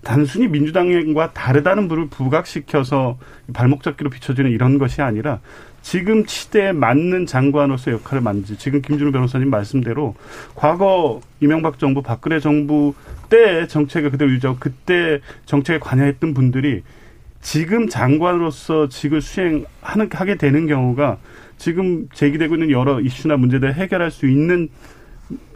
단순히 0.03 0.47
민주당과 0.47 1.31
다르다는 1.31 1.87
부를 1.87 2.07
부각시켜서 2.07 3.17
발목 3.53 3.83
잡기로 3.83 4.09
비춰지는 4.09 4.51
이런 4.51 4.77
것이 4.77 5.01
아니라 5.01 5.39
지금 5.83 6.23
시대에 6.25 6.71
맞는 6.71 7.25
장관으로서 7.25 7.91
역할을 7.91 8.21
만지 8.21 8.57
지금 8.57 8.81
김준우 8.81 9.11
변호사님 9.11 9.49
말씀대로 9.49 10.15
과거 10.55 11.19
이명박 11.41 11.77
정부 11.77 12.01
박근혜 12.01 12.39
정부 12.39 12.95
때 13.29 13.67
정책을 13.67 14.09
그대로 14.09 14.31
유지하고 14.31 14.57
그때 14.59 15.19
정책에 15.45 15.79
관여했던 15.79 16.33
분들이 16.33 16.81
지금 17.41 17.89
장관으로서 17.89 18.87
직을 18.87 19.21
수행하는 19.21 20.09
하게 20.09 20.35
되는 20.35 20.67
경우가 20.67 21.17
지금 21.57 22.07
제기되고 22.13 22.55
있는 22.55 22.71
여러 22.71 23.01
이슈나 23.01 23.35
문제들을 23.35 23.75
해결할 23.75 24.09
수 24.09 24.25
있는 24.25 24.69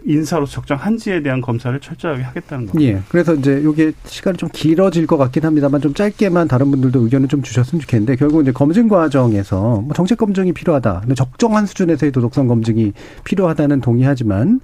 인사로 0.06 0.46
적정한지에 0.46 1.22
대한 1.22 1.42
검사를 1.42 1.78
철저하게 1.80 2.24
하겠다는 2.24 2.68
겁니다. 2.68 2.98
예. 2.98 3.02
그래서 3.10 3.36
이제 3.36 3.62
이게 3.62 3.92
시간이 4.06 4.38
좀 4.38 4.50
길어질 4.54 5.06
것 5.06 5.18
같긴 5.18 5.44
합니다만 5.44 5.82
좀 5.82 5.94
짧게만 5.94 6.48
다른 6.48 6.72
분들도 6.72 7.02
의견을 7.02 7.28
좀 7.28 7.42
주셨으면 7.42 7.82
좋겠는데 7.82 8.16
결국 8.16 8.42
이제 8.42 8.52
검증 8.52 8.88
과정에서 8.88 9.82
뭐 9.82 9.94
정책 9.94 10.18
검증이 10.18 10.54
필요하다. 10.54 11.02
근데 11.02 11.16
적정한 11.16 11.66
수준에서의 11.66 12.12
도덕성 12.14 12.48
검증이 12.48 12.94
필요하다는 13.26 13.82
동의하지만 13.82 14.62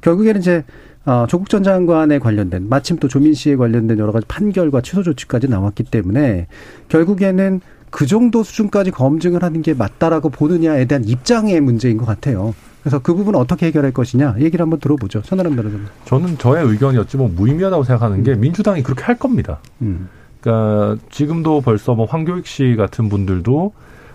결국에는 0.00 0.40
이제 0.40 0.64
어, 1.06 1.26
조국 1.28 1.48
전 1.48 1.62
장관에 1.62 2.18
관련된 2.18 2.68
마침 2.68 2.98
또 2.98 3.08
조민 3.08 3.32
씨에 3.32 3.56
관련된 3.56 3.98
여러 3.98 4.12
가지 4.12 4.26
판결과 4.26 4.80
취소 4.82 5.02
조치까지 5.02 5.48
나왔기 5.48 5.84
때문에 5.84 6.46
결국에는 6.88 7.60
그 7.90 8.06
정도 8.06 8.42
수준까지 8.42 8.90
검증을 8.90 9.42
하는 9.42 9.62
게 9.62 9.74
맞다라고 9.74 10.30
보느냐에 10.30 10.84
대한 10.84 11.04
입장의 11.04 11.60
문제인 11.60 11.96
것 11.96 12.06
같아요. 12.06 12.54
그래서 12.82 12.98
그 12.98 13.14
부분을 13.14 13.38
어떻게 13.38 13.66
해결할 13.66 13.92
것이냐 13.92 14.36
얘기를 14.38 14.62
한번 14.62 14.80
들어보죠. 14.80 15.22
천하람 15.22 15.54
변호사님. 15.56 15.86
저는 16.06 16.38
저의 16.38 16.64
의견이었지 16.66 17.16
뭐 17.16 17.30
무의미하다고 17.34 17.84
생각하는 17.84 18.22
게 18.24 18.32
음. 18.32 18.40
민주당이 18.40 18.82
그렇게 18.82 19.04
할 19.04 19.16
겁니다. 19.16 19.58
음. 19.82 20.08
그러니까 20.40 20.96
지금도 21.10 21.60
벌써 21.60 21.94
뭐 21.94 22.06
황교익 22.06 22.46
씨 22.46 22.74
같은 22.76 23.08
분들도 23.08 23.72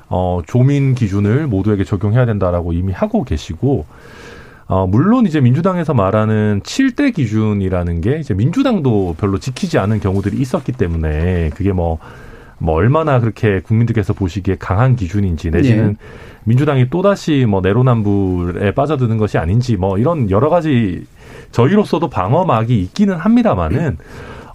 어 0.07 0.41
조민 0.47 0.95
기준을 0.95 1.47
모두에게 1.47 1.83
적용해야 1.83 2.25
된다라고 2.25 2.73
이미 2.73 2.91
하고 2.91 3.23
계시고 3.23 3.85
어 4.67 4.87
물론 4.87 5.27
이제 5.27 5.41
민주당에서 5.41 5.93
말하는 5.93 6.61
7대 6.63 7.13
기준이라는 7.13 8.01
게 8.01 8.19
이제 8.19 8.33
민주당도 8.33 9.15
별로 9.19 9.37
지키지 9.37 9.77
않은 9.77 9.99
경우들이 9.99 10.37
있었기 10.37 10.71
때문에 10.71 11.51
그게 11.55 11.71
뭐 11.71 11.99
뭐 12.57 12.75
얼마나 12.75 13.19
그렇게 13.19 13.61
국민들께서 13.61 14.13
보시기에 14.13 14.55
강한 14.59 14.95
기준인지 14.95 15.51
내지는 15.51 15.89
예. 15.89 15.95
민주당이 16.45 16.89
또다시 16.89 17.45
뭐 17.47 17.61
내로남불에 17.61 18.73
빠져드는 18.73 19.17
것이 19.17 19.37
아닌지 19.37 19.77
뭐 19.77 19.97
이런 19.97 20.29
여러 20.29 20.49
가지 20.49 21.05
저희로서도 21.51 22.09
방어막이 22.09 22.79
있기는 22.81 23.15
합니다만은 23.15 23.97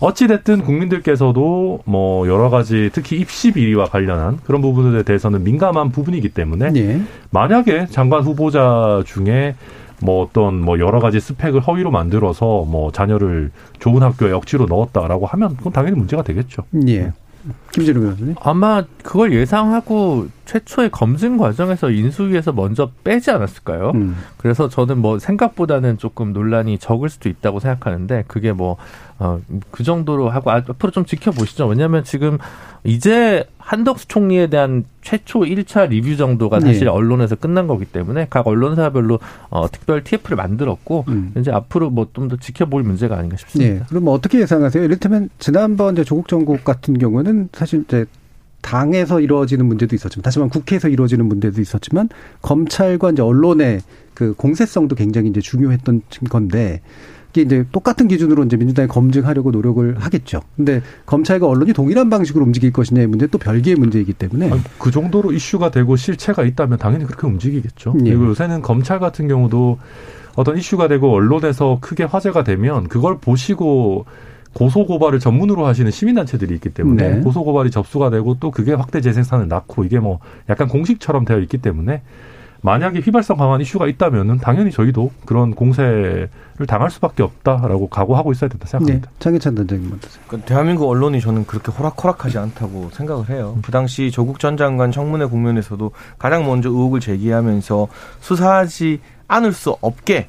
어찌됐든 0.01 0.63
국민들께서도 0.63 1.81
뭐 1.85 2.27
여러 2.27 2.49
가지 2.49 2.91
특히 2.93 3.19
입시 3.19 3.53
비리와 3.53 3.87
관련한 3.87 4.39
그런 4.45 4.63
부분들에 4.63 5.03
대해서는 5.03 5.45
민감한 5.45 5.91
부분이기 5.91 6.31
때문에 6.31 6.73
예. 6.77 7.01
만약에 7.31 7.87
장관 7.91 8.23
후보자 8.23 9.03
중에 9.05 9.55
뭐 10.03 10.25
어떤 10.25 10.61
뭐 10.61 10.79
여러 10.79 11.01
가지 11.01 11.21
스펙을 11.21 11.61
허위로 11.61 11.91
만들어서 11.91 12.65
뭐 12.67 12.91
자녀를 12.91 13.51
좋은 13.79 14.03
학교에 14.03 14.33
억지로 14.33 14.65
넣었다라고 14.67 15.27
하면 15.27 15.57
그건 15.57 15.73
당연히 15.73 15.97
문제가 15.97 16.23
되겠죠. 16.23 16.63
예. 16.89 17.13
김재룡 17.73 18.03
변호사님? 18.03 18.35
아마 18.41 18.83
그걸 19.03 19.33
예상하고 19.33 20.29
최초의 20.51 20.91
검증 20.91 21.37
과정에서 21.37 21.91
인수위에서 21.91 22.53
먼저 22.53 22.91
빼지 23.05 23.31
않았을까요? 23.31 23.93
음. 23.95 24.17
그래서 24.37 24.69
저는 24.69 24.99
뭐 24.99 25.21
생각보다는 25.21 25.97
조금 25.97 26.33
논란이 26.33 26.79
적을 26.79 27.09
수도 27.09 27.29
있다고 27.29 27.61
생각하는데 27.61 28.25
그게 28.27 28.51
뭐 28.51 28.77
어, 29.21 29.41
그 29.71 29.85
정도로 29.85 30.29
하고 30.29 30.51
앞으로 30.51 30.91
좀 30.91 31.05
지켜보시죠. 31.05 31.67
왜냐하면 31.69 32.03
지금 32.03 32.39
이제 32.83 33.45
한덕수 33.59 34.09
총리에 34.09 34.49
대한 34.49 34.85
최초 35.03 35.41
1차 35.41 35.89
리뷰 35.91 36.17
정도가 36.17 36.59
네. 36.59 36.67
사실 36.67 36.87
네. 36.87 36.91
언론에서 36.91 37.37
끝난 37.37 37.69
거기 37.69 37.85
때문에 37.85 38.27
각 38.29 38.49
언론사별로 38.49 39.21
어, 39.51 39.71
특별 39.71 40.03
TF를 40.03 40.37
만들었고 40.37 41.05
음. 41.09 41.33
이제 41.39 41.53
앞으로 41.53 41.91
뭐 41.91 42.09
좀 42.13 42.27
더 42.27 42.37
지켜볼 42.37 42.83
문제가 42.83 43.17
아닌가 43.17 43.37
싶습니다. 43.37 43.75
네. 43.75 43.83
그럼 43.89 44.05
뭐 44.05 44.15
어떻게 44.15 44.41
예상하세요? 44.41 44.83
이를테면 44.83 45.29
지난번 45.39 45.95
이제 45.95 46.03
조국 46.03 46.27
정국 46.27 46.65
같은 46.65 46.99
경우는 46.99 47.51
사실 47.53 47.85
이제 47.87 48.05
당에서 48.61 49.21
이루어지는 49.21 49.67
문제도 49.67 49.95
있었지만 49.95 50.23
다시 50.23 50.39
말하면 50.39 50.51
국회에서 50.51 50.89
이루어지는 50.89 51.27
문제도 51.27 51.61
있었지만 51.61 52.09
검찰과 52.43 53.13
이제 53.13 53.23
언론의 53.23 53.81
그 54.15 54.35
공세성도 54.35 54.97
굉장히 54.97 55.31
이제 55.31 55.41
중요했던 55.41 56.03
건데 56.29 56.81
이게 57.31 57.43
이제 57.43 57.65
똑같은 57.71 58.09
기준으로 58.09 58.45
이제 58.45 58.57
민주당이 58.57 58.89
검증하려고 58.89 59.51
노력을 59.51 59.97
하겠죠. 59.99 60.41
근데 60.57 60.83
검찰과 61.07 61.47
언론이 61.47 61.73
동일한 61.73 62.11
방식으로 62.11 62.45
움직일 62.45 62.73
것이냐의 62.73 63.07
문제 63.07 63.27
또 63.29 63.39
별개의 63.39 63.77
문제이기 63.77 64.13
때문에 64.15 64.51
아니, 64.51 64.61
그 64.79 64.91
정도로 64.91 65.33
이슈가 65.33 65.71
되고 65.71 65.95
실체가 65.97 66.45
있다면 66.45 66.79
당연히 66.79 67.07
그렇게 67.07 67.27
움직이겠죠. 67.27 67.95
예. 68.01 68.11
그리고 68.11 68.27
요새는 68.29 68.63
검찰 68.63 68.99
같은 68.99 69.29
경우도 69.29 69.79
어떤 70.35 70.59
이슈가 70.59 70.89
되고 70.89 71.13
언론에서 71.13 71.79
크게 71.81 72.05
화제가 72.05 72.45
되면 72.45 72.89
그걸 72.89 73.19
보시고 73.19 74.07
고소 74.53 74.85
고발을 74.87 75.21
전문으로 75.21 75.67
하시는 75.67 75.91
시민단체들이 75.91 76.55
있기 76.55 76.71
때문에 76.71 77.09
네. 77.09 77.21
고소 77.21 77.45
고발이 77.45 77.71
접수가 77.71 78.11
되고 78.11 78.37
또 78.41 78.51
그게 78.51 78.73
확대 78.73 79.01
재생산을 79.01 79.49
낳고 79.49 79.85
이게 79.85 80.01
뭐 80.01 80.19
약간 80.49 80.69
공식처럼 80.69 81.25
되어 81.25 81.39
있기 81.39 81.59
때문에 81.59 82.03
만약에 82.63 83.01
휘발성 83.01 83.37
강한 83.39 83.61
이슈가 83.61 83.87
있다면은 83.87 84.39
당연히 84.39 84.71
저희도 84.71 85.11
그런 85.25 85.55
공세를 85.55 86.29
당할 86.69 86.91
수밖에 86.91 87.23
없다라고 87.23 87.89
각오하고 87.89 88.33
있어야 88.33 88.51
된다 88.51 88.67
네. 88.67 88.71
생각합니다. 88.71 89.11
장혜찬 89.19 89.55
단장님 89.55 89.93
어떠세요? 89.95 90.25
그 90.29 90.41
대한민국 90.41 90.89
언론이 90.89 91.21
저는 91.21 91.47
그렇게 91.47 91.73
호락호락하지 91.73 92.39
않다고 92.39 92.91
생각을 92.93 93.31
해요. 93.31 93.59
그 93.63 93.73
당시 93.73 94.11
조국 94.11 94.39
전 94.41 94.57
장관 94.57 94.93
청문회 94.93 95.27
국면에서도 95.27 95.91
가장 96.19 96.45
먼저 96.45 96.69
의혹을 96.69 97.01
제기하면서 97.01 97.89
수사하지 98.21 99.01
않을 99.29 99.53
수 99.53 99.77
없게 99.81 100.29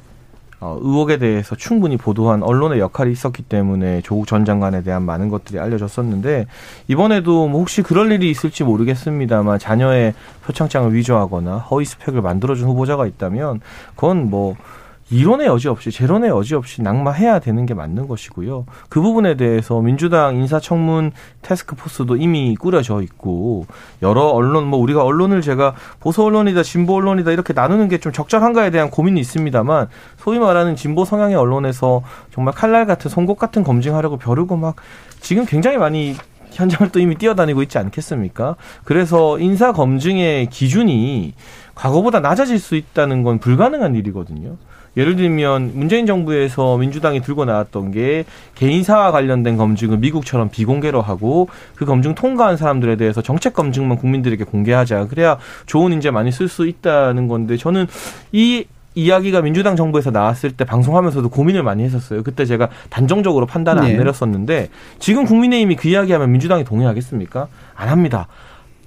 어, 0.62 0.78
의혹에 0.80 1.18
대해서 1.18 1.56
충분히 1.56 1.98
보도한 1.98 2.44
언론의 2.44 2.80
역할이 2.80 3.12
있었기 3.12 3.42
때문에 3.44 4.02
조국 4.02 4.28
전 4.28 4.46
장관에 4.46 4.84
대한 4.84 5.02
많은 5.02 5.30
것들이 5.30 5.60
알려졌었는데 5.60 6.46
이번에도 6.88 7.48
뭐 7.48 7.62
혹시 7.62 7.82
그럴 7.82 8.12
일이 8.12 8.30
있을지 8.30 8.64
모르겠습니다만 8.64 9.58
자녀의 9.58 10.14
표창장을 10.46 10.94
위조하거나 10.94 11.58
허위 11.58 11.86
스펙을 11.86 12.22
만들어준 12.22 12.68
후보자가 12.68 13.08
있다면 13.08 13.60
그건 13.96 14.30
뭐 14.30 14.56
이론의 15.12 15.48
여지 15.48 15.68
없이 15.68 15.92
재론의 15.92 16.30
여지 16.30 16.56
없이 16.56 16.82
낙마해야 16.82 17.40
되는 17.40 17.66
게 17.66 17.74
맞는 17.74 18.08
것이고요. 18.08 18.66
그 18.90 19.02
부분에 19.02 19.36
대해서 19.38 19.80
민주당 19.82 20.36
인사청문 20.36 21.12
테스크포스도 21.42 22.18
이미 22.18 22.56
꾸려져 22.56 23.02
있고 23.02 23.66
여러 24.02 24.24
언론 24.24 24.66
뭐 24.68 24.80
우리가 24.80 25.04
언론을 25.04 25.42
제가 25.42 25.76
보수 26.00 26.24
언론이다 26.24 26.64
진보 26.64 26.96
언론이다 26.96 27.32
이렇게 27.32 27.54
나누는 27.54 27.88
게 27.88 28.02
좀 28.02 28.12
적절한가에 28.12 28.72
대한 28.72 28.90
고민이 28.90 29.20
있습니다만 29.20 29.88
소위 30.18 30.40
말하는 30.40 30.76
진보 30.76 31.06
성향의 31.06 31.36
언론에서 31.36 32.02
정말 32.34 32.56
칼날 32.56 32.88
같은 32.88 33.12
송곳 33.12 33.38
같은 33.38 33.64
검증하려고 33.64 34.18
벼르고 34.18 34.58
막 34.58 34.76
지금 35.20 35.46
굉장히 35.46 35.78
많이 35.78 36.16
현장을 36.52 36.92
또 36.92 37.00
이미 37.00 37.16
뛰어다니고 37.16 37.62
있지 37.62 37.78
않겠습니까? 37.78 38.56
그래서 38.84 39.38
인사 39.40 39.72
검증의 39.72 40.48
기준이 40.48 41.34
과거보다 41.76 42.20
낮아질 42.22 42.58
수 42.60 42.76
있다는 42.76 43.22
건 43.24 43.38
불가능한 43.40 43.96
일이거든요. 43.96 44.58
예를 44.98 45.16
들면 45.16 45.72
문재인 45.76 46.06
정부에서 46.06 46.78
민주당이 46.78 47.22
들고 47.22 47.46
나왔던 47.46 47.92
게 47.92 48.26
개인사와 48.56 49.12
관련된 49.12 49.58
검증을 49.58 49.98
미국처럼 49.98 50.50
비공개로 50.50 51.02
하고 51.02 51.48
그 51.76 51.86
검증 51.86 52.14
통과한 52.14 52.58
사람들에 52.58 52.98
대해서 52.98 53.22
정책 53.22 53.54
검증만 53.54 53.98
국민들에게 53.98 54.44
공개하자. 54.44 55.08
그래야 55.08 55.38
좋은 55.66 55.94
인재 55.94 56.12
많이 56.12 56.32
쓸 56.32 56.48
수 56.48 56.68
있다는 56.68 57.28
건데 57.28 57.58
저는 57.58 57.88
이 58.32 58.66
이야기가 58.94 59.42
민주당 59.42 59.78
정부에서 59.78 60.12
나왔을 60.12 60.52
때 60.52 60.66
방송하면서도 60.66 61.30
고민을 61.30 61.64
많이 61.64 61.84
했었어요. 61.84 62.24
그때 62.24 62.46
제가 62.46 62.68
단정적으로 62.90 63.46
판단을 63.46 63.84
네. 63.84 63.92
안 63.92 63.98
내렸었는데 63.98 64.70
지금 65.00 65.24
국민의힘이 65.24 65.78
그 65.78 65.88
이야기하면 65.88 66.30
민주당이 66.32 66.66
동의하겠습니까? 66.66 67.48
안 67.76 67.88
합니다. 67.88 68.28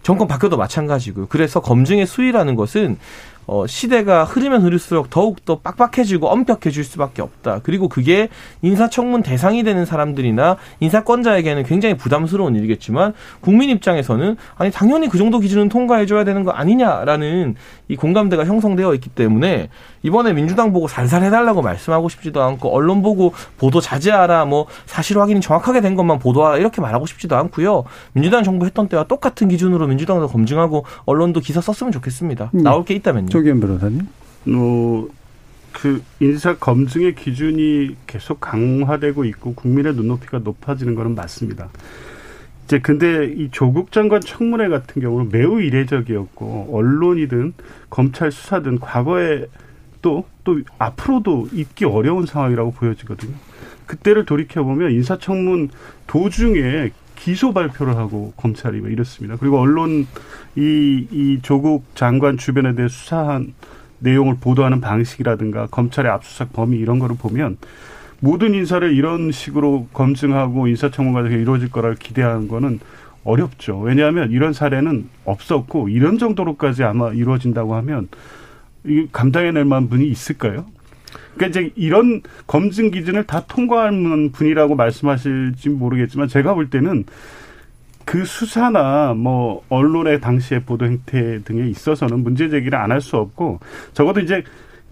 정권 0.03 0.29
바뀌어도 0.29 0.59
마찬가지고요. 0.59 1.27
그래서 1.31 1.61
검증의 1.61 2.05
수위라는 2.05 2.57
것은 2.57 2.99
어, 3.47 3.67
시대가 3.67 4.25
흐르면 4.25 4.63
흐를수록 4.63 5.11
더욱더 5.11 5.59
빡빡해지고 5.59 6.29
엄격해질 6.29 6.85
수밖에 6.85 7.23
없다. 7.23 7.61
그리고 7.63 7.89
그게 7.89 8.29
인사청문 8.63 9.23
대상이 9.23 9.63
되는 9.63 9.85
사람들이나 9.85 10.57
인사권자에게는 10.81 11.65
굉장히 11.65 11.97
부담스러운 11.97 12.57
일이겠지만 12.57 13.15
국민 13.41 13.71
입장에서는 13.71 14.37
아니 14.57 14.71
당연히 14.71 15.09
그 15.09 15.19
정도 15.19 15.39
기준은 15.39 15.69
통과해줘야 15.69 16.25
되는 16.25 16.45
거 16.45 16.51
아니냐라는 16.53 17.55
이 17.89 17.97
공감대가 17.97 18.45
형성되어 18.45 18.95
있기 18.95 19.11
때문에 19.11 19.69
이번에 20.03 20.33
민주당 20.33 20.73
보고 20.73 20.89
살살 20.89 21.23
해달라고 21.23 21.63
말씀하고 21.63 22.09
싶지도 22.09 22.43
않고 22.43 22.75
언론 22.75 23.03
보고 23.03 23.33
보도 23.59 23.81
자제하라 23.81 24.45
뭐 24.45 24.67
사실 24.87 25.19
확인이 25.19 25.41
정확하게 25.41 25.81
된 25.81 25.95
것만 25.95 26.19
보도하라 26.19 26.59
이렇게 26.59 26.81
말하고 26.81 27.07
싶지도 27.07 27.37
않고요. 27.37 27.85
민주당 28.13 28.43
정부 28.43 28.67
했던 28.67 28.89
때와 28.89 29.05
똑같은 29.05 29.49
기준으로 29.49 29.87
민주당도 29.87 30.29
검증하고 30.29 30.85
언론도 31.05 31.41
기사 31.41 31.61
썼으면 31.61 31.93
좋겠습니다. 31.93 32.51
음. 32.55 32.63
나올 32.63 32.85
게 32.85 32.95
있다면요. 32.95 33.29
조기현 33.35 33.59
변호사님. 33.59 34.07
어, 34.55 35.09
그 35.73 36.01
인사 36.21 36.57
검증의 36.57 37.17
기준이 37.17 37.97
계속 38.07 38.41
강화되고 38.41 39.25
있고 39.25 39.55
국민의 39.55 39.95
눈높이가 39.97 40.39
높아지는 40.39 40.95
거는 40.95 41.17
맞습니다. 41.17 41.69
이제 42.65 42.79
근데 42.79 43.27
이 43.27 43.49
조국 43.51 43.91
장관 43.91 44.21
청문회 44.21 44.69
같은 44.69 45.03
경우는 45.03 45.31
매우 45.33 45.61
이례적이었고 45.61 46.69
언론이든 46.73 47.55
검찰 47.91 48.31
수사든 48.31 48.79
과거에 48.79 49.47
또또 50.01 50.61
앞으로도 50.79 51.49
있기 51.55 51.87
어려운 51.87 52.27
상황이라고 52.27 52.71
보여지거든요. 52.71 53.35
그때를 53.87 54.27
돌이켜 54.27 54.63
보면 54.63 54.93
인사청문 54.93 55.71
도중에 56.07 56.93
기소 57.25 57.55
발표를 57.55 57.97
하고 57.97 58.35
검찰이 58.37 58.81
뭐 58.81 58.91
이렇습니다. 58.91 59.37
그리고 59.41 59.59
언론 59.59 60.07
이, 60.57 61.07
이 61.11 61.39
조국 61.41 61.87
장관 61.95 62.37
주변에 62.37 62.75
대해 62.75 62.87
수사한 62.87 63.55
내용을 64.01 64.37
보도하는 64.43 64.83
방식이라든가 64.83 65.69
검찰의 65.69 66.13
압수수색 66.13 66.53
범위 66.53 66.77
이런 66.77 66.99
거를 66.99 67.17
보면 67.17 67.57
모든 68.21 68.53
인사를 68.53 68.93
이런 68.93 69.33
식으로 69.33 69.89
검증하고 69.95 70.69
인사청문 70.69 71.15
과정이 71.15 71.41
이루어질 71.41 71.71
거라 71.71 71.95
기대하는 71.95 72.47
거는 72.47 72.81
어렵죠. 73.25 73.79
왜냐하면 73.81 74.31
이런 74.31 74.53
사례는 74.53 75.09
없었고 75.25 75.89
이런 75.89 76.19
정도로까지 76.19 76.85
아마 76.85 77.11
이루어진다고 77.11 77.75
하면 77.77 78.09
이 78.85 79.09
감당해낼 79.11 79.65
만한 79.65 79.89
분이 79.89 80.07
있을까요? 80.09 80.67
그러니까 81.35 81.47
이제 81.61 81.73
이런 81.77 82.23
검증 82.47 82.91
기준을 82.91 83.25
다 83.25 83.45
통과하는 83.47 84.33
분이라고 84.33 84.75
말씀하실지 84.77 85.71
모르겠지만 85.71 86.29
제가 86.29 86.55
볼 86.55 86.71
때는 86.71 87.05
그 88.05 88.25
수사나 88.25 89.15
뭐 89.15 89.63
언론의 89.71 90.21
당시의 90.21 90.65
보도 90.65 90.85
행태 90.85 91.41
등에 91.43 91.67
있어서는 91.69 92.21
문제 92.23 92.49
제기를 92.51 92.79
안 92.79 92.91
할 92.93 93.01
수 93.01 93.17
없고 93.17 93.61
적어도 93.95 94.21
이제 94.21 94.43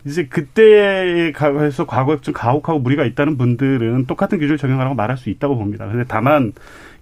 이제 0.05 0.27
그때에 0.27 1.31
가서 1.33 1.87
과거에 1.87 2.17
좀 2.23 2.35
가혹하고 2.35 2.81
무리가 2.81 3.05
있다는 3.05 3.37
분들은 3.39 4.07
똑같은 4.07 4.39
기준을 4.39 4.59
적용하라고 4.59 4.95
말할 4.97 5.17
수 5.17 5.31
있다고 5.31 5.57
봅니다. 5.57 5.87
근데 5.87 6.05
다만 6.09 6.53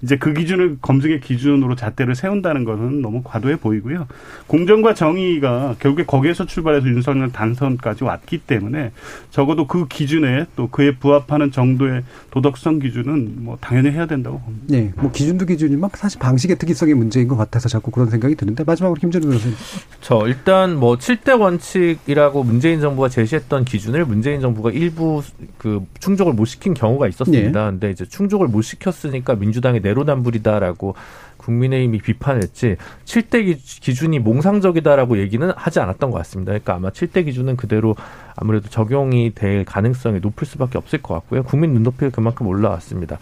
이제 0.03 0.16
그 0.16 0.32
기준을 0.32 0.78
검증의 0.80 1.20
기준으로 1.20 1.76
잣대를 1.76 2.14
세운다는 2.14 2.64
것은 2.64 3.03
너무 3.03 3.22
과도해 3.22 3.57
보이고요. 3.57 4.07
공정과 4.46 4.94
정의가 4.94 5.76
결국에 5.78 6.05
거기에서 6.05 6.46
출발해서 6.46 6.86
윤석열 6.86 7.30
당선까지 7.32 8.05
왔기 8.05 8.38
때문에 8.38 8.92
적어도 9.30 9.66
그 9.66 9.86
기준에 9.88 10.46
또 10.57 10.68
그에 10.68 10.96
부합하는 10.96 11.51
정도의 11.51 12.03
도덕성 12.30 12.78
기준은 12.78 13.44
뭐 13.44 13.59
당연히 13.61 13.90
해야 13.90 14.07
된다고 14.07 14.40
봅니다. 14.40 14.66
네, 14.68 14.92
뭐 14.96 15.12
기준도 15.12 15.44
기준이지만 15.44 15.90
사실 15.94 16.18
방식의 16.18 16.57
특이성이 16.57 16.94
문제인 16.94 17.28
것 17.28 17.36
같아서 17.36 17.68
자꾸 17.68 17.90
그런 17.90 18.09
생각이 18.09 18.34
드는데 18.36 18.64
마지막으로 18.64 18.98
김준우 18.98 19.26
변호사님. 19.26 19.57
저 20.01 20.26
일단 20.26 20.76
뭐 20.76 20.96
7대 20.96 21.38
원칙이라고 21.38 22.42
문재인 22.42 22.80
정부가 22.80 23.11
제시했던 23.11 23.66
기준을 23.66 24.07
문재인 24.07 24.40
정부가 24.40 24.70
일부 24.70 25.22
그 25.59 25.84
충족을 25.98 26.32
못 26.32 26.46
시킨 26.46 26.72
경우가 26.72 27.07
있었습니다. 27.09 27.64
네. 27.64 27.70
근데 27.70 27.90
이제 27.90 28.07
충족을 28.07 28.48
못 28.48 28.62
시켰으니까 28.62 29.34
민주당이 29.34 29.80
내 29.80 29.89
로남불이다라고 29.95 30.95
국민의힘이 31.38 31.99
비판했지 32.01 32.76
7대 33.07 33.45
기- 33.47 33.55
기준이 33.57 34.18
몽상적이다라고 34.18 35.18
얘기는 35.18 35.51
하지 35.57 35.80
않았던 35.80 36.11
것 36.11 36.18
같습니다. 36.18 36.51
그러니까 36.51 36.74
아마 36.74 36.91
7대 36.91 37.24
기준은 37.24 37.57
그대로 37.57 37.97
아무래도 38.36 38.68
적용이 38.68 39.32
될 39.34 39.64
가능성이 39.64 40.20
높을 40.20 40.47
수밖에 40.47 40.76
없을 40.76 41.01
것 41.03 41.14
같고요. 41.14 41.43
국민 41.43 41.72
눈높이가 41.72 42.11
그만큼 42.11 42.47
올라왔습니다. 42.47 43.18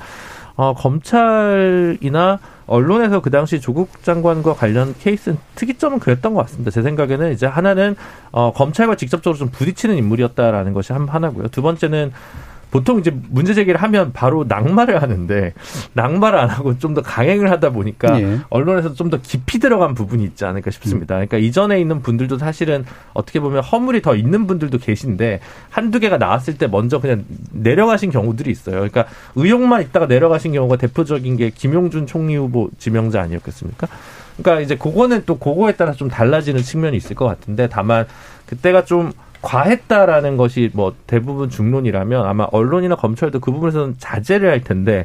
어, 0.57 0.75
검찰이나 0.75 2.41
언론에서 2.67 3.21
그 3.23 3.31
당시 3.31 3.61
조국 3.61 4.03
장관과 4.03 4.55
관련 4.55 4.95
케이스는 4.99 5.39
특이점은 5.55 6.01
그랬던 6.01 6.35
것 6.35 6.43
같습니다. 6.43 6.73
제 6.73 6.83
생각에는 6.83 7.33
이제 7.33 7.47
하나는 7.47 7.95
어, 8.33 8.53
검찰과 8.53 8.97
직접적으로 8.97 9.39
좀 9.39 9.51
부딪히는 9.51 9.97
인물이었다라는 9.97 10.73
것이 10.73 10.93
한 10.93 11.09
하나고요. 11.09 11.49
두 11.49 11.63
번째는 11.63 12.13
보통 12.71 12.99
이제 12.99 13.11
문제 13.31 13.55
제기를 13.55 13.81
하면 13.83 14.13
바로 14.13 14.45
낙마를 14.47 15.01
하는데 15.03 15.55
낙마를 15.95 16.39
안 16.39 16.49
하고 16.49 16.79
좀 16.79 16.95
더 16.95 17.03
강행을 17.03 17.51
하다 17.51 17.71
보니까 17.71 18.21
예. 18.21 18.39
언론에서 18.51 18.95
좀 18.95 19.09
더 19.11 19.19
깊이 19.23 19.59
들어간 19.59 19.95
부분이 19.95 20.23
있지 20.25 20.45
않을까 20.45 20.71
싶습니다. 20.71 21.15
음. 21.15 21.27
그러니까 21.27 21.39
이전에 21.39 21.81
있는 21.81 22.03
분들도 22.03 22.37
사실은 22.39 22.85
어떻게 23.15 23.41
보면 23.41 23.63
허물이 23.63 24.03
더 24.03 24.15
있는 24.17 24.47
분들도 24.47 24.79
계신데 24.79 25.41
한두 25.71 25.99
개가 26.01 26.19
나왔을 26.19 26.59
때 26.59 26.67
먼저 26.67 27.01
그냥 27.01 27.25
내려가신 27.53 28.11
경우들이 28.11 28.51
있어요. 28.51 28.75
그러니까 28.77 29.07
의혹만 29.35 29.83
있다가 29.83 30.07
내려가신 30.07 30.53
경우가 30.53 30.77
대표적인 30.77 31.37
게 31.37 31.51
김용준 31.51 32.07
총리 32.07 32.37
후보 32.37 32.69
지명자 32.79 33.21
아니었겠습니까? 33.23 33.87
그러니까 34.39 34.63
이제 34.63 34.77
그거는 34.77 35.23
또 35.27 35.39
그거에 35.39 35.73
따라 35.73 35.93
좀 35.93 36.09
달라지는 36.09 36.63
측면이 36.63 36.97
있을 36.97 37.17
것 37.17 37.25
같은데 37.27 37.69
다만 37.69 38.07
그때가 38.47 38.85
좀 38.85 39.13
과했다라는 39.43 40.37
것이 40.37 40.71
뭐 40.75 40.95
대부분 41.07 41.51
중론이라면 41.51 42.27
아마 42.27 42.45
언론이나 42.51 42.97
검찰도 42.97 43.41
그 43.41 43.53
부분에서는 43.53 43.97
자제를 43.99 44.51
할 44.51 44.63
텐데 44.63 45.05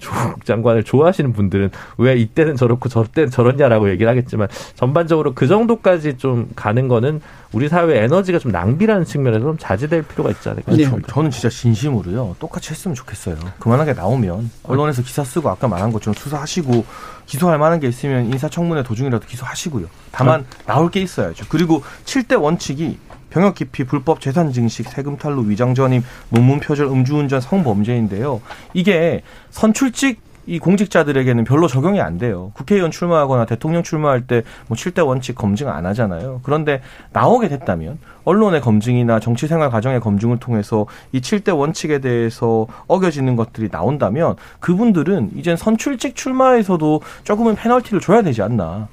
조국 0.00 0.44
장관을 0.44 0.84
좋아하시는 0.84 1.32
분들은 1.32 1.70
왜 1.96 2.14
이때는 2.16 2.56
저렇고 2.56 2.88
저때는 2.90 3.30
저렇냐라고 3.30 3.88
얘기를 3.88 4.10
하겠지만 4.10 4.48
전반적으로 4.74 5.32
그 5.34 5.46
정도까지 5.46 6.18
좀 6.18 6.50
가는 6.54 6.88
거는 6.88 7.22
우리 7.52 7.68
사회 7.68 8.02
에너지가 8.02 8.38
좀 8.38 8.52
낭비라는 8.52 9.06
측면에서 9.06 9.44
좀 9.44 9.56
자제될 9.58 10.02
필요가 10.02 10.30
있지 10.30 10.48
않을까 10.48 10.72
네. 10.72 10.84
저는 11.08 11.30
진짜 11.30 11.48
진심으로요. 11.48 12.36
똑같이 12.38 12.70
했으면 12.70 12.94
좋겠어요. 12.94 13.36
그만하게 13.58 13.94
나오면 13.94 14.50
언론에서 14.64 15.00
기사 15.02 15.24
쓰고 15.24 15.48
아까 15.48 15.68
말한 15.68 15.90
것처럼 15.92 16.14
수사하시고 16.14 16.84
기소할 17.24 17.58
만한 17.58 17.80
게 17.80 17.88
있으면 17.88 18.26
인사청문회 18.26 18.82
도중이라도 18.82 19.26
기소하시고요. 19.26 19.86
다만 20.12 20.44
나올 20.66 20.90
게 20.90 21.00
있어야죠. 21.00 21.46
그리고 21.48 21.82
7대 22.04 22.40
원칙이 22.40 22.98
병역 23.30 23.54
기피, 23.54 23.84
불법 23.84 24.20
재산 24.20 24.52
증식, 24.52 24.88
세금 24.88 25.16
탈루, 25.16 25.48
위장 25.48 25.74
전임, 25.74 26.02
논문 26.30 26.60
표절, 26.60 26.86
음주운전 26.86 27.40
성범죄인데요. 27.40 28.40
이게 28.74 29.22
선출직 29.50 30.28
이 30.48 30.58
공직자들에게는 30.58 31.44
별로 31.44 31.68
적용이 31.68 32.00
안 32.00 32.16
돼요. 32.16 32.52
국회의원 32.54 32.90
출마하거나 32.90 33.44
대통령 33.44 33.82
출마할 33.82 34.26
때 34.26 34.42
뭐 34.66 34.76
7대 34.76 35.06
원칙 35.06 35.34
검증 35.34 35.68
안 35.68 35.84
하잖아요. 35.86 36.40
그런데 36.42 36.80
나오게 37.12 37.48
됐다면 37.48 37.98
언론의 38.24 38.62
검증이나 38.62 39.20
정치 39.20 39.46
생활 39.46 39.70
과정의 39.70 40.00
검증을 40.00 40.38
통해서 40.38 40.86
이 41.12 41.20
7대 41.20 41.56
원칙에 41.56 41.98
대해서 41.98 42.66
어겨지는 42.86 43.36
것들이 43.36 43.68
나온다면 43.70 44.36
그분들은 44.60 45.32
이젠 45.36 45.56
선출직 45.56 46.16
출마에서도 46.16 47.02
조금은 47.24 47.54
페널티를 47.56 48.00
줘야 48.00 48.22
되지 48.22 48.40
않나. 48.42 48.88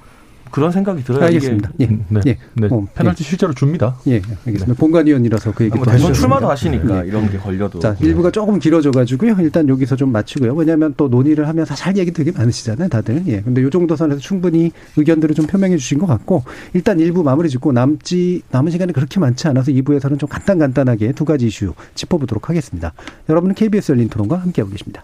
그런 0.56 0.72
생각이 0.72 1.04
들어요. 1.04 1.22
알겠습니다. 1.26 1.70
예. 1.82 1.88
네. 2.08 2.22
예. 2.28 2.38
네. 2.54 2.70
어, 2.72 2.88
페널티 2.96 3.26
예. 3.26 3.28
실제로 3.28 3.54
줍니다. 3.54 3.98
예, 4.08 4.22
알겠습니다. 4.46 4.66
네. 4.68 4.74
본관위원이라서 4.74 5.52
그 5.52 5.66
얘기 5.66 5.78
또 5.78 5.84
대선 5.84 6.14
출마도 6.14 6.50
하시니까 6.50 7.02
네. 7.02 7.08
이런 7.10 7.30
게 7.30 7.38
걸려도. 7.38 7.80
자, 7.80 7.94
일부가 8.00 8.32
조금 8.32 8.58
길어져 8.58 8.90
가지고요. 8.90 9.36
일단 9.40 9.68
여기서 9.68 9.98
좀 9.98 10.14
마치고요. 10.14 10.54
왜냐하면 10.54 10.94
또 10.96 11.10
논의를 11.10 11.50
하면서 11.50 11.76
잘 11.76 11.98
얘기 11.98 12.14
되게 12.14 12.32
많으시잖아요, 12.32 12.88
다들. 12.88 13.24
예. 13.28 13.42
근데 13.42 13.62
요 13.64 13.70
정도 13.70 13.98
선에서 13.98 14.22
충분히 14.22 14.72
의견들을 14.96 15.36
좀 15.36 15.46
표명해 15.46 15.76
주신 15.76 16.00
것 16.00 16.06
같고 16.06 16.46
일단 16.74 17.02
일부 17.02 17.22
마무리 17.22 17.50
짓고 17.50 17.74
남지 17.74 18.44
남은 18.50 18.72
시간이 18.72 18.94
그렇게 18.94 19.20
많지 19.20 19.50
않아서 19.50 19.74
2부에서는 19.74 20.18
좀 20.18 20.30
간단 20.30 20.58
간단하게 20.58 21.12
두 21.12 21.26
가지 21.26 21.48
이슈 21.48 21.74
짚어보도록 21.96 22.50
하겠습니다. 22.50 22.94
여러분은 23.28 23.56
KBS 23.56 23.92
열린 23.92 24.08
토론과 24.08 24.38
함께하고 24.38 24.72
계십니다. 24.72 25.04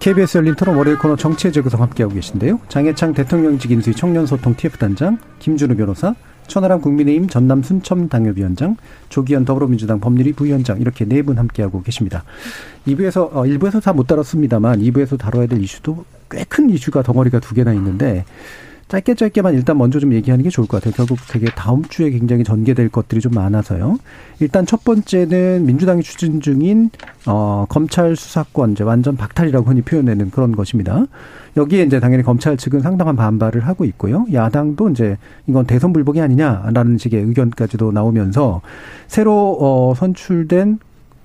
KBS 0.00 0.38
열린 0.38 0.54
토론 0.54 0.76
월요일 0.76 0.98
코너 0.98 1.16
정치의 1.16 1.52
재구성 1.52 1.82
함께하고 1.82 2.14
계신데요. 2.14 2.60
장해창 2.68 3.12
대통령직 3.12 3.72
인수위 3.72 3.94
청년소통 3.96 4.54
TF단장, 4.56 5.18
김준우 5.40 5.74
변호사, 5.74 6.14
천하람 6.46 6.80
국민의힘 6.80 7.28
전남 7.28 7.60
순천 7.64 8.08
당협위원장, 8.08 8.76
조기현 9.08 9.44
더불어민주당 9.44 9.98
법률위 9.98 10.32
부위원장 10.34 10.80
이렇게 10.80 11.04
네 11.04 11.22
분 11.22 11.38
함께하고 11.38 11.82
계십니다. 11.82 12.22
2부에서 12.86 13.28
어, 13.32 13.42
1부에서 13.42 13.82
다 13.82 13.92
못 13.92 14.06
다뤘습니다만 14.06 14.78
2부에서 14.80 15.18
다뤄야 15.18 15.46
될 15.48 15.60
이슈도 15.60 16.04
꽤 16.30 16.44
큰 16.48 16.70
이슈가 16.70 17.02
덩어리가 17.02 17.40
두 17.40 17.54
개나 17.54 17.72
있는데 17.72 18.24
짧게 18.88 19.14
짧게만 19.14 19.54
일단 19.54 19.76
먼저 19.78 19.98
좀 19.98 20.12
얘기하는 20.12 20.44
게 20.44 20.50
좋을 20.50 20.68
것 20.68 20.76
같아요. 20.76 20.94
결국 20.94 21.18
되게 21.28 21.46
다음 21.46 21.82
주에 21.82 22.10
굉장히 22.10 22.44
전개될 22.44 22.88
것들이 22.88 23.20
좀 23.20 23.32
많아서요. 23.32 23.98
일단 24.38 24.64
첫 24.64 24.84
번째는 24.84 25.66
민주당이 25.66 26.02
추진 26.02 26.40
중인 26.40 26.90
어 27.26 27.66
검찰 27.68 28.14
수사권 28.14 28.72
이제 28.72 28.84
완전 28.84 29.16
박탈이라고 29.16 29.68
흔히 29.68 29.82
표현하는 29.82 30.30
그런 30.30 30.54
것입니다. 30.54 31.04
여기에 31.56 31.82
이제 31.82 31.98
당연히 31.98 32.22
검찰 32.22 32.56
측은 32.56 32.80
상당한 32.80 33.16
반발을 33.16 33.66
하고 33.66 33.84
있고요. 33.86 34.24
야당도 34.32 34.90
이제 34.90 35.18
이건 35.48 35.66
대선 35.66 35.92
불복이 35.92 36.20
아니냐라는 36.20 36.98
식의 36.98 37.22
의견까지도 37.24 37.90
나오면서 37.90 38.60
새로 39.08 39.56
어 39.60 39.94
선출된 39.96 40.78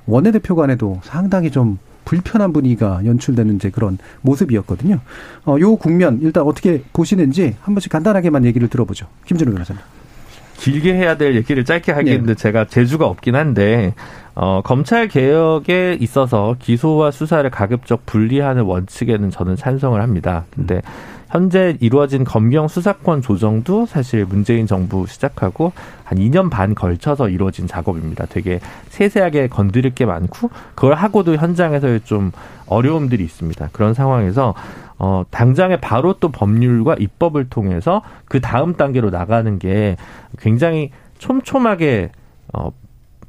원내대표 0.07 0.55
간에도 0.55 0.99
상당히 1.03 1.51
좀 1.51 1.77
불편한 2.11 2.51
분위기가 2.51 2.99
연출되는 3.05 3.55
이제 3.55 3.69
그런 3.69 3.97
모습이었거든요. 4.19 4.99
어, 5.45 5.55
요 5.61 5.77
국면 5.77 6.19
일단 6.21 6.43
어떻게 6.43 6.83
보시는지 6.91 7.55
한 7.61 7.73
번씩 7.73 7.89
간단하게만 7.89 8.43
얘기를 8.43 8.67
들어보죠. 8.67 9.07
김준호 9.25 9.53
변호사님. 9.53 9.81
길게 10.57 10.93
해야 10.93 11.15
될 11.15 11.35
얘기를 11.35 11.63
짧게 11.63 11.93
하겠는데 11.93 12.33
네. 12.33 12.35
제가 12.35 12.65
재주가 12.65 13.07
없긴 13.07 13.35
한데 13.35 13.93
어, 14.35 14.61
검찰 14.61 15.07
개혁에 15.07 15.97
있어서 16.01 16.57
기소와 16.59 17.11
수사를 17.11 17.49
가급적 17.49 18.05
분리하는 18.05 18.63
원칙에는 18.63 19.31
저는 19.31 19.55
찬성을 19.55 19.99
합니다. 20.01 20.43
근데 20.53 20.81
현재 21.31 21.77
이루어진 21.79 22.25
검경 22.25 22.67
수사권 22.67 23.21
조정도 23.21 23.85
사실 23.85 24.25
문재인 24.25 24.67
정부 24.67 25.07
시작하고 25.07 25.71
한 26.03 26.17
2년 26.17 26.49
반 26.49 26.75
걸쳐서 26.75 27.29
이루어진 27.29 27.67
작업입니다. 27.67 28.25
되게 28.25 28.59
세세하게 28.89 29.47
건드릴 29.47 29.95
게 29.95 30.05
많고 30.05 30.49
그걸 30.75 30.93
하고도 30.95 31.37
현장에서의 31.37 32.01
좀 32.01 32.33
어려움들이 32.67 33.23
있습니다. 33.23 33.69
그런 33.71 33.93
상황에서 33.93 34.53
어 34.99 35.23
당장에 35.31 35.79
바로 35.79 36.13
또 36.19 36.29
법률과 36.29 36.95
입법을 36.99 37.49
통해서 37.49 38.01
그 38.25 38.41
다음 38.41 38.75
단계로 38.75 39.09
나가는 39.09 39.57
게 39.57 39.95
굉장히 40.37 40.91
촘촘하게 41.17 42.11
어 42.53 42.71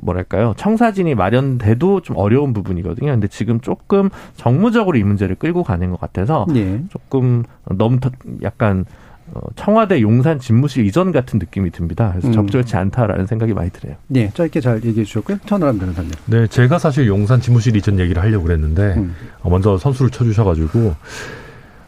뭐랄까요 0.02 0.52
청사진이 0.56 1.14
마련돼도 1.14 2.02
좀 2.02 2.16
어려운 2.16 2.52
부분이거든요. 2.52 3.10
근데 3.12 3.28
지금 3.28 3.60
조금 3.60 4.10
정무적으로 4.36 4.98
이 4.98 5.02
문제를 5.02 5.36
끌고 5.36 5.62
가는 5.62 5.90
것 5.90 5.98
같아서 5.98 6.46
네. 6.52 6.82
조금 6.90 7.44
너무 7.64 7.98
약간 8.42 8.84
어, 9.34 9.40
청와대 9.56 10.02
용산 10.02 10.38
집무실 10.38 10.84
이전 10.84 11.10
같은 11.12 11.38
느낌이 11.38 11.70
듭니다. 11.70 12.10
그래서 12.10 12.28
음. 12.28 12.32
적절치 12.32 12.76
않다라는 12.76 13.26
생각이 13.26 13.54
많이 13.54 13.70
드네요. 13.70 13.96
네, 14.08 14.30
짧게 14.34 14.60
잘 14.60 14.84
얘기해 14.84 15.04
주셨고요. 15.04 15.38
천하람 15.46 15.78
변호사님. 15.78 16.10
네, 16.26 16.46
제가 16.48 16.78
사실 16.78 17.06
용산 17.06 17.40
집무실 17.40 17.74
이전 17.76 17.98
얘기를 17.98 18.20
하려고 18.20 18.44
그랬는데 18.44 18.94
음. 18.96 19.14
먼저 19.44 19.78
선수를 19.78 20.10
쳐주셔가지고 20.10 20.78
어. 20.80 20.96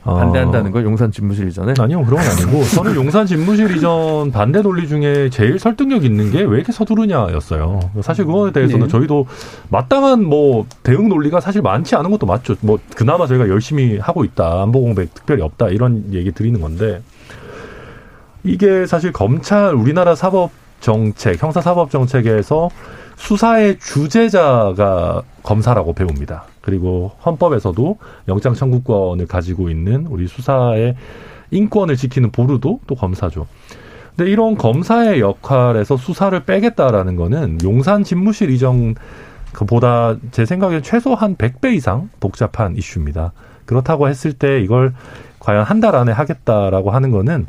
반대한다는 0.05 0.71
걸 0.71 0.85
용산 0.85 1.11
집무실 1.11 1.49
이전에? 1.49 1.75
아니요, 1.79 2.05
그런 2.05 2.21
건 2.23 2.31
아니고 2.31 2.63
저는 2.77 2.95
용산 2.95 3.25
집무실 3.27 3.77
이전 3.77 4.31
반대 4.31 4.61
논리 4.63 4.87
중에 4.87 5.31
제일 5.31 5.59
설득력 5.59 6.05
있는 6.05 6.31
게 6.31 6.43
왜 6.45 6.57
이렇게 6.59 6.73
서두르냐였어요. 6.73 7.81
사실 8.03 8.27
그거에 8.27 8.53
대해서는 8.53 8.87
네. 8.87 8.91
저희도 8.91 9.27
마땅한 9.71 10.25
뭐 10.25 10.67
대응 10.83 11.09
논리가 11.09 11.41
사실 11.41 11.63
많지 11.63 11.97
않은 11.97 12.11
것도 12.11 12.27
맞죠. 12.27 12.55
뭐 12.61 12.79
그나마 12.95 13.27
저희가 13.27 13.49
열심히 13.49 13.99
하고 13.99 14.25
있다, 14.25 14.63
안보 14.63 14.81
공백 14.83 15.15
특별히 15.15 15.43
없다 15.43 15.69
이런 15.69 16.05
얘기 16.13 16.33
드리는 16.33 16.61
건데 16.61 17.01
이게 18.43 18.87
사실 18.87 19.13
검찰 19.13 19.75
우리나라 19.75 20.15
사법 20.15 20.51
정책, 20.81 21.43
형사 21.43 21.61
사법 21.63 21.91
정책에서 21.91 22.69
수사의 23.17 23.79
주재자가 23.79 25.23
검사라고 25.43 25.95
배웁니다. 25.95 26.45
그리고 26.65 27.12
헌법에서도 27.27 27.99
영장 28.29 28.55
청구권을 28.55 29.27
가지고 29.27 29.69
있는 29.69 30.07
우리 30.07 30.27
수사의 30.27 30.97
인권을 31.51 31.97
지키는 31.97 32.31
보루도 32.31 32.81
또 32.87 32.95
검사죠. 32.95 33.47
근데 34.17 34.31
이런 34.31 34.57
검사의 34.57 35.21
역할에서 35.21 35.99
수사를 35.99 36.43
빼겠다라는 36.43 37.17
거는 37.17 37.59
용산 37.65 38.03
집무실 38.03 38.49
이전 38.49 38.95
보다 39.69 40.17
제 40.31 40.47
생각에는 40.47 40.83
최소 40.83 41.15
한 41.15 41.37
100배 41.37 41.75
이상 41.75 42.09
복잡한 42.19 42.77
이슈입니다. 42.77 43.33
그렇다고 43.67 44.09
했을 44.09 44.33
때 44.33 44.62
이걸 44.62 44.95
과연 45.45 45.64
한 45.64 45.80
달 45.80 45.95
안에 45.95 46.12
하겠다라고 46.12 46.90
하는 46.90 47.11
거는 47.11 47.47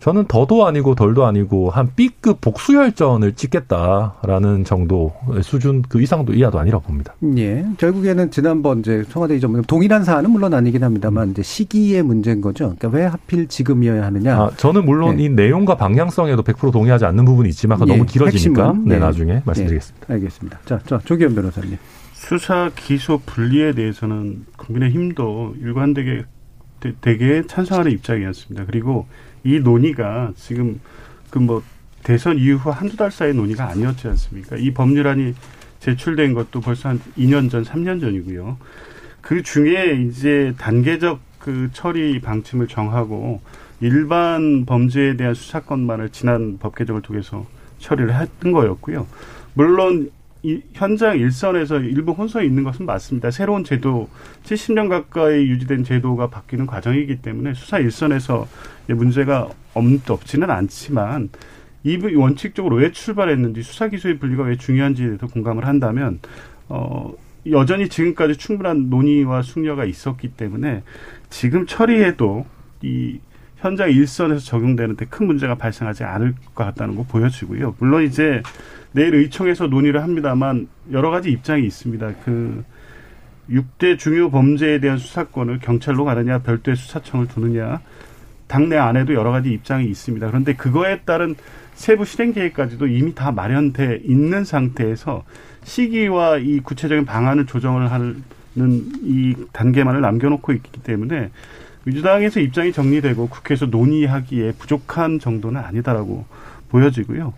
저는 0.00 0.26
더도 0.28 0.66
아니고 0.66 0.94
덜도 0.94 1.26
아니고 1.26 1.70
한 1.70 1.90
B급 1.96 2.40
복수혈전을 2.40 3.32
찍겠다라는 3.34 4.64
정도 4.64 5.12
수준 5.42 5.82
그 5.82 6.00
이상도 6.00 6.32
이하도 6.32 6.58
아니라고 6.60 6.84
봅니다. 6.84 7.14
예. 7.36 7.66
결국에는 7.76 8.30
지난번 8.30 8.78
이제 8.80 9.04
청와대 9.10 9.36
이전 9.36 9.60
동일한 9.64 10.04
사안은 10.04 10.30
물론 10.30 10.54
아니긴 10.54 10.84
합니다만 10.84 11.32
이제 11.32 11.42
시기의 11.42 12.02
문제인 12.04 12.40
거죠. 12.40 12.74
그러니까 12.78 12.88
왜 12.96 13.04
하필 13.04 13.48
지금이어야 13.48 14.04
하느냐. 14.06 14.36
아, 14.36 14.50
저는 14.56 14.84
물론 14.86 15.18
예. 15.18 15.24
이 15.24 15.28
내용과 15.28 15.76
방향성에도 15.76 16.42
100% 16.42 16.72
동의하지 16.72 17.04
않는 17.04 17.24
부분이 17.24 17.48
있지만 17.48 17.78
그 17.78 17.84
예. 17.88 17.92
너무 17.92 18.06
길어지니까 18.06 18.64
핵심은, 18.68 18.88
네, 18.88 18.98
나중에 18.98 19.42
말씀드리겠습니다. 19.44 20.06
예. 20.08 20.14
알겠습니다. 20.14 20.58
자, 20.64 20.78
자 20.86 21.00
조기현 21.04 21.34
변호사님. 21.34 21.76
수사 22.12 22.70
기소 22.76 23.20
분리에 23.26 23.72
대해서는 23.72 24.46
국민의힘도 24.56 25.56
일관되게 25.60 26.24
되게 27.00 27.42
찬성하는 27.46 27.90
입장이었습니다. 27.92 28.66
그리고 28.66 29.06
이 29.44 29.58
논의가 29.60 30.32
지금 30.36 30.80
그 31.30 31.38
뭐 31.38 31.62
대선 32.06 32.38
이후 32.38 32.70
한두 32.70 32.96
달 32.96 33.10
사이 33.10 33.32
논의가 33.32 33.68
아니었지 33.68 34.06
않습니까? 34.06 34.56
이 34.56 34.72
법률안이 34.72 35.34
제출된 35.80 36.34
것도 36.34 36.60
벌써 36.60 36.90
한 36.90 37.00
2년 37.18 37.50
전, 37.50 37.64
3년 37.64 38.00
전이고요. 38.00 38.58
그 39.20 39.42
중에 39.42 40.06
이제 40.06 40.54
단계적 40.56 41.18
그 41.40 41.68
처리 41.72 42.20
방침을 42.20 42.68
정하고 42.68 43.40
일반 43.80 44.64
범죄에 44.66 45.16
대한 45.16 45.34
수사권만을 45.34 46.10
지난 46.10 46.58
법 46.58 46.76
개정을 46.76 47.02
통해서 47.02 47.44
처리를 47.80 48.14
했던 48.14 48.52
거였고요. 48.52 49.08
물론 49.54 50.10
이 50.46 50.62
현장 50.74 51.18
일선에서 51.18 51.80
일부 51.80 52.12
혼선이 52.12 52.46
있는 52.46 52.62
것은 52.62 52.86
맞습니다. 52.86 53.32
새로운 53.32 53.64
제도, 53.64 54.08
70년 54.44 54.88
가까이 54.88 55.48
유지된 55.48 55.82
제도가 55.82 56.28
바뀌는 56.28 56.66
과정이기 56.66 57.16
때문에 57.16 57.54
수사 57.54 57.80
일선에서 57.80 58.46
문제가 58.86 59.48
없지는 59.74 60.48
않지만 60.48 61.30
이 61.82 61.96
원칙적으로 62.14 62.76
왜 62.76 62.92
출발했는지 62.92 63.62
수사 63.62 63.88
기소의 63.88 64.20
분리가 64.20 64.44
왜 64.44 64.56
중요한지에 64.56 65.06
대해서 65.06 65.26
공감을 65.26 65.66
한다면 65.66 66.20
어 66.68 67.12
여전히 67.50 67.88
지금까지 67.88 68.36
충분한 68.36 68.88
논의와 68.88 69.42
숙려가 69.42 69.84
있었기 69.84 70.28
때문에 70.28 70.84
지금 71.28 71.66
처리해도 71.66 72.46
이 72.82 73.18
현장 73.56 73.90
일선에서 73.90 74.44
적용되는데 74.44 75.06
큰 75.06 75.26
문제가 75.26 75.56
발생하지 75.56 76.04
않을 76.04 76.34
것 76.54 76.64
같다는 76.64 76.94
거 76.94 77.02
보여지고요. 77.02 77.74
물론 77.80 78.04
이제 78.04 78.42
내일 78.96 79.14
의총에서 79.14 79.66
논의를 79.66 80.02
합니다만 80.02 80.68
여러 80.90 81.10
가지 81.10 81.30
입장이 81.30 81.66
있습니다. 81.66 82.14
그 82.24 82.64
6대 83.50 83.98
중요 83.98 84.30
범죄에 84.30 84.80
대한 84.80 84.96
수사권을 84.96 85.58
경찰로 85.58 86.06
가느냐 86.06 86.38
별도의 86.38 86.78
수사청을 86.78 87.28
두느냐 87.28 87.82
당내 88.48 88.78
안에도 88.78 89.12
여러 89.12 89.32
가지 89.32 89.52
입장이 89.52 89.84
있습니다. 89.84 90.26
그런데 90.28 90.54
그거에 90.54 91.00
따른 91.00 91.34
세부 91.74 92.06
실행 92.06 92.32
계획까지도 92.32 92.86
이미 92.86 93.14
다 93.14 93.32
마련돼 93.32 94.00
있는 94.02 94.44
상태에서 94.44 95.24
시기와 95.62 96.38
이 96.38 96.60
구체적인 96.60 97.04
방안을 97.04 97.44
조정을 97.44 97.92
하는 97.92 98.22
이 99.02 99.34
단계만을 99.52 100.00
남겨놓고 100.00 100.54
있기 100.54 100.80
때문에 100.80 101.30
민주당에서 101.84 102.40
입장이 102.40 102.72
정리되고 102.72 103.28
국회에서 103.28 103.66
논의하기에 103.66 104.52
부족한 104.52 105.18
정도는 105.18 105.60
아니다라고 105.60 106.24
보여지고요. 106.70 107.34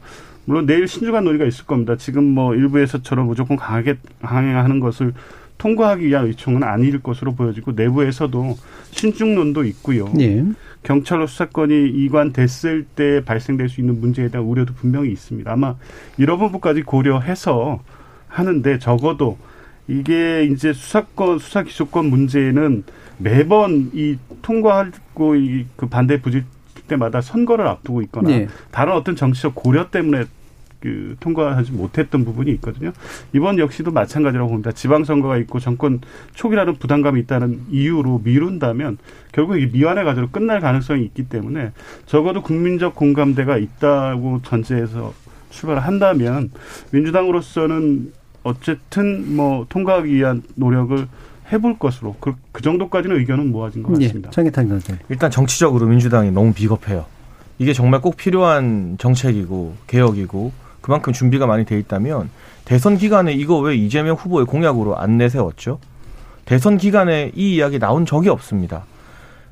물론 0.48 0.64
내일 0.64 0.88
신중한 0.88 1.24
논의가 1.24 1.44
있을 1.44 1.66
겁니다. 1.66 1.96
지금 1.96 2.24
뭐 2.24 2.54
일부에서처럼 2.54 3.26
무조건 3.26 3.58
강하게 3.58 3.98
강행하는 4.22 4.80
것을 4.80 5.12
통과하기 5.58 6.06
위한 6.06 6.24
의총은 6.24 6.62
아닐 6.62 7.02
것으로 7.02 7.34
보여지고 7.34 7.72
내부에서도 7.72 8.56
신중론도 8.92 9.64
있고요. 9.64 10.10
예. 10.20 10.42
경찰로 10.84 11.26
수사권이 11.26 11.90
이관됐을 11.90 12.86
때 12.96 13.22
발생될 13.26 13.68
수 13.68 13.82
있는 13.82 14.00
문제에 14.00 14.28
대한 14.28 14.46
우려도 14.46 14.72
분명히 14.72 15.12
있습니다. 15.12 15.52
아마 15.52 15.74
이런 16.16 16.38
부분까지 16.38 16.80
고려해서 16.82 17.82
하는데 18.28 18.78
적어도 18.78 19.36
이게 19.86 20.44
이제 20.44 20.72
수사권 20.72 21.40
수사 21.40 21.62
기소권 21.62 22.06
문제는 22.06 22.84
매번 23.18 23.90
이 23.92 24.16
통과하고 24.40 25.36
이 25.36 25.66
그 25.76 25.88
반대 25.90 26.22
부질 26.22 26.44
때마다 26.88 27.20
선거를 27.20 27.66
앞두고 27.66 28.02
있거나 28.02 28.30
네. 28.30 28.48
다른 28.70 28.94
어떤 28.94 29.14
정치적 29.14 29.54
고려 29.54 29.90
때문에 29.90 30.24
그 30.80 31.16
통과하지 31.20 31.72
못했던 31.72 32.24
부분이 32.24 32.50
있거든요. 32.52 32.92
이번 33.32 33.58
역시도 33.58 33.90
마찬가지라고 33.90 34.48
봅니다. 34.48 34.72
지방선거가 34.72 35.36
있고 35.38 35.58
정권 35.58 36.00
초기라는 36.34 36.76
부담감이 36.76 37.20
있다는 37.20 37.62
이유로 37.70 38.20
미룬다면 38.24 38.98
결국 39.32 39.58
이 39.58 39.66
미완의 39.66 40.04
과제로 40.04 40.28
끝날 40.30 40.60
가능성이 40.60 41.04
있기 41.04 41.28
때문에 41.28 41.72
적어도 42.06 42.42
국민적 42.42 42.94
공감대가 42.94 43.58
있다고 43.58 44.42
전제해서 44.42 45.12
출발을 45.50 45.82
한다면 45.82 46.50
민주당으로서는 46.92 48.12
어쨌든 48.44 49.34
뭐 49.34 49.66
통과하기 49.68 50.14
위한 50.14 50.42
노력을 50.54 51.06
해볼 51.50 51.78
것으로 51.78 52.14
그, 52.20 52.34
그 52.52 52.62
정도까지는 52.62 53.16
의견은 53.16 53.50
모아진 53.50 53.82
것 53.82 54.00
예, 54.00 54.06
같습니다. 54.06 54.28
예, 54.28 54.30
장기탄 54.30 54.68
선생 54.68 54.98
일단 55.08 55.30
정치적으로 55.30 55.86
민주당이 55.86 56.30
너무 56.30 56.52
비겁해요. 56.52 57.06
이게 57.58 57.72
정말 57.72 58.00
꼭 58.00 58.16
필요한 58.16 58.96
정책이고 58.98 59.74
개혁이고 59.86 60.52
그만큼 60.88 61.12
준비가 61.12 61.46
많이 61.46 61.66
돼 61.66 61.78
있다면 61.78 62.30
대선 62.64 62.96
기간에 62.96 63.34
이거 63.34 63.58
왜 63.58 63.76
이재명 63.76 64.16
후보의 64.16 64.46
공약으로 64.46 64.96
안 64.96 65.18
내세웠죠? 65.18 65.80
대선 66.46 66.78
기간에 66.78 67.30
이 67.34 67.56
이야기 67.56 67.78
나온 67.78 68.06
적이 68.06 68.30
없습니다. 68.30 68.86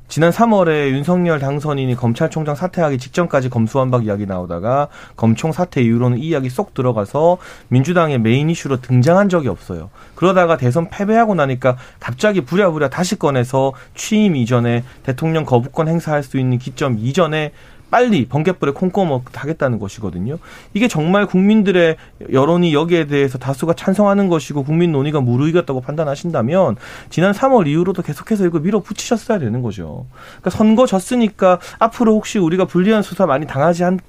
지난 0.07 0.31
3월에 0.31 0.89
윤석열 0.89 1.39
당선인이 1.39 1.93
검찰총장 1.93 2.55
사퇴하기 2.55 2.97
직전까지 2.97 3.49
검수완박 3.49 4.05
이야기 4.05 4.25
나오다가 4.25 4.87
검총 5.15 5.51
사퇴 5.51 5.83
이후로는 5.83 6.17
이 6.17 6.29
이야기 6.29 6.49
쏙 6.49 6.73
들어가서 6.73 7.37
민주당의 7.67 8.17
메인 8.17 8.49
이슈로 8.49 8.81
등장한 8.81 9.29
적이 9.29 9.49
없어요. 9.49 9.91
그러다가 10.15 10.57
대선 10.57 10.89
패배하고 10.89 11.35
나니까 11.35 11.77
갑자기 11.99 12.41
부랴부랴 12.41 12.89
다시 12.89 13.19
꺼내서 13.19 13.73
취임 13.93 14.35
이전에 14.35 14.83
대통령 15.03 15.45
거부권 15.45 15.87
행사할 15.87 16.23
수 16.23 16.39
있는 16.39 16.57
기점 16.57 16.97
이전에 16.97 17.51
빨리 17.89 18.25
번개불에 18.27 18.71
콩고먹 18.73 19.25
하겠다는 19.33 19.79
것이거든요. 19.79 20.37
이게 20.73 20.87
정말 20.87 21.25
국민들의 21.25 21.95
여론이 22.31 22.73
여기에 22.73 23.07
대해서 23.07 23.37
다수가 23.37 23.73
찬성하는 23.73 24.27
것이고 24.27 24.63
국민 24.63 24.91
논의가 24.91 25.21
무르익었다고 25.21 25.81
판단하신다면 25.81 26.75
지난 27.09 27.31
3월 27.31 27.67
이후로도 27.67 28.01
계속해서 28.01 28.45
이거 28.45 28.59
밀어붙이셨어야 28.59 29.39
되는 29.39 29.61
거죠. 29.61 30.05
그러니까 30.39 30.49
선거 30.49 30.85
졌으니까 30.85 31.59
앞으로 31.79 32.13
혹시 32.15 32.39
우리가 32.39 32.65
불리한 32.65 33.03
수사 33.03 33.25
많이 33.25 33.47
당하지 33.47 33.83
않 33.83 33.99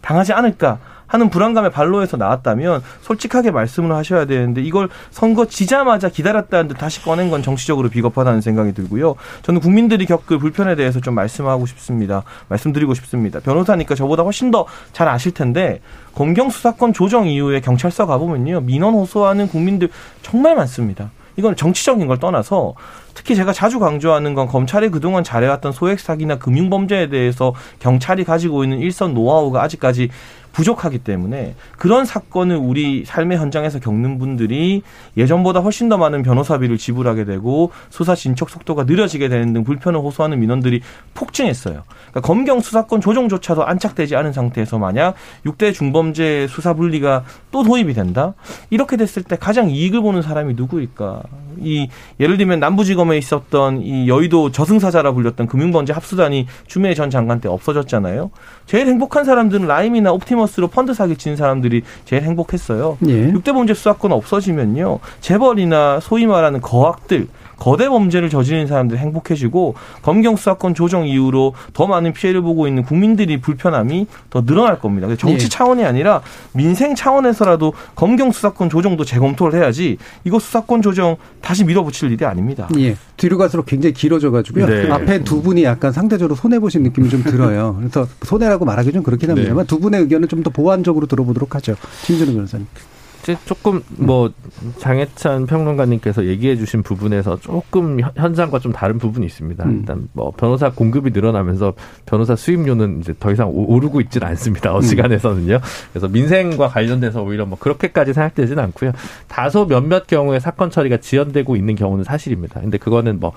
당하지 0.00 0.32
않을까 0.32 0.80
하는 1.14 1.30
불안감에 1.30 1.68
발로해서 1.70 2.16
나왔다면 2.16 2.82
솔직하게 3.02 3.52
말씀을 3.52 3.94
하셔야 3.94 4.24
되는데 4.24 4.60
이걸 4.62 4.88
선거 5.12 5.46
지자마자 5.46 6.08
기다렸다는 6.08 6.66
듯 6.66 6.74
다시 6.74 7.02
꺼낸 7.04 7.30
건 7.30 7.40
정치적으로 7.40 7.88
비겁하다는 7.88 8.40
생각이 8.40 8.74
들고요. 8.74 9.14
저는 9.42 9.60
국민들이 9.60 10.06
겪을 10.06 10.38
불편에 10.38 10.74
대해서 10.74 11.00
좀 11.00 11.14
말씀하고 11.14 11.66
싶습니다. 11.66 12.24
말씀드리고 12.48 12.94
싶습니다. 12.94 13.38
변호사니까 13.38 13.94
저보다 13.94 14.24
훨씬 14.24 14.50
더 14.50 14.66
잘 14.92 15.08
아실 15.08 15.32
텐데 15.32 15.80
검경 16.14 16.50
수사권 16.50 16.92
조정 16.92 17.28
이후에 17.28 17.60
경찰서 17.60 18.06
가보면요. 18.06 18.62
민원 18.62 18.94
호소하는 18.94 19.48
국민들 19.48 19.88
정말 20.22 20.56
많습니다. 20.56 21.10
이건 21.36 21.56
정치적인 21.56 22.06
걸 22.06 22.18
떠나서 22.18 22.74
특히 23.14 23.34
제가 23.34 23.52
자주 23.52 23.78
강조하는 23.78 24.34
건 24.34 24.46
검찰이 24.46 24.90
그동안 24.90 25.24
잘해왔던 25.24 25.72
소액 25.72 26.00
사기나 26.00 26.38
금융 26.38 26.70
범죄에 26.70 27.08
대해서 27.08 27.54
경찰이 27.78 28.24
가지고 28.24 28.64
있는 28.64 28.78
일선 28.78 29.14
노하우가 29.14 29.62
아직까지 29.62 30.10
부족하기 30.54 31.00
때문에 31.00 31.54
그런 31.76 32.04
사건을 32.04 32.56
우리 32.56 33.04
삶의 33.04 33.38
현장에서 33.38 33.80
겪는 33.80 34.18
분들이 34.18 34.82
예전보다 35.16 35.60
훨씬 35.60 35.88
더 35.88 35.98
많은 35.98 36.22
변호사비를 36.22 36.78
지불하게 36.78 37.24
되고 37.24 37.72
수사 37.90 38.14
진척 38.14 38.48
속도가 38.48 38.84
느려지게 38.84 39.28
되는 39.28 39.52
등 39.52 39.64
불편을 39.64 40.00
호소하는 40.00 40.40
민원들이 40.40 40.80
폭증했어요. 41.14 41.82
그러니까 42.10 42.20
검경 42.20 42.60
수사권 42.60 43.00
조정조차도 43.00 43.66
안착되지 43.66 44.16
않은 44.16 44.32
상태에서 44.32 44.78
만약 44.78 45.14
6대 45.44 45.74
중범죄 45.74 46.46
수사 46.48 46.72
분리가 46.72 47.24
또 47.50 47.64
도입이 47.64 47.92
된다? 47.92 48.34
이렇게 48.70 48.96
됐을 48.96 49.24
때 49.24 49.36
가장 49.36 49.70
이익을 49.70 50.00
보는 50.00 50.22
사람이 50.22 50.54
누구일까? 50.54 51.22
이 51.60 51.88
예를 52.20 52.36
들면 52.36 52.60
남부지검에 52.60 53.16
있었던 53.18 53.82
이 53.82 54.08
여의도 54.08 54.52
저승사자라 54.52 55.12
불렸던 55.12 55.46
금융범죄 55.46 55.92
합수단이 55.92 56.46
추미애 56.66 56.94
전 56.94 57.10
장관 57.10 57.40
때 57.40 57.48
없어졌잖아요. 57.48 58.30
제일 58.66 58.86
행복한 58.86 59.24
사람들은 59.24 59.66
라임이나 59.66 60.12
옵티머스로 60.12 60.68
펀드 60.68 60.94
사기 60.94 61.16
치는 61.16 61.36
사람들이 61.36 61.82
제일 62.04 62.22
행복했어요. 62.22 62.98
예. 63.06 63.32
6대 63.32 63.52
범죄 63.52 63.74
수사권 63.74 64.12
없어지면요. 64.12 64.98
재벌이나 65.20 66.00
소위 66.00 66.26
말하는 66.26 66.60
거학들 66.60 67.28
거대 67.64 67.88
범죄를 67.88 68.28
저지른 68.28 68.66
사람들이 68.66 69.00
행복해지고 69.00 69.74
검경 70.02 70.36
수사권 70.36 70.74
조정 70.74 71.08
이후로 71.08 71.54
더 71.72 71.86
많은 71.86 72.12
피해를 72.12 72.42
보고 72.42 72.68
있는 72.68 72.82
국민들이 72.82 73.40
불편함이 73.40 74.06
더 74.28 74.44
늘어날 74.44 74.78
겁니다. 74.78 75.08
정치 75.16 75.46
예. 75.46 75.48
차원이 75.48 75.82
아니라 75.82 76.20
민생 76.52 76.94
차원에서라도 76.94 77.72
검경 77.94 78.32
수사권 78.32 78.68
조정도 78.68 79.02
재검토를 79.06 79.58
해야지 79.58 79.96
이거 80.24 80.38
수사권 80.38 80.82
조정 80.82 81.16
다시 81.40 81.64
밀어붙일 81.64 82.12
일이 82.12 82.26
아닙니다. 82.26 82.68
예. 82.76 82.98
뒤로 83.16 83.38
갈수록 83.38 83.64
굉장히 83.64 83.94
길어져가지고요. 83.94 84.66
네. 84.66 84.90
앞에 84.90 85.24
두 85.24 85.40
분이 85.40 85.64
약간 85.64 85.90
상대적으로 85.90 86.34
손해 86.34 86.58
보신 86.58 86.82
느낌이 86.82 87.08
좀 87.08 87.22
들어요. 87.22 87.76
그래서 87.78 88.06
손해라고 88.24 88.66
말하기 88.66 88.92
좀 88.92 89.02
그렇긴 89.02 89.30
합니다만 89.30 89.64
네. 89.64 89.66
두 89.66 89.80
분의 89.80 90.02
의견을 90.02 90.28
좀 90.28 90.44
더 90.44 90.50
보완적으로 90.50 91.06
들어보도록 91.06 91.54
하죠. 91.54 91.74
김준우 92.04 92.34
변호사님. 92.34 92.66
이제 93.24 93.38
조금 93.46 93.82
뭐 93.96 94.30
장해찬 94.78 95.46
평론가님께서 95.46 96.26
얘기해 96.26 96.56
주신 96.56 96.82
부분에서 96.82 97.40
조금 97.40 97.98
현장과 98.16 98.58
좀 98.58 98.70
다른 98.70 98.98
부분이 98.98 99.24
있습니다. 99.24 99.64
음. 99.64 99.78
일단 99.80 100.08
뭐 100.12 100.30
변호사 100.30 100.70
공급이 100.70 101.10
늘어나면서 101.10 101.72
변호사 102.04 102.36
수입료는 102.36 103.00
이제 103.00 103.14
더 103.18 103.32
이상 103.32 103.50
오르고 103.50 104.02
있지는 104.02 104.28
않습니다. 104.28 104.74
어지간해서는요. 104.74 105.58
그래서 105.92 106.08
민생과 106.08 106.68
관련돼서 106.68 107.22
오히려 107.22 107.46
뭐 107.46 107.58
그렇게까지 107.58 108.12
생각되지는 108.12 108.62
않고요. 108.62 108.92
다소 109.26 109.66
몇몇 109.66 110.06
경우에 110.06 110.38
사건 110.38 110.70
처리가 110.70 110.98
지연되고 110.98 111.56
있는 111.56 111.76
경우는 111.76 112.04
사실입니다. 112.04 112.60
근데 112.60 112.76
그거는 112.76 113.20
뭐 113.20 113.32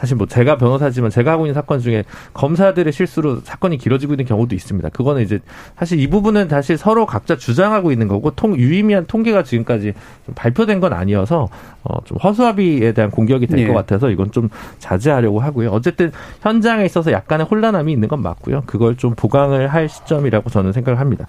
사실 0.00 0.16
뭐 0.16 0.26
제가 0.26 0.56
변호사지만 0.56 1.10
제가 1.10 1.32
하고 1.32 1.44
있는 1.44 1.54
사건 1.54 1.78
중에 1.78 2.04
검사들의 2.32 2.92
실수로 2.92 3.40
사건이 3.44 3.76
길어지고 3.78 4.14
있는 4.14 4.24
경우도 4.24 4.54
있습니다. 4.54 4.88
그거는 4.88 5.22
이제 5.22 5.40
사실 5.76 6.00
이 6.00 6.08
부분은 6.08 6.48
사실 6.48 6.78
서로 6.78 7.04
각자 7.06 7.36
주장하고 7.36 7.92
있는 7.92 8.08
거고 8.08 8.30
통 8.32 8.56
유의미한 8.56 9.06
통계가 9.06 9.42
지금까지 9.44 9.92
발표된 10.34 10.80
건 10.80 10.92
아니어서 10.92 11.48
어 11.84 12.00
좀 12.04 12.16
허수아비에 12.18 12.92
대한 12.92 13.10
공격이 13.10 13.46
될것 13.46 13.68
네. 13.68 13.72
같아서 13.74 14.10
이건 14.10 14.32
좀 14.32 14.48
자제하려고 14.78 15.40
하고요. 15.40 15.70
어쨌든 15.70 16.10
현장에 16.40 16.84
있어서 16.86 17.12
약간의 17.12 17.46
혼란함이 17.46 17.92
있는 17.92 18.08
건 18.08 18.22
맞고요. 18.22 18.62
그걸 18.66 18.96
좀 18.96 19.14
보강을 19.14 19.68
할 19.68 19.88
시점이라고 19.88 20.50
저는 20.50 20.72
생각을 20.72 20.98
합니다. 20.98 21.26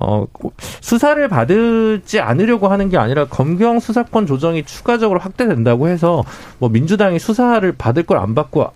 어, 0.00 0.26
수사를 0.80 1.26
받지 1.28 2.20
않으려고 2.20 2.68
하는 2.68 2.88
게 2.90 2.98
아니라 2.98 3.26
검경 3.26 3.80
수사권 3.80 4.26
조정이 4.26 4.64
추가적으로 4.64 5.18
확대된다고 5.20 5.88
해서 5.88 6.22
뭐 6.58 6.68
민주당이 6.68 7.18
수사를 7.18 7.70
받을 7.72 8.02
걸 8.02 8.18
안 8.18 8.34
받고 8.34 8.70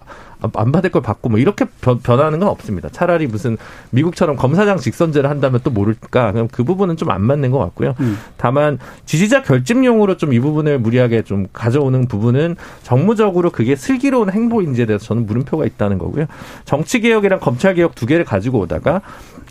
안 0.55 0.73
받을 0.73 0.91
걸 0.91 1.03
받고 1.03 1.29
뭐 1.29 1.39
이렇게 1.39 1.67
변하는 2.03 2.39
건 2.39 2.49
없습니다. 2.49 2.89
차라리 2.89 3.27
무슨 3.27 3.59
미국처럼 3.91 4.37
검사장 4.37 4.79
직선제를 4.79 5.29
한다면 5.29 5.61
또 5.63 5.71
모를까? 5.71 6.33
그럼 6.33 6.49
그 6.51 6.65
부분은 6.65 6.97
좀 6.97 7.11
안 7.11 7.21
맞는 7.23 7.51
것 7.51 7.59
같고요. 7.59 7.95
음. 8.01 8.17
다만 8.39 8.79
지지자 9.05 9.43
결집용으로 9.43 10.17
좀 10.17 10.33
이 10.33 10.41
부분을 10.41 10.79
무리하게 10.79 11.23
좀 11.23 11.47
가져오는 11.53 12.07
부분은 12.07 12.57
정무적으로 12.83 13.51
그게 13.51 13.77
슬기로운 13.77 14.31
행보인지에 14.31 14.87
대해서 14.87 15.05
저는 15.05 15.27
물음표가 15.27 15.67
있다는 15.67 15.99
거고요. 15.99 16.25
정치 16.65 17.01
개혁이랑 17.01 17.41
검찰 17.41 17.75
개혁 17.75 17.95
두 17.95 18.07
개를 18.07 18.25
가지고 18.25 18.61
오다가 18.61 19.03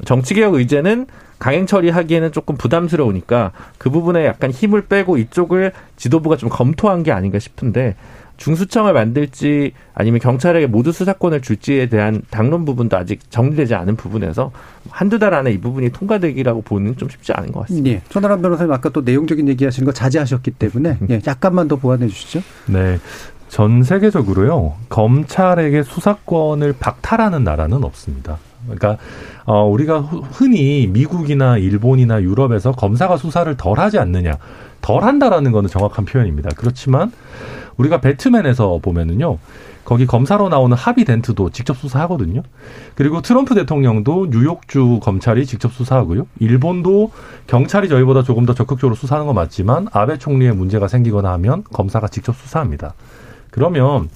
정치 0.06 0.34
개혁 0.34 0.56
의제는 0.56 1.06
강행 1.40 1.66
처리하기에는 1.66 2.32
조금 2.32 2.58
부담스러우니까 2.58 3.52
그 3.78 3.90
부분에 3.90 4.26
약간 4.26 4.52
힘을 4.52 4.86
빼고 4.86 5.18
이쪽을 5.18 5.72
지도부가 5.96 6.36
좀 6.36 6.50
검토한 6.50 7.04
게 7.04 7.12
아닌가 7.12 7.40
싶은데 7.40 7.96
중수청을 8.40 8.94
만들지 8.94 9.74
아니면 9.94 10.20
경찰에게 10.20 10.66
모두 10.66 10.92
수사권을 10.92 11.42
줄지에 11.42 11.88
대한 11.88 12.22
당론 12.30 12.66
부분도 12.66 12.98
아직 12.98 13.30
정리되지 13.30 13.76
않은 13.76 13.98
부분에서 13.98 14.52
한두 14.90 15.20
달 15.20 15.34
안에 15.34 15.52
이 15.52 15.60
부분이 15.60 15.90
통과되기라고 15.92 16.62
보는 16.62 16.96
좀 16.98 17.10
쉽지 17.10 17.34
않은 17.34 17.52
것 17.52 17.62
같습니다. 17.62 17.90
예. 17.90 18.02
천하람 18.10 18.42
변호사님 18.42 18.72
아까 18.72 18.90
또 18.90 19.02
내용적인 19.02 19.48
얘기하시는 19.50 19.86
거 19.86 19.92
자제하셨기 19.92 20.52
때문에 20.52 20.98
예, 21.10 21.22
약간만 21.28 21.68
더 21.68 21.76
보완해 21.76 22.08
주시죠. 22.08 22.42
네. 22.68 22.98
전 23.50 23.84
세계적으로요 23.84 24.76
검찰에게 24.90 25.84
수사권을 25.84 26.76
박탈하는 26.80 27.44
나라는 27.44 27.84
없습니다. 27.84 28.38
그러니까 28.64 28.98
어 29.46 29.66
우리가 29.66 30.00
흔히 30.00 30.88
미국이나 30.88 31.58
일본이나 31.58 32.22
유럽에서 32.22 32.72
검사가 32.72 33.18
수사를 33.18 33.56
덜 33.58 33.80
하지 33.80 33.98
않느냐, 33.98 34.38
덜 34.82 35.04
한다라는 35.04 35.52
거는 35.52 35.70
정확한 35.70 36.06
표현입니다. 36.06 36.52
그렇지만 36.56 37.12
우리가 37.78 38.02
배트맨에서 38.02 38.80
보면은요. 38.82 39.40
거기 39.86 40.06
검사로 40.06 40.50
나오는 40.50 40.78
하비 40.78 41.04
덴트도 41.04 41.50
직접 41.50 41.76
수사하거든요. 41.76 42.44
그리고 42.94 43.24
트럼프 43.24 43.56
대통령도 43.56 44.28
뉴욕주 44.30 45.00
검찰이 45.02 45.48
직접 45.48 45.74
수사하고요. 45.74 46.28
일본도 46.40 47.12
경찰이 47.48 47.90
저희보다 47.90 48.22
조금 48.22 48.46
더 48.46 48.54
적극적으로 48.54 48.94
수사하는 48.94 49.26
건 49.26 49.34
맞지만 49.34 49.88
아베 49.92 50.20
총리의 50.20 50.54
문제가 50.54 50.88
생기거나 50.88 51.32
하면 51.34 51.64
검사가 51.74 52.08
직접 52.10 52.36
수사합니다. 52.36 52.94
그러면 53.52 54.10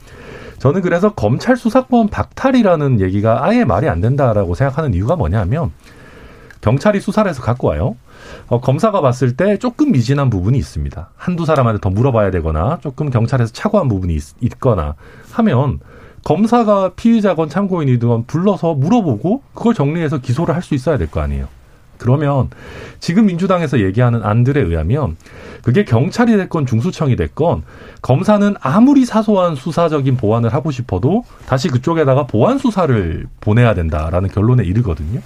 저는 0.60 0.82
그래서 0.82 1.14
검찰 1.14 1.58
수사권 1.58 2.08
박탈이라는 2.10 3.02
얘기가 3.02 3.46
아예 3.46 3.66
말이 3.66 3.90
안 3.90 4.00
된다라고 4.02 4.56
생각하는 4.56 4.94
이유가 4.94 5.16
뭐냐면 5.16 5.72
경찰이 6.62 7.02
수사를 7.02 7.28
해서 7.30 7.42
갖고 7.42 7.68
와요. 7.68 7.98
어, 8.48 8.62
검사가 8.62 9.02
봤을 9.02 9.36
때 9.36 9.58
조금 9.58 9.92
미진한 9.92 10.30
부분이 10.30 10.58
있습니다. 10.58 11.10
한두 11.18 11.46
사람한테 11.46 11.82
더 11.82 11.90
물어봐야 11.90 12.32
되거나 12.32 12.78
조금 12.82 13.10
경찰에서 13.10 13.52
착오한 13.52 13.90
부분이 13.90 14.18
있, 14.40 14.60
거나 14.62 14.96
하면 15.32 15.80
검사가 16.24 16.92
피의자건 16.96 17.50
참고인이든 17.50 18.28
불러서 18.28 18.76
물어보고 18.76 19.42
그걸 19.54 19.74
정리해서 19.74 20.20
기소를 20.20 20.56
할 20.56 20.62
수 20.62 20.74
있어야 20.74 20.98
될 20.98 21.10
거 21.10 21.20
아니에요. 21.20 21.48
그러면 22.04 22.50
지금 23.00 23.28
민주당에서 23.28 23.80
얘기하는 23.80 24.24
안들에 24.24 24.60
의하면 24.60 25.16
그게 25.62 25.86
경찰이 25.86 26.36
됐건 26.36 26.66
중수청이 26.66 27.16
됐건 27.16 27.64
검사는 28.02 28.56
아무리 28.60 29.06
사소한 29.06 29.56
수사적인 29.56 30.18
보완을 30.18 30.54
하고 30.54 30.70
싶어도 30.70 31.24
다시 31.48 31.70
그쪽에다가 31.70 32.28
보완 32.28 32.58
수사를 32.58 33.26
보내야 33.40 33.74
된다라는 33.74 34.28
결론에 34.30 34.66
이르거든요. 34.66 35.22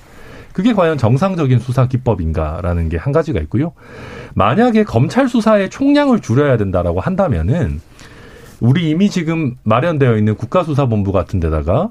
그게 0.53 0.73
과연 0.73 0.99
정상적인 0.99 1.57
수사 1.59 1.87
기법인가라는 1.87 2.89
게 2.89 2.97
한 2.97 3.11
가지가 3.11 3.39
있고요. 3.41 3.73
만약에 4.35 4.83
검찰 4.83 5.27
수사의 5.27 5.71
총량을 5.71 6.19
줄여야 6.19 6.57
된다라고 6.57 6.99
한다면은 6.99 7.81
우리 8.59 8.89
이미 8.91 9.09
지금 9.09 9.55
마련되어 9.63 10.15
있는 10.17 10.35
국가수사본부 10.35 11.11
같은 11.11 11.39
데다가 11.39 11.89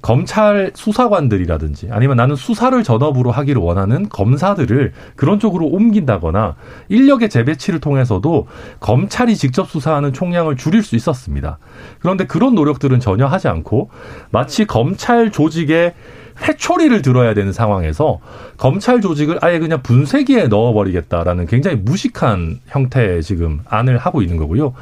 검찰 0.00 0.70
수사관들이라든지 0.74 1.88
아니면 1.90 2.16
나는 2.16 2.36
수사를 2.36 2.80
전업으로 2.82 3.30
하기를 3.30 3.60
원하는 3.60 4.08
검사들을 4.08 4.92
그런 5.16 5.40
쪽으로 5.40 5.66
옮긴다거나 5.66 6.54
인력의 6.88 7.28
재배치를 7.28 7.80
통해서도 7.80 8.46
검찰이 8.80 9.36
직접 9.36 9.68
수사하는 9.68 10.12
총량을 10.12 10.56
줄일 10.56 10.82
수 10.82 10.96
있었습니다. 10.96 11.58
그런데 12.00 12.26
그런 12.26 12.54
노력들은 12.54 13.00
전혀 13.00 13.26
하지 13.26 13.48
않고 13.48 13.90
마치 14.30 14.66
검찰 14.66 15.32
조직에 15.32 15.94
회초리를 16.40 17.02
들어야 17.02 17.34
되는 17.34 17.52
상황에서 17.52 18.20
검찰 18.56 19.00
조직을 19.00 19.38
아예 19.40 19.58
그냥 19.58 19.82
분쇄기에 19.82 20.46
넣어버리겠다라는 20.46 21.46
굉장히 21.46 21.76
무식한 21.76 22.60
형태의 22.68 23.24
지금 23.24 23.60
안을 23.68 23.98
하고 23.98 24.22
있는 24.22 24.36
거고요. 24.36 24.72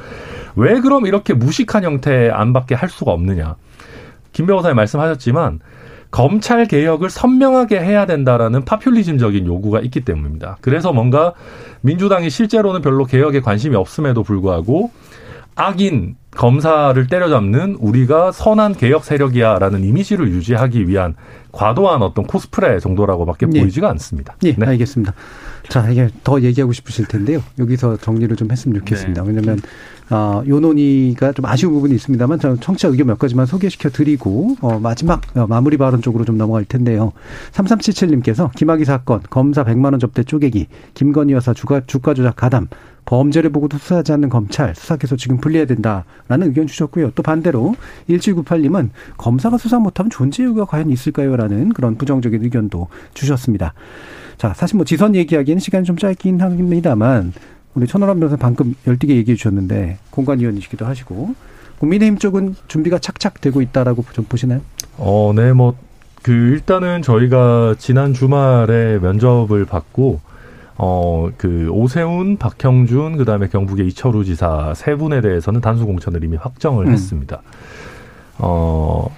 왜 0.55 0.79
그럼 0.79 1.07
이렇게 1.07 1.33
무식한 1.33 1.83
형태의 1.83 2.31
안밖에 2.31 2.75
할 2.75 2.89
수가 2.89 3.11
없느냐. 3.11 3.55
김 4.31 4.45
변호사님 4.45 4.75
말씀하셨지만 4.75 5.59
검찰 6.09 6.65
개혁을 6.65 7.09
선명하게 7.09 7.79
해야 7.79 8.05
된다라는 8.05 8.65
파퓰리즘적인 8.65 9.45
요구가 9.45 9.81
있기 9.81 10.01
때문입니다. 10.01 10.57
그래서 10.61 10.93
뭔가 10.93 11.33
민주당이 11.81 12.29
실제로는 12.29 12.81
별로 12.81 13.05
개혁에 13.05 13.41
관심이 13.41 13.75
없음에도 13.75 14.23
불구하고 14.23 14.91
악인 15.55 16.15
검사를 16.37 17.07
때려잡는 17.07 17.77
우리가 17.79 18.31
선한 18.31 18.75
개혁 18.75 19.03
세력이야라는 19.03 19.83
이미지를 19.83 20.29
유지하기 20.29 20.87
위한 20.87 21.15
과도한 21.51 22.03
어떤 22.03 22.25
코스프레 22.27 22.79
정도라고밖에 22.79 23.47
예. 23.53 23.61
보이지가 23.61 23.89
않습니다. 23.89 24.35
예, 24.43 24.53
네. 24.55 24.65
알겠습니다. 24.67 25.13
자, 25.67 25.89
이게 25.89 26.09
더 26.23 26.39
얘기하고 26.41 26.71
싶으실 26.71 27.07
텐데요. 27.07 27.41
여기서 27.57 27.97
정리를 27.97 28.35
좀 28.35 28.51
했으면 28.51 28.79
좋겠습니다. 28.79 29.23
네. 29.23 29.27
왜냐하면 29.27 29.59
어, 30.09 30.43
요 30.47 30.59
논의가 30.59 31.33
좀 31.33 31.45
아쉬운 31.45 31.73
부분이 31.73 31.95
있습니다만 31.95 32.39
저는 32.39 32.59
청취자 32.61 32.87
의견 32.89 33.07
몇 33.07 33.17
가지만 33.17 33.45
소개시켜 33.45 33.89
드리고 33.89 34.55
어, 34.61 34.79
마지막 34.79 35.21
어, 35.35 35.47
마무리 35.47 35.75
발언 35.77 36.01
쪽으로 36.01 36.23
좀 36.23 36.37
넘어갈 36.37 36.63
텐데요. 36.63 37.11
3377님께서 37.51 38.53
김학의 38.55 38.85
사건 38.85 39.21
검사 39.29 39.65
100만 39.65 39.85
원 39.85 39.99
접대 39.99 40.23
쪼개기 40.23 40.67
김건희 40.93 41.33
여사 41.33 41.53
주가 41.53 41.81
주가 41.85 42.13
조작 42.13 42.35
가담 42.35 42.67
범죄를 43.07 43.49
보고도 43.49 43.79
수사하지 43.79 44.11
않는 44.13 44.29
검찰 44.29 44.75
수사께서 44.75 45.15
지금 45.15 45.37
분리해야 45.37 45.65
된다라는 45.65 46.47
의견 46.47 46.67
주셨고요. 46.67 47.11
또 47.15 47.23
반대로 47.23 47.75
1798님은 48.09 48.89
검사가 49.17 49.57
수사 49.57 49.79
못하면 49.79 50.11
존재 50.11 50.43
이유가 50.43 50.65
과연 50.65 50.91
있을까요라는 50.91 51.73
그런 51.73 51.95
부정적인 51.95 52.43
의견도 52.43 52.87
주셨습니다. 53.13 53.73
자, 54.37 54.53
사실 54.53 54.75
뭐 54.75 54.85
지선 54.85 55.15
얘기하기에는 55.15 55.59
시간이 55.59 55.85
좀 55.85 55.97
짧긴 55.97 56.39
합니다만 56.41 57.33
우리 57.73 57.87
천하람 57.87 58.19
변호사 58.19 58.35
방금 58.35 58.75
열띠게 58.85 59.15
얘기해 59.15 59.35
주셨는데 59.35 59.97
공관위원이시기도 60.11 60.85
하시고 60.85 61.33
국민의힘 61.79 62.17
쪽은 62.17 62.55
준비가 62.67 62.99
착착 62.99 63.41
되고 63.41 63.61
있다라고 63.61 64.03
좀 64.13 64.25
보시나요? 64.25 64.61
어, 64.97 65.31
네, 65.35 65.53
뭐 65.53 65.87
그 66.27 66.33
일단은 66.33 67.03
저희가 67.03 67.75
지난 67.77 68.13
주말에 68.13 68.99
면접을 68.99 69.63
받고 69.63 70.19
어, 70.77 71.29
그, 71.37 71.69
오세훈, 71.71 72.37
박형준, 72.37 73.17
그 73.17 73.25
다음에 73.25 73.47
경북의 73.47 73.87
이철우 73.87 74.23
지사 74.25 74.73
세 74.75 74.95
분에 74.95 75.21
대해서는 75.21 75.61
단수 75.61 75.85
공천을 75.85 76.23
이미 76.23 76.37
확정을 76.37 76.85
음. 76.87 76.91
했습니다. 76.91 77.41
어, 78.37 79.09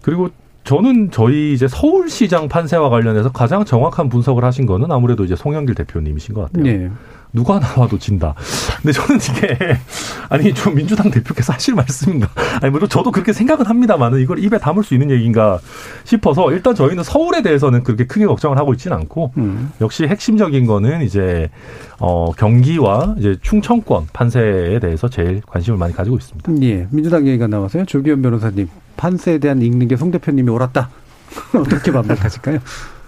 그리고 0.00 0.30
저는 0.64 1.10
저희 1.12 1.52
이제 1.52 1.68
서울시장 1.68 2.48
판세와 2.48 2.88
관련해서 2.88 3.30
가장 3.30 3.64
정확한 3.64 4.08
분석을 4.08 4.44
하신 4.44 4.66
거는 4.66 4.90
아무래도 4.90 5.24
이제 5.24 5.36
송영길 5.36 5.74
대표님이신 5.76 6.34
것 6.34 6.42
같아요. 6.42 6.64
네. 6.64 6.90
누가 7.36 7.58
나와도 7.60 7.98
진다. 7.98 8.34
근데 8.82 8.92
저는 8.92 9.20
이게 9.20 9.56
아니 10.30 10.52
좀 10.54 10.74
민주당 10.74 11.10
대표께서 11.10 11.52
하실 11.52 11.74
말씀인가? 11.74 12.28
아니 12.60 12.70
물론 12.70 12.88
저도 12.88 13.12
그렇게 13.12 13.32
생각은 13.32 13.66
합니다만은 13.66 14.20
이걸 14.20 14.38
입에 14.42 14.58
담을 14.58 14.82
수 14.82 14.94
있는 14.94 15.10
얘기인가 15.10 15.60
싶어서 16.04 16.50
일단 16.52 16.74
저희는 16.74 17.04
서울에 17.04 17.42
대해서는 17.42 17.84
그렇게 17.84 18.06
크게 18.06 18.26
걱정을 18.26 18.56
하고 18.58 18.72
있지는 18.72 18.96
않고 18.96 19.32
음. 19.36 19.70
역시 19.80 20.04
핵심적인 20.06 20.66
거는 20.66 21.02
이제 21.02 21.50
어 21.98 22.32
경기와 22.32 23.14
이제 23.18 23.36
충청권 23.42 24.06
판세에 24.12 24.80
대해서 24.80 25.08
제일 25.08 25.42
관심을 25.46 25.78
많이 25.78 25.94
가지고 25.94 26.16
있습니다. 26.16 26.52
예. 26.62 26.86
민주당 26.90 27.26
얘기가 27.26 27.46
나와서요. 27.46 27.84
조기현 27.84 28.22
변호사님 28.22 28.68
판세에 28.96 29.38
대한 29.38 29.60
읽는 29.62 29.88
게 29.88 29.96
송 29.96 30.10
대표님이 30.10 30.50
옳았다. 30.50 30.88
어떻게 31.54 31.92
반박하실까요? 31.92 32.58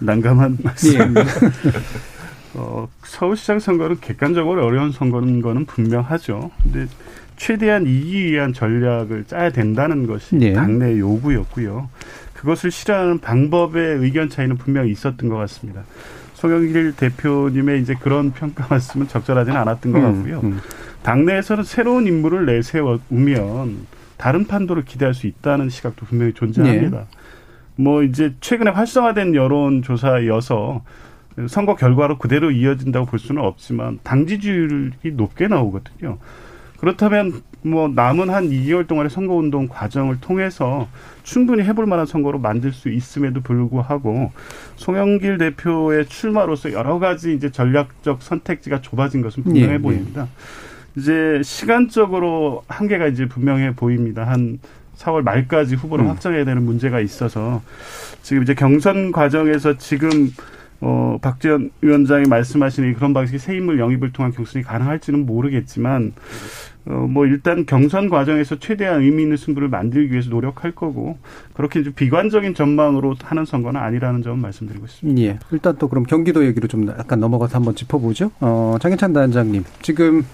난감한 0.01 0.59
말씀. 0.63 1.15
예. 1.17 1.25
어, 2.59 2.89
서울시장 3.05 3.61
선거는 3.61 4.01
객관적으로 4.01 4.65
어려운 4.67 4.91
선거인 4.91 5.41
거는 5.41 5.65
분명하죠. 5.67 6.51
근데 6.63 6.87
최대한 7.37 7.87
이기 7.87 8.33
위한 8.33 8.53
전략을 8.53 9.25
짜야 9.27 9.51
된다는 9.51 10.09
것이 10.09 10.35
네. 10.35 10.53
당내 10.53 10.99
요구였고요. 10.99 11.89
그것을 12.35 12.73
실현하는 12.73 13.21
방법의 13.21 13.99
의견 13.99 14.29
차이는 14.29 14.57
분명히 14.57 14.91
있었던 14.91 15.29
것 15.29 15.37
같습니다. 15.37 15.83
송영길 16.35 16.95
대표님의 16.97 17.81
이제 17.81 17.95
그런 17.95 18.33
평가 18.33 18.67
말씀은 18.69 19.09
적절하지는 19.09 19.57
않았던 19.57 19.93
것 19.93 20.01
같고요. 20.01 20.41
음, 20.43 20.61
당내에서는 21.03 21.65
새로운 21.65 22.07
인물을 22.07 22.47
내세우면 22.47 23.87
다른 24.17 24.47
판도를 24.47 24.85
기대할 24.85 25.15
수 25.15 25.27
있다는 25.27 25.69
시각도 25.69 26.07
분명히 26.07 26.33
존재합니다. 26.33 27.07
뭐 27.77 28.03
이제 28.03 28.35
최근에 28.41 28.73
활성화된 28.73 29.35
여론조사여서 29.35 30.83
선거 31.47 31.77
결과로 31.77 32.19
그대로 32.19 32.51
이어진다고 32.51 33.07
볼 33.07 33.19
수는 33.19 33.43
없지만 33.43 33.99
당 34.03 34.27
지지율이 34.27 35.13
높게 35.13 35.47
나오거든요. 35.49 36.19
그렇다면 36.79 37.43
뭐 37.63 37.89
남은 37.89 38.31
한 38.31 38.51
2개월 38.51 38.87
동안의 38.87 39.11
선거운동 39.11 39.69
과정을 39.69 40.21
통해서 40.21 40.89
충분히 41.25 41.65
해볼 41.65 41.87
만한 41.87 42.07
선거로 42.07 42.39
만들 42.39 42.73
수 42.73 42.89
있음에도 42.89 43.41
불구하고 43.41 44.33
송영길 44.77 45.39
대표의 45.39 46.07
출마로서 46.07 46.73
여러 46.73 46.99
가지 46.99 47.35
이제 47.35 47.51
전략적 47.51 48.23
선택지가 48.23 48.81
좁아진 48.81 49.23
것은 49.23 49.43
분명해 49.43 49.69
예, 49.69 49.75
예. 49.75 49.79
보입니다. 49.79 50.29
이제 50.97 51.41
시간적으로 51.45 52.65
한계가 52.69 53.09
이제 53.09 53.27
분명해 53.27 53.75
보입니다. 53.75 54.25
한 54.25 54.59
4월 54.97 55.23
말까지 55.23 55.77
후보를 55.77 56.05
음. 56.05 56.11
확정해야 56.11 56.45
되는 56.45 56.65
문제가 56.65 57.01
있어서 57.01 57.63
지금 58.23 58.43
이제 58.43 58.55
경선 58.55 59.13
과정에서 59.13 59.79
지금 59.79 60.31
어, 60.81 61.19
박지원 61.21 61.71
위원장이 61.81 62.27
말씀하시는 62.27 62.95
그런 62.95 63.13
방식의 63.13 63.41
새 63.41 63.57
인물 63.57 63.81
영입을 63.81 64.13
통한 64.13 64.33
경선이 64.33 64.65
가능할지는 64.65 65.27
모르겠지만, 65.27 66.13
어, 66.87 66.93
뭐 66.93 67.27
일단 67.27 67.67
경선 67.67 68.09
과정에서 68.09 68.59
최대한 68.61 69.03
의미 69.03 69.25
있는 69.25 69.37
승부를 69.37 69.69
만들기 69.69 70.13
위해서 70.13 70.31
노력할 70.31 70.73
거고, 70.73 71.19
그렇게 71.53 71.83
좀 71.83 71.93
비관적인 71.95 72.55
전망으로 72.55 73.17
하는 73.23 73.45
선거는 73.45 73.81
아니라는 73.81 74.23
점 74.23 74.41
말씀드리고 74.41 74.87
싶습니다. 74.87 75.21
예. 75.23 75.39
일단 75.51 75.77
또 75.79 75.89
그럼 75.89 76.05
경기도 76.05 76.47
얘기로 76.47 76.69
좀 76.69 76.89
약간 76.89 77.19
넘어가서 77.19 77.57
한번 77.57 77.75
짚어보죠. 77.75 78.31
어, 78.41 78.77
장현찬 78.81 79.13
단장님. 79.13 79.65
지금, 79.83 80.25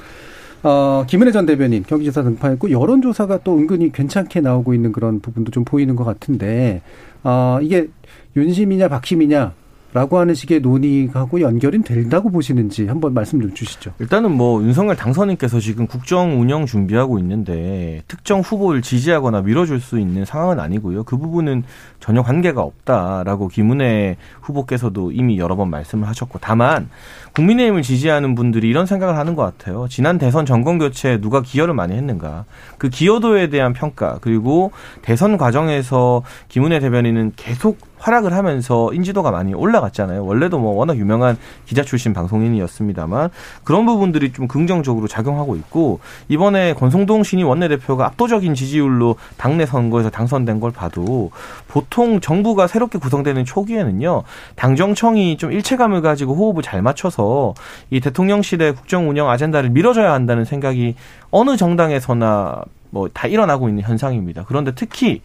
어, 0.62 1.04
김은혜 1.06 1.32
전 1.32 1.46
대변인 1.46 1.84
경기지사 1.84 2.22
등판했고, 2.22 2.70
여론조사가 2.70 3.38
또 3.44 3.56
은근히 3.56 3.90
괜찮게 3.90 4.42
나오고 4.42 4.74
있는 4.74 4.92
그런 4.92 5.20
부분도 5.20 5.50
좀 5.52 5.64
보이는 5.64 5.96
것 5.96 6.04
같은데, 6.04 6.82
어, 7.22 7.58
이게 7.62 7.88
윤심이냐 8.36 8.88
박심이냐, 8.88 9.54
라고 9.94 10.18
하는 10.18 10.34
식의 10.34 10.58
논의하고 10.60 11.40
연결이 11.40 11.80
된다고 11.80 12.28
보시는지 12.28 12.88
한번 12.88 13.14
말씀 13.14 13.40
좀 13.40 13.54
주시죠. 13.54 13.92
일단은 14.00 14.32
뭐 14.32 14.60
윤석열 14.60 14.96
당선인께서 14.96 15.60
지금 15.60 15.86
국정 15.86 16.40
운영 16.40 16.66
준비하고 16.66 17.20
있는데 17.20 18.02
특정 18.08 18.40
후보를 18.40 18.82
지지하거나 18.82 19.42
밀어줄 19.42 19.80
수 19.80 20.00
있는 20.00 20.24
상황은 20.24 20.58
아니고요. 20.58 21.04
그 21.04 21.16
부분은 21.16 21.62
전혀 22.00 22.24
관계가 22.24 22.60
없다라고 22.60 23.46
김은혜 23.46 24.16
후보께서도 24.40 25.12
이미 25.12 25.38
여러 25.38 25.54
번 25.54 25.70
말씀을 25.70 26.08
하셨고 26.08 26.40
다만 26.42 26.88
국민의힘을 27.34 27.82
지지하는 27.82 28.34
분들이 28.34 28.68
이런 28.68 28.86
생각을 28.86 29.16
하는 29.16 29.36
것 29.36 29.42
같아요. 29.42 29.86
지난 29.88 30.18
대선 30.18 30.44
정권 30.44 30.78
교체에 30.78 31.20
누가 31.20 31.40
기여를 31.40 31.72
많이 31.72 31.94
했는가. 31.94 32.46
그 32.78 32.88
기여도에 32.88 33.48
대한 33.48 33.72
평가 33.72 34.18
그리고 34.20 34.72
대선 35.02 35.36
과정에서 35.36 36.24
김은혜 36.48 36.80
대변인은 36.80 37.34
계속 37.36 37.93
활약을 38.04 38.34
하면서 38.34 38.92
인지도가 38.92 39.30
많이 39.30 39.54
올라갔잖아요. 39.54 40.26
원래도 40.26 40.58
뭐 40.58 40.74
워낙 40.74 40.98
유명한 40.98 41.38
기자 41.64 41.82
출신 41.82 42.12
방송인이었습니다만 42.12 43.30
그런 43.64 43.86
부분들이 43.86 44.30
좀 44.32 44.46
긍정적으로 44.46 45.08
작용하고 45.08 45.56
있고 45.56 46.00
이번에 46.28 46.74
권성동 46.74 47.22
신임 47.22 47.46
원내대표가 47.48 48.04
압도적인 48.04 48.54
지지율로 48.54 49.16
당내 49.38 49.64
선거에서 49.64 50.10
당선된 50.10 50.60
걸 50.60 50.70
봐도 50.70 51.30
보통 51.66 52.20
정부가 52.20 52.66
새롭게 52.66 52.98
구성되는 52.98 53.46
초기에는요 53.46 54.24
당정청이 54.56 55.38
좀 55.38 55.52
일체감을 55.52 56.02
가지고 56.02 56.34
호흡을 56.34 56.62
잘 56.62 56.82
맞춰서 56.82 57.54
이 57.90 58.00
대통령실의 58.00 58.74
국정 58.74 59.08
운영 59.08 59.30
아젠다를 59.30 59.70
밀어줘야 59.70 60.12
한다는 60.12 60.44
생각이 60.44 60.94
어느 61.30 61.56
정당에서나 61.56 62.64
뭐 62.90 63.08
다 63.12 63.26
일어나고 63.26 63.68
있는 63.68 63.82
현상입니다. 63.82 64.44
그런데 64.46 64.72
특히 64.74 65.20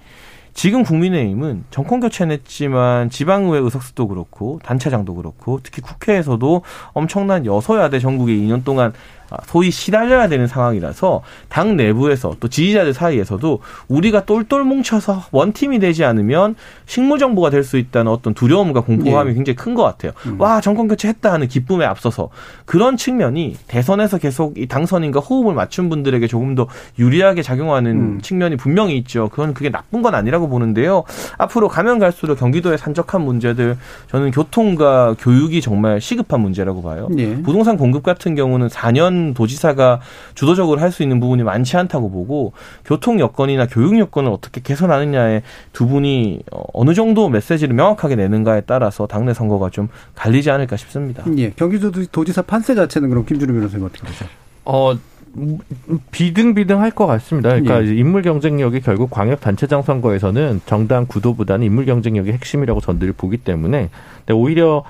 지금 0.59 0.83
국민의힘은 0.83 1.63
정권 1.71 2.01
교체는 2.01 2.35
했지만 2.35 3.09
지방의회 3.09 3.59
의석수도 3.59 4.09
그렇고 4.09 4.59
단체장도 4.61 5.15
그렇고 5.15 5.61
특히 5.63 5.81
국회에서도 5.81 6.63
엄청난 6.91 7.45
여소야대 7.45 7.99
전국에 7.99 8.33
2년 8.33 8.65
동안 8.65 8.91
소위 9.45 9.71
시달려야 9.71 10.27
되는 10.27 10.47
상황이라서 10.47 11.21
당 11.47 11.75
내부에서 11.77 12.35
또 12.39 12.47
지지자들 12.47 12.93
사이에서도 12.93 13.59
우리가 13.87 14.25
똘똘 14.25 14.63
뭉쳐서 14.63 15.25
원팀이 15.31 15.79
되지 15.79 16.03
않으면 16.05 16.55
식무정부가 16.85 17.49
될 17.49 17.59
수 17.63 17.77
있다는 17.77 18.11
어떤 18.11 18.33
두려움과 18.33 18.81
공포감이 18.81 19.29
예. 19.31 19.33
굉장히 19.35 19.55
큰 19.55 19.69
것 19.75 19.83
같아요. 19.83 20.13
음. 20.25 20.41
와 20.41 20.61
정권 20.61 20.87
교체했다 20.87 21.31
하는 21.31 21.47
기쁨에 21.47 21.85
앞서서 21.85 22.29
그런 22.65 22.97
측면이 22.97 23.55
대선에서 23.67 24.17
계속 24.17 24.57
이 24.57 24.65
당선인과 24.65 25.19
호흡을 25.19 25.53
맞춘 25.53 25.89
분들에게 25.89 26.25
조금 26.25 26.55
더 26.55 26.67
유리하게 26.97 27.43
작용하는 27.43 27.91
음. 27.91 28.21
측면이 28.21 28.55
분명히 28.55 28.97
있죠. 28.97 29.29
그건 29.29 29.53
그게 29.53 29.69
나쁜 29.69 30.01
건 30.01 30.15
아니라고 30.15 30.49
보는데요. 30.49 31.03
앞으로 31.37 31.67
가면 31.67 31.99
갈수록 31.99 32.35
경기도의 32.39 32.77
산적한 32.79 33.21
문제들 33.21 33.77
저는 34.09 34.31
교통과 34.31 35.15
교육이 35.19 35.61
정말 35.61 36.01
시급한 36.01 36.41
문제라고 36.41 36.81
봐요. 36.81 37.09
예. 37.19 37.39
부동산 37.43 37.77
공급 37.77 38.01
같은 38.01 38.33
경우는 38.33 38.67
4년 38.69 39.18
도지사가 39.35 40.01
주도적으로 40.35 40.79
할 40.81 40.89
수 40.89 41.03
있는 41.03 41.19
부분이 41.19 41.43
많지 41.43 41.77
않다고 41.77 42.09
보고 42.09 42.53
교통 42.83 43.19
여건이나 43.19 43.67
교육 43.67 43.97
여건을 43.99 44.31
어떻게 44.31 44.59
개선하느냐에 44.61 45.43
두 45.71 45.87
분이 45.87 46.39
어, 46.51 46.63
어느 46.73 46.93
정도 46.95 47.29
메시지를 47.29 47.75
명확하게 47.75 48.15
내는가에 48.15 48.61
따라서 48.61 49.05
당내 49.05 49.33
선거가 49.35 49.69
좀 49.69 49.87
갈리지 50.15 50.49
않을까 50.49 50.77
싶습니다. 50.77 51.23
예. 51.37 51.51
경기도 51.51 51.91
도지사 52.11 52.41
판세 52.41 52.73
자체는 52.73 53.09
그럼 53.09 53.25
김준우 53.25 53.53
변호사님 53.53 53.85
어떻게 53.85 54.05
보세요? 54.07 54.29
어 54.65 54.93
비등비등할 56.11 56.91
것 56.91 57.05
같습니다. 57.07 57.49
그러니까 57.49 57.85
예. 57.85 57.95
인물 57.95 58.21
경쟁력이 58.21 58.81
결국 58.81 59.09
광역 59.09 59.41
단체장 59.41 59.81
선거에서는 59.83 60.61
정당 60.65 61.05
구도보다는 61.05 61.65
인물 61.65 61.85
경쟁력이 61.85 62.31
핵심이라고 62.31 62.81
전들이 62.81 63.11
보기 63.11 63.37
때문에 63.37 63.89
근데 64.19 64.33
오히려 64.33 64.83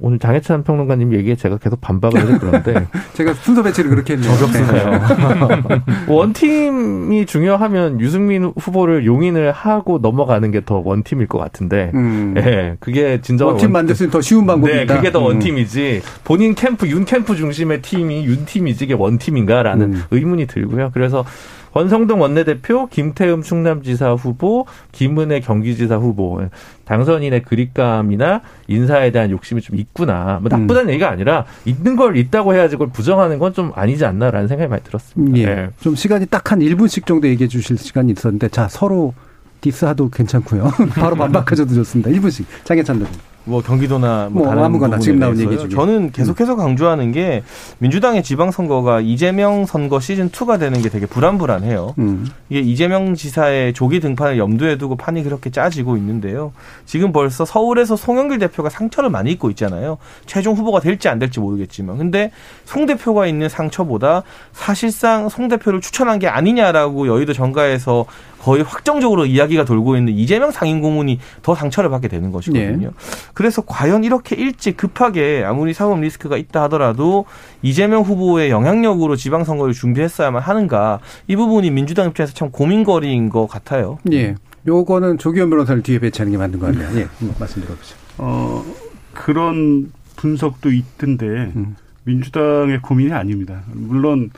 오늘 0.00 0.18
장예찬 0.18 0.64
평론가님 0.64 1.12
얘기에 1.14 1.36
제가 1.36 1.58
계속 1.58 1.80
반박을 1.80 2.20
해서 2.20 2.38
그런데 2.40 2.86
제가 3.14 3.34
순서 3.34 3.62
배치를 3.62 3.90
그렇게 3.90 4.14
했네요. 4.14 4.32
원팀이 6.08 7.26
중요하면 7.26 8.00
유승민 8.00 8.52
후보를 8.56 9.06
용인을 9.06 9.52
하고 9.52 9.98
넘어가는 9.98 10.50
게 10.50 10.62
더 10.64 10.80
원팀일 10.84 11.26
것 11.26 11.38
같은데 11.38 11.90
음. 11.94 12.34
예, 12.36 12.76
그게 12.80 13.20
진정한 13.20 13.54
원팀 13.54 13.72
만들 13.72 13.94
수 13.94 14.04
있는 14.04 14.12
더 14.12 14.20
쉬운 14.20 14.46
방법이다. 14.46 14.78
네, 14.78 14.86
그게 14.86 15.10
더 15.10 15.18
음. 15.20 15.24
원팀이지. 15.24 16.02
본인 16.24 16.54
캠프, 16.54 16.86
윤 16.88 17.04
캠프 17.04 17.34
중심의 17.36 17.82
팀이 17.82 18.24
윤 18.24 18.44
팀이지 18.44 18.84
이게 18.84 18.94
원팀인가라는 18.94 19.92
음. 19.94 20.02
의문이 20.10 20.46
들고요. 20.46 20.90
그래서 20.94 21.24
권성동 21.72 22.20
원내대표, 22.20 22.86
김태흠 22.88 23.42
충남지사 23.42 24.12
후보, 24.14 24.66
김은혜 24.92 25.40
경기지사 25.40 25.96
후보 25.96 26.40
당선인의 26.84 27.42
그립감이나 27.42 28.42
인사에 28.68 29.10
대한 29.12 29.30
욕심이 29.30 29.60
좀 29.62 29.78
있구나. 29.78 30.38
뭐 30.42 30.48
나쁘다는 30.50 30.90
얘기가 30.90 31.10
아니라 31.10 31.44
있는 31.64 31.96
걸 31.96 32.16
있다고 32.16 32.54
해야지 32.54 32.74
그걸 32.76 32.88
부정하는 32.90 33.38
건 33.38 33.52
좀 33.52 33.70
아니지 33.74 34.04
않나라는 34.06 34.48
생각이 34.48 34.70
많이 34.70 34.82
들었습니다. 34.82 35.38
예. 35.38 35.42
예. 35.44 35.68
좀 35.80 35.94
시간이 35.94 36.26
딱 36.26 36.52
한 36.52 36.60
1분씩 36.60 37.06
정도 37.06 37.28
얘기해 37.28 37.48
주실 37.48 37.76
시간이 37.78 38.12
있었는데 38.12 38.48
자 38.48 38.66
서로 38.68 39.14
디스하도 39.60 40.08
괜찮고요. 40.10 40.70
바로 40.96 41.16
반박하셔도 41.16 41.74
좋습니다. 41.74 42.10
1분씩 42.10 42.44
장혜찬 42.64 42.98
대표. 42.98 43.10
뭐 43.44 43.60
경기도나 43.60 44.28
뭐, 44.30 44.42
뭐 44.42 44.48
다른 44.48 44.64
아무거나 44.64 44.98
지금 44.98 45.18
나온 45.18 45.38
얘기 45.38 45.58
중에. 45.58 45.68
저는 45.68 46.12
계속해서 46.12 46.56
강조하는 46.56 47.12
게 47.12 47.42
민주당의 47.78 48.22
지방선거가 48.22 49.00
이재명 49.00 49.66
선거 49.66 50.00
시즌 50.00 50.30
2가 50.30 50.58
되는 50.58 50.80
게 50.80 50.88
되게 50.88 51.06
불안불안해요. 51.06 51.94
음. 51.98 52.28
이게 52.48 52.60
이재명 52.60 53.14
지사의 53.14 53.72
조기 53.72 54.00
등판을 54.00 54.38
염두에 54.38 54.78
두고 54.78 54.96
판이 54.96 55.22
그렇게 55.24 55.50
짜지고 55.50 55.96
있는데요. 55.96 56.52
지금 56.86 57.12
벌써 57.12 57.44
서울에서 57.44 57.96
송영길 57.96 58.38
대표가 58.38 58.68
상처를 58.68 59.10
많이 59.10 59.32
입고 59.32 59.50
있잖아요. 59.50 59.98
최종 60.26 60.54
후보가 60.54 60.80
될지 60.80 61.08
안 61.08 61.18
될지 61.18 61.40
모르겠지만. 61.40 61.98
근데 61.98 62.30
송 62.64 62.86
대표가 62.86 63.26
있는 63.26 63.48
상처보다 63.48 64.22
사실상 64.52 65.28
송 65.28 65.48
대표를 65.48 65.80
추천한 65.80 66.18
게 66.18 66.28
아니냐라고 66.28 67.08
여의도 67.08 67.32
정가에서 67.32 68.06
거의 68.42 68.64
확정적으로 68.64 69.24
이야기가 69.24 69.64
돌고 69.64 69.96
있는 69.96 70.12
이재명 70.12 70.50
상임 70.50 70.80
고문이 70.80 71.20
더 71.42 71.54
상처를 71.54 71.90
받게 71.90 72.08
되는 72.08 72.32
것이거든요. 72.32 72.88
네. 72.88 72.94
그래서 73.34 73.62
과연 73.62 74.02
이렇게 74.02 74.34
일찍 74.34 74.76
급하게 74.76 75.44
아무리 75.46 75.72
사법 75.72 76.00
리스크가 76.00 76.36
있다 76.36 76.64
하더라도 76.64 77.24
이재명 77.62 78.02
후보의 78.02 78.50
영향력으로 78.50 79.14
지방선거를 79.14 79.74
준비했어야만 79.74 80.42
하는가 80.42 80.98
이 81.28 81.36
부분이 81.36 81.70
민주당 81.70 82.08
입장에서 82.08 82.34
참 82.34 82.50
고민거리인 82.50 83.30
것 83.30 83.46
같아요. 83.46 83.98
예. 84.12 84.34
요거는 84.66 85.18
조기현 85.18 85.48
변호사를 85.48 85.82
뒤에 85.84 86.00
배치하는 86.00 86.32
게 86.32 86.38
맞는 86.38 86.58
거 86.58 86.66
아니에요? 86.66 86.88
예. 86.96 87.08
한번 87.18 87.36
말씀 87.38 87.62
들어보죠. 87.62 87.94
어, 88.18 88.64
그런 89.12 89.92
분석도 90.16 90.72
있던데 90.72 91.26
음. 91.26 91.76
민주당의 92.04 92.82
고민이 92.82 93.12
아닙니다. 93.12 93.62
물론 93.72 94.30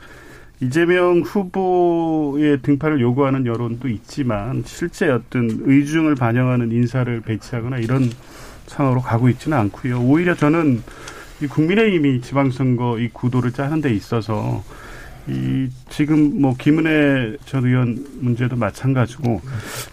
이재명 0.61 1.21
후보의 1.21 2.61
등판을 2.61 3.01
요구하는 3.01 3.45
여론도 3.45 3.87
있지만 3.89 4.63
실제 4.65 5.09
어떤 5.09 5.49
의중을 5.63 6.15
반영하는 6.15 6.71
인사를 6.71 7.21
배치하거나 7.21 7.77
이런 7.79 8.09
상황으로 8.67 9.01
가고 9.01 9.29
있지는 9.29 9.57
않고요. 9.57 10.01
오히려 10.01 10.35
저는 10.35 10.81
이 11.41 11.47
국민의힘이 11.47 12.21
지방선거 12.21 12.99
이 12.99 13.09
구도를 13.09 13.51
짜는 13.51 13.81
데 13.81 13.93
있어서 13.93 14.63
이 15.27 15.67
지금 15.89 16.41
뭐 16.41 16.55
김은혜 16.57 17.37
전 17.45 17.65
의원 17.65 18.05
문제도 18.21 18.55
마찬가지고 18.55 19.41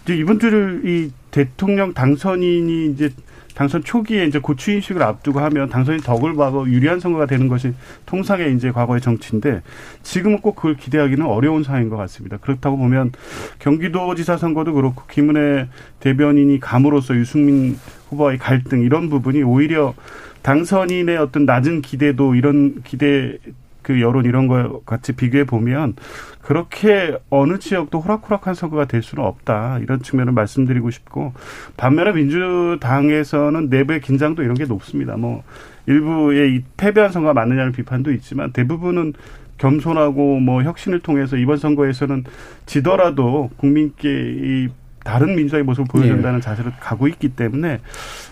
이제 0.03 0.15
이번 0.15 0.39
주를 0.39 0.83
이 0.85 1.11
대통령 1.31 1.93
당선인이 1.93 2.91
이제 2.91 3.09
당선 3.55 3.83
초기에 3.83 4.25
이제 4.25 4.39
고추 4.39 4.71
인식을 4.71 5.01
앞두고 5.03 5.39
하면 5.39 5.69
당선인 5.69 6.01
덕을 6.01 6.35
봐고 6.35 6.67
유리한 6.69 6.99
선거가 6.99 7.25
되는 7.25 7.47
것이 7.47 7.73
통상의 8.05 8.55
이제 8.55 8.71
과거의 8.71 9.01
정치인데 9.01 9.61
지금은 10.01 10.39
꼭 10.39 10.55
그걸 10.55 10.75
기대하기는 10.75 11.25
어려운 11.25 11.63
상황인 11.63 11.89
것 11.89 11.97
같습니다. 11.97 12.37
그렇다고 12.37 12.77
보면 12.77 13.11
경기도지사 13.59 14.37
선거도 14.37 14.73
그렇고 14.73 15.03
김은혜 15.09 15.67
대변인이 15.99 16.59
감으로써 16.59 17.15
유승민 17.15 17.77
후보와의 18.09 18.37
갈등 18.39 18.81
이런 18.81 19.09
부분이 19.09 19.43
오히려 19.43 19.93
당선인의 20.41 21.17
어떤 21.17 21.45
낮은 21.45 21.81
기대도 21.81 22.35
이런 22.35 22.81
기대 22.83 23.37
그 23.83 24.01
여론 24.01 24.25
이런 24.25 24.47
거 24.47 24.81
같이 24.85 25.13
비교해 25.13 25.43
보면 25.43 25.95
그렇게 26.41 27.17
어느 27.29 27.59
지역도 27.59 27.99
호락호락한 27.99 28.53
선거가 28.53 28.85
될 28.85 29.03
수는 29.03 29.23
없다 29.23 29.79
이런 29.79 30.01
측면을 30.01 30.33
말씀드리고 30.33 30.89
싶고 30.89 31.33
반면에 31.77 32.13
민주당에서는 32.13 33.69
내부의 33.69 34.01
긴장도 34.01 34.43
이런 34.43 34.55
게 34.55 34.65
높습니다. 34.65 35.15
뭐 35.15 35.43
일부의 35.85 36.55
이 36.55 36.63
패배한 36.77 37.11
선거가 37.11 37.33
맞느냐는 37.33 37.71
비판도 37.71 38.11
있지만 38.13 38.51
대부분은 38.51 39.13
겸손하고 39.57 40.39
뭐 40.39 40.63
혁신을 40.63 40.99
통해서 41.01 41.37
이번 41.37 41.57
선거에서는 41.57 42.23
지더라도 42.65 43.49
국민께 43.57 44.09
이 44.09 44.69
다른 45.03 45.35
민주당의 45.35 45.63
모습을 45.65 45.87
보여준다는 45.89 46.41
자세로 46.41 46.71
가고 46.79 47.07
있기 47.07 47.29
때문에 47.29 47.79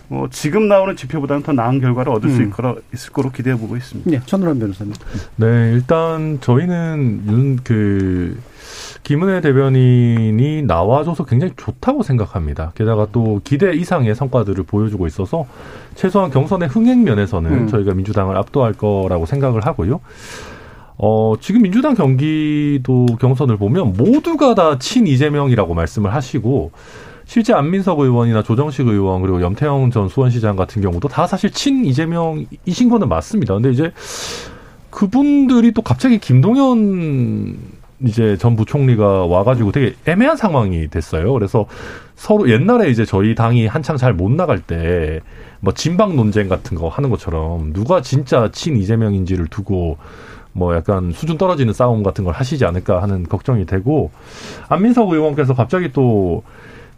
뭐 0.08 0.28
지금 0.30 0.68
나오는 0.68 0.96
지표보다는 0.96 1.42
더 1.42 1.52
나은 1.52 1.80
결과를 1.80 2.12
얻을 2.12 2.30
수 2.30 2.36
음. 2.36 2.40
있을 2.42 2.50
거라 2.50 2.74
있을 2.92 3.12
거로 3.12 3.30
기대해 3.30 3.56
보고 3.56 3.76
있습니다. 3.76 4.10
예. 4.12 4.20
천우람 4.26 4.58
변호사님. 4.58 4.94
네, 5.36 5.72
일단 5.74 6.38
저희는 6.40 7.22
윤 7.28 7.58
그 7.64 8.38
김은혜 9.02 9.40
대변인이 9.40 10.62
나와줘서 10.62 11.24
굉장히 11.24 11.52
좋다고 11.56 12.02
생각합니다. 12.02 12.72
게다가 12.74 13.08
또 13.12 13.40
기대 13.42 13.72
이상의 13.74 14.14
성과들을 14.14 14.62
보여주고 14.64 15.06
있어서 15.08 15.44
최소한 15.96 16.30
경선의 16.30 16.68
흥행 16.68 17.02
면에서는 17.04 17.50
음. 17.50 17.66
저희가 17.68 17.94
민주당을 17.94 18.36
압도할 18.36 18.74
거라고 18.74 19.26
생각을 19.26 19.66
하고요. 19.66 20.00
어, 20.98 21.34
지금 21.40 21.62
민주당 21.62 21.94
경기도 21.94 23.06
경선을 23.20 23.56
보면 23.56 23.94
모두가 23.96 24.54
다 24.54 24.78
친 24.78 25.06
이재명이라고 25.06 25.74
말씀을 25.74 26.14
하시고 26.14 26.70
실제 27.24 27.52
안민석 27.54 28.00
의원이나 28.00 28.42
조정식 28.42 28.86
의원 28.88 29.22
그리고 29.22 29.40
염태영 29.40 29.90
전 29.90 30.08
수원시장 30.08 30.56
같은 30.56 30.82
경우도 30.82 31.08
다 31.08 31.26
사실 31.26 31.50
친 31.50 31.84
이재명이신 31.84 32.88
거는 32.90 33.08
맞습니다. 33.08 33.54
근데 33.54 33.70
이제 33.70 33.92
그분들이 34.90 35.72
또 35.72 35.82
갑자기 35.82 36.18
김동연 36.18 37.56
이제 38.04 38.36
전 38.36 38.56
부총리가 38.56 39.26
와가지고 39.26 39.72
되게 39.72 39.94
애매한 40.06 40.36
상황이 40.36 40.88
됐어요. 40.88 41.32
그래서 41.32 41.66
서로 42.16 42.50
옛날에 42.50 42.90
이제 42.90 43.04
저희 43.04 43.34
당이 43.34 43.66
한창 43.66 43.96
잘 43.96 44.12
못 44.14 44.30
나갈 44.30 44.58
때 44.60 45.20
뭐 45.64 45.72
진방 45.72 46.16
논쟁 46.16 46.48
같은 46.48 46.76
거 46.76 46.88
하는 46.88 47.08
것처럼 47.08 47.72
누가 47.72 48.02
진짜 48.02 48.50
친 48.50 48.76
이재명인지를 48.76 49.46
두고 49.46 49.96
뭐 50.52 50.74
약간 50.74 51.12
수준 51.12 51.38
떨어지는 51.38 51.72
싸움 51.72 52.02
같은 52.02 52.24
걸 52.24 52.34
하시지 52.34 52.64
않을까 52.64 53.02
하는 53.02 53.24
걱정이 53.24 53.64
되고 53.66 54.10
안민석 54.68 55.10
의원께서 55.10 55.54
갑자기 55.54 55.92
또 55.92 56.42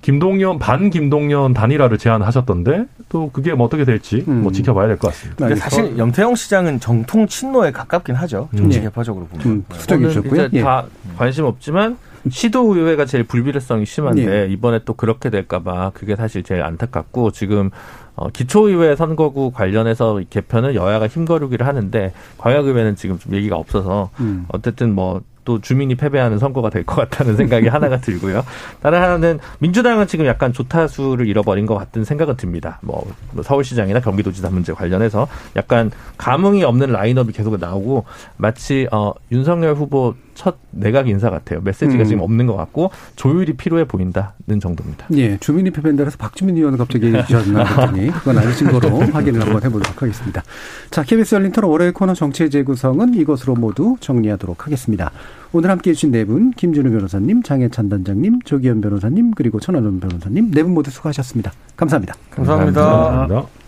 김동연 0.02 0.58
반 0.58 0.90
김동연 0.90 1.54
단일화를 1.54 1.96
제안하셨던데 1.96 2.84
또 3.08 3.30
그게 3.32 3.54
뭐 3.54 3.66
어떻게 3.66 3.84
될지 3.84 4.24
음. 4.28 4.42
뭐 4.42 4.52
지켜봐야 4.52 4.86
될 4.88 4.98
것 4.98 5.08
같습니다. 5.08 5.46
근데 5.46 5.58
사실 5.58 5.96
염태영 5.96 6.34
시장은 6.34 6.80
정통 6.80 7.26
친노에 7.26 7.70
가깝긴 7.72 8.14
하죠. 8.16 8.48
정치 8.56 8.78
음. 8.80 8.84
개파적으로 8.84 9.26
보면. 9.26 9.42
좀 9.42 9.64
네. 9.68 9.78
수정해 9.78 10.02
저는 10.02 10.14
주셨고요. 10.22 10.46
이제 10.46 10.58
예. 10.58 10.62
다 10.62 10.84
관심 11.16 11.46
없지만 11.46 11.96
시도 12.28 12.74
의회가 12.74 13.06
제일 13.06 13.24
불비례성이 13.24 13.86
심한데 13.86 14.42
예. 14.42 14.52
이번에 14.52 14.80
또 14.84 14.92
그렇게 14.94 15.30
될까봐 15.30 15.92
그게 15.94 16.16
사실 16.16 16.42
제일 16.42 16.62
안타깝고 16.62 17.30
지금 17.30 17.70
어, 18.16 18.28
기초의회 18.28 18.96
선거구 18.96 19.50
관련해서 19.52 20.20
개편은 20.30 20.74
여야가 20.74 21.08
힘거르기를 21.08 21.66
하는데 21.66 22.12
광역의회는 22.38 22.96
지금 22.96 23.18
좀 23.18 23.34
얘기가 23.34 23.56
없어서 23.56 24.10
음. 24.20 24.46
어쨌든 24.48 24.94
뭐 24.94 25.22
또 25.44 25.60
주민이 25.60 25.94
패배하는 25.94 26.38
선거가 26.38 26.70
될 26.70 26.84
것 26.84 26.96
같다는 26.96 27.36
생각이 27.36 27.68
하나가 27.68 27.98
들고요. 27.98 28.44
다른 28.82 29.00
하나는 29.00 29.38
민주당은 29.58 30.06
지금 30.06 30.26
약간 30.26 30.52
조타수를 30.52 31.26
잃어버린 31.26 31.64
것 31.64 31.74
같은 31.76 32.04
생각은 32.04 32.36
듭니다. 32.36 32.78
뭐, 32.82 33.06
뭐 33.32 33.42
서울시장이나 33.42 34.00
경기도지사 34.00 34.50
문제 34.50 34.72
관련해서 34.72 35.28
약간 35.56 35.90
감흥이 36.18 36.62
없는 36.64 36.92
라인업이 36.92 37.32
계속 37.32 37.58
나오고 37.58 38.04
마치 38.36 38.86
어, 38.92 39.12
윤석열 39.32 39.74
후보 39.74 40.14
첫 40.34 40.56
내각 40.70 41.08
인사 41.08 41.30
같아요. 41.30 41.60
메시지가 41.62 42.02
음. 42.02 42.04
지금 42.06 42.22
없는 42.22 42.46
것 42.46 42.56
같고 42.56 42.90
조율이 43.16 43.54
필요해 43.54 43.84
보인다는 43.86 44.60
정도입니다. 44.60 45.06
예, 45.14 45.38
주민이 45.38 45.70
패배한다라서 45.70 46.16
박주민 46.18 46.56
의원은 46.56 46.78
갑자기 46.78 47.10
주셨나 47.26 47.64
했더니 47.64 48.10
그건 48.12 48.38
아니신 48.38 48.70
거로 48.70 48.98
확인을 49.00 49.40
한번 49.40 49.62
해보도록 49.62 50.02
하겠습니다. 50.02 50.42
자, 50.90 51.02
KBS 51.02 51.36
열린 51.36 51.52
토론 51.52 51.70
월요일 51.70 51.92
코너 51.92 52.14
정치의 52.14 52.50
재구성은 52.50 53.14
이것으로 53.14 53.54
모두 53.54 53.96
정리하도록 54.00 54.66
하겠습니다. 54.66 55.10
오늘 55.52 55.70
함께해 55.70 55.94
주신 55.94 56.10
네 56.10 56.24
분, 56.24 56.50
김준우 56.50 56.90
변호사님, 56.90 57.42
장혜찬 57.44 57.88
단장님, 57.88 58.40
조기현 58.42 58.80
변호사님, 58.80 59.30
그리고 59.32 59.60
천하론 59.60 60.00
변호사님 60.00 60.50
네 60.50 60.62
분 60.64 60.74
모두 60.74 60.90
수고하셨습니다. 60.90 61.52
감사합니다. 61.76 62.14
감사합니다. 62.30 62.80
감사합니다. 62.82 63.63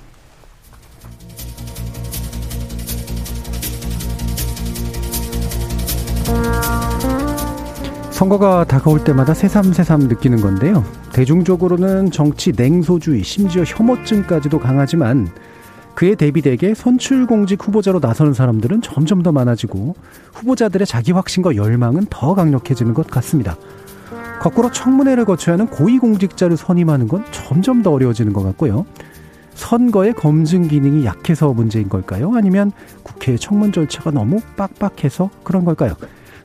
선거가 8.17 8.65
다가올 8.65 9.05
때마다 9.05 9.35
새삼새삼 9.35 10.09
느끼는 10.09 10.41
건데요. 10.41 10.83
대중적으로는 11.13 12.11
정치 12.11 12.51
냉소주의, 12.57 13.23
심지어 13.23 13.63
혐오증까지도 13.63 14.59
강하지만 14.59 15.29
그에 15.95 16.15
대비되게 16.15 16.73
선출공직 16.73 17.63
후보자로 17.63 17.99
나서는 18.01 18.33
사람들은 18.33 18.81
점점 18.81 19.23
더 19.23 19.33
많아지고 19.33 19.97
후보자들의 20.33 20.87
자기 20.87 21.13
확신과 21.13 21.57
열망은 21.57 22.07
더 22.09 22.35
강력해지는 22.35 22.95
것 22.95 23.07
같습니다. 23.07 23.55
거꾸로 24.41 24.71
청문회를 24.71 25.27
거쳐야 25.27 25.53
하는 25.53 25.67
고위공직자를 25.67 26.57
선임하는 26.57 27.09
건 27.09 27.23
점점 27.33 27.83
더 27.83 27.93
어려워지는 27.93 28.33
것 28.33 28.43
같고요. 28.43 28.87
선거의 29.53 30.15
검증 30.15 30.69
기능이 30.69 31.05
약해서 31.05 31.53
문제인 31.53 31.91
걸까요? 31.91 32.33
아니면 32.35 32.73
국회 33.03 33.37
청문 33.37 33.73
절차가 33.73 34.11
너무 34.11 34.41
빡빡해서 34.57 35.29
그런 35.45 35.67
걸까요? 35.67 35.97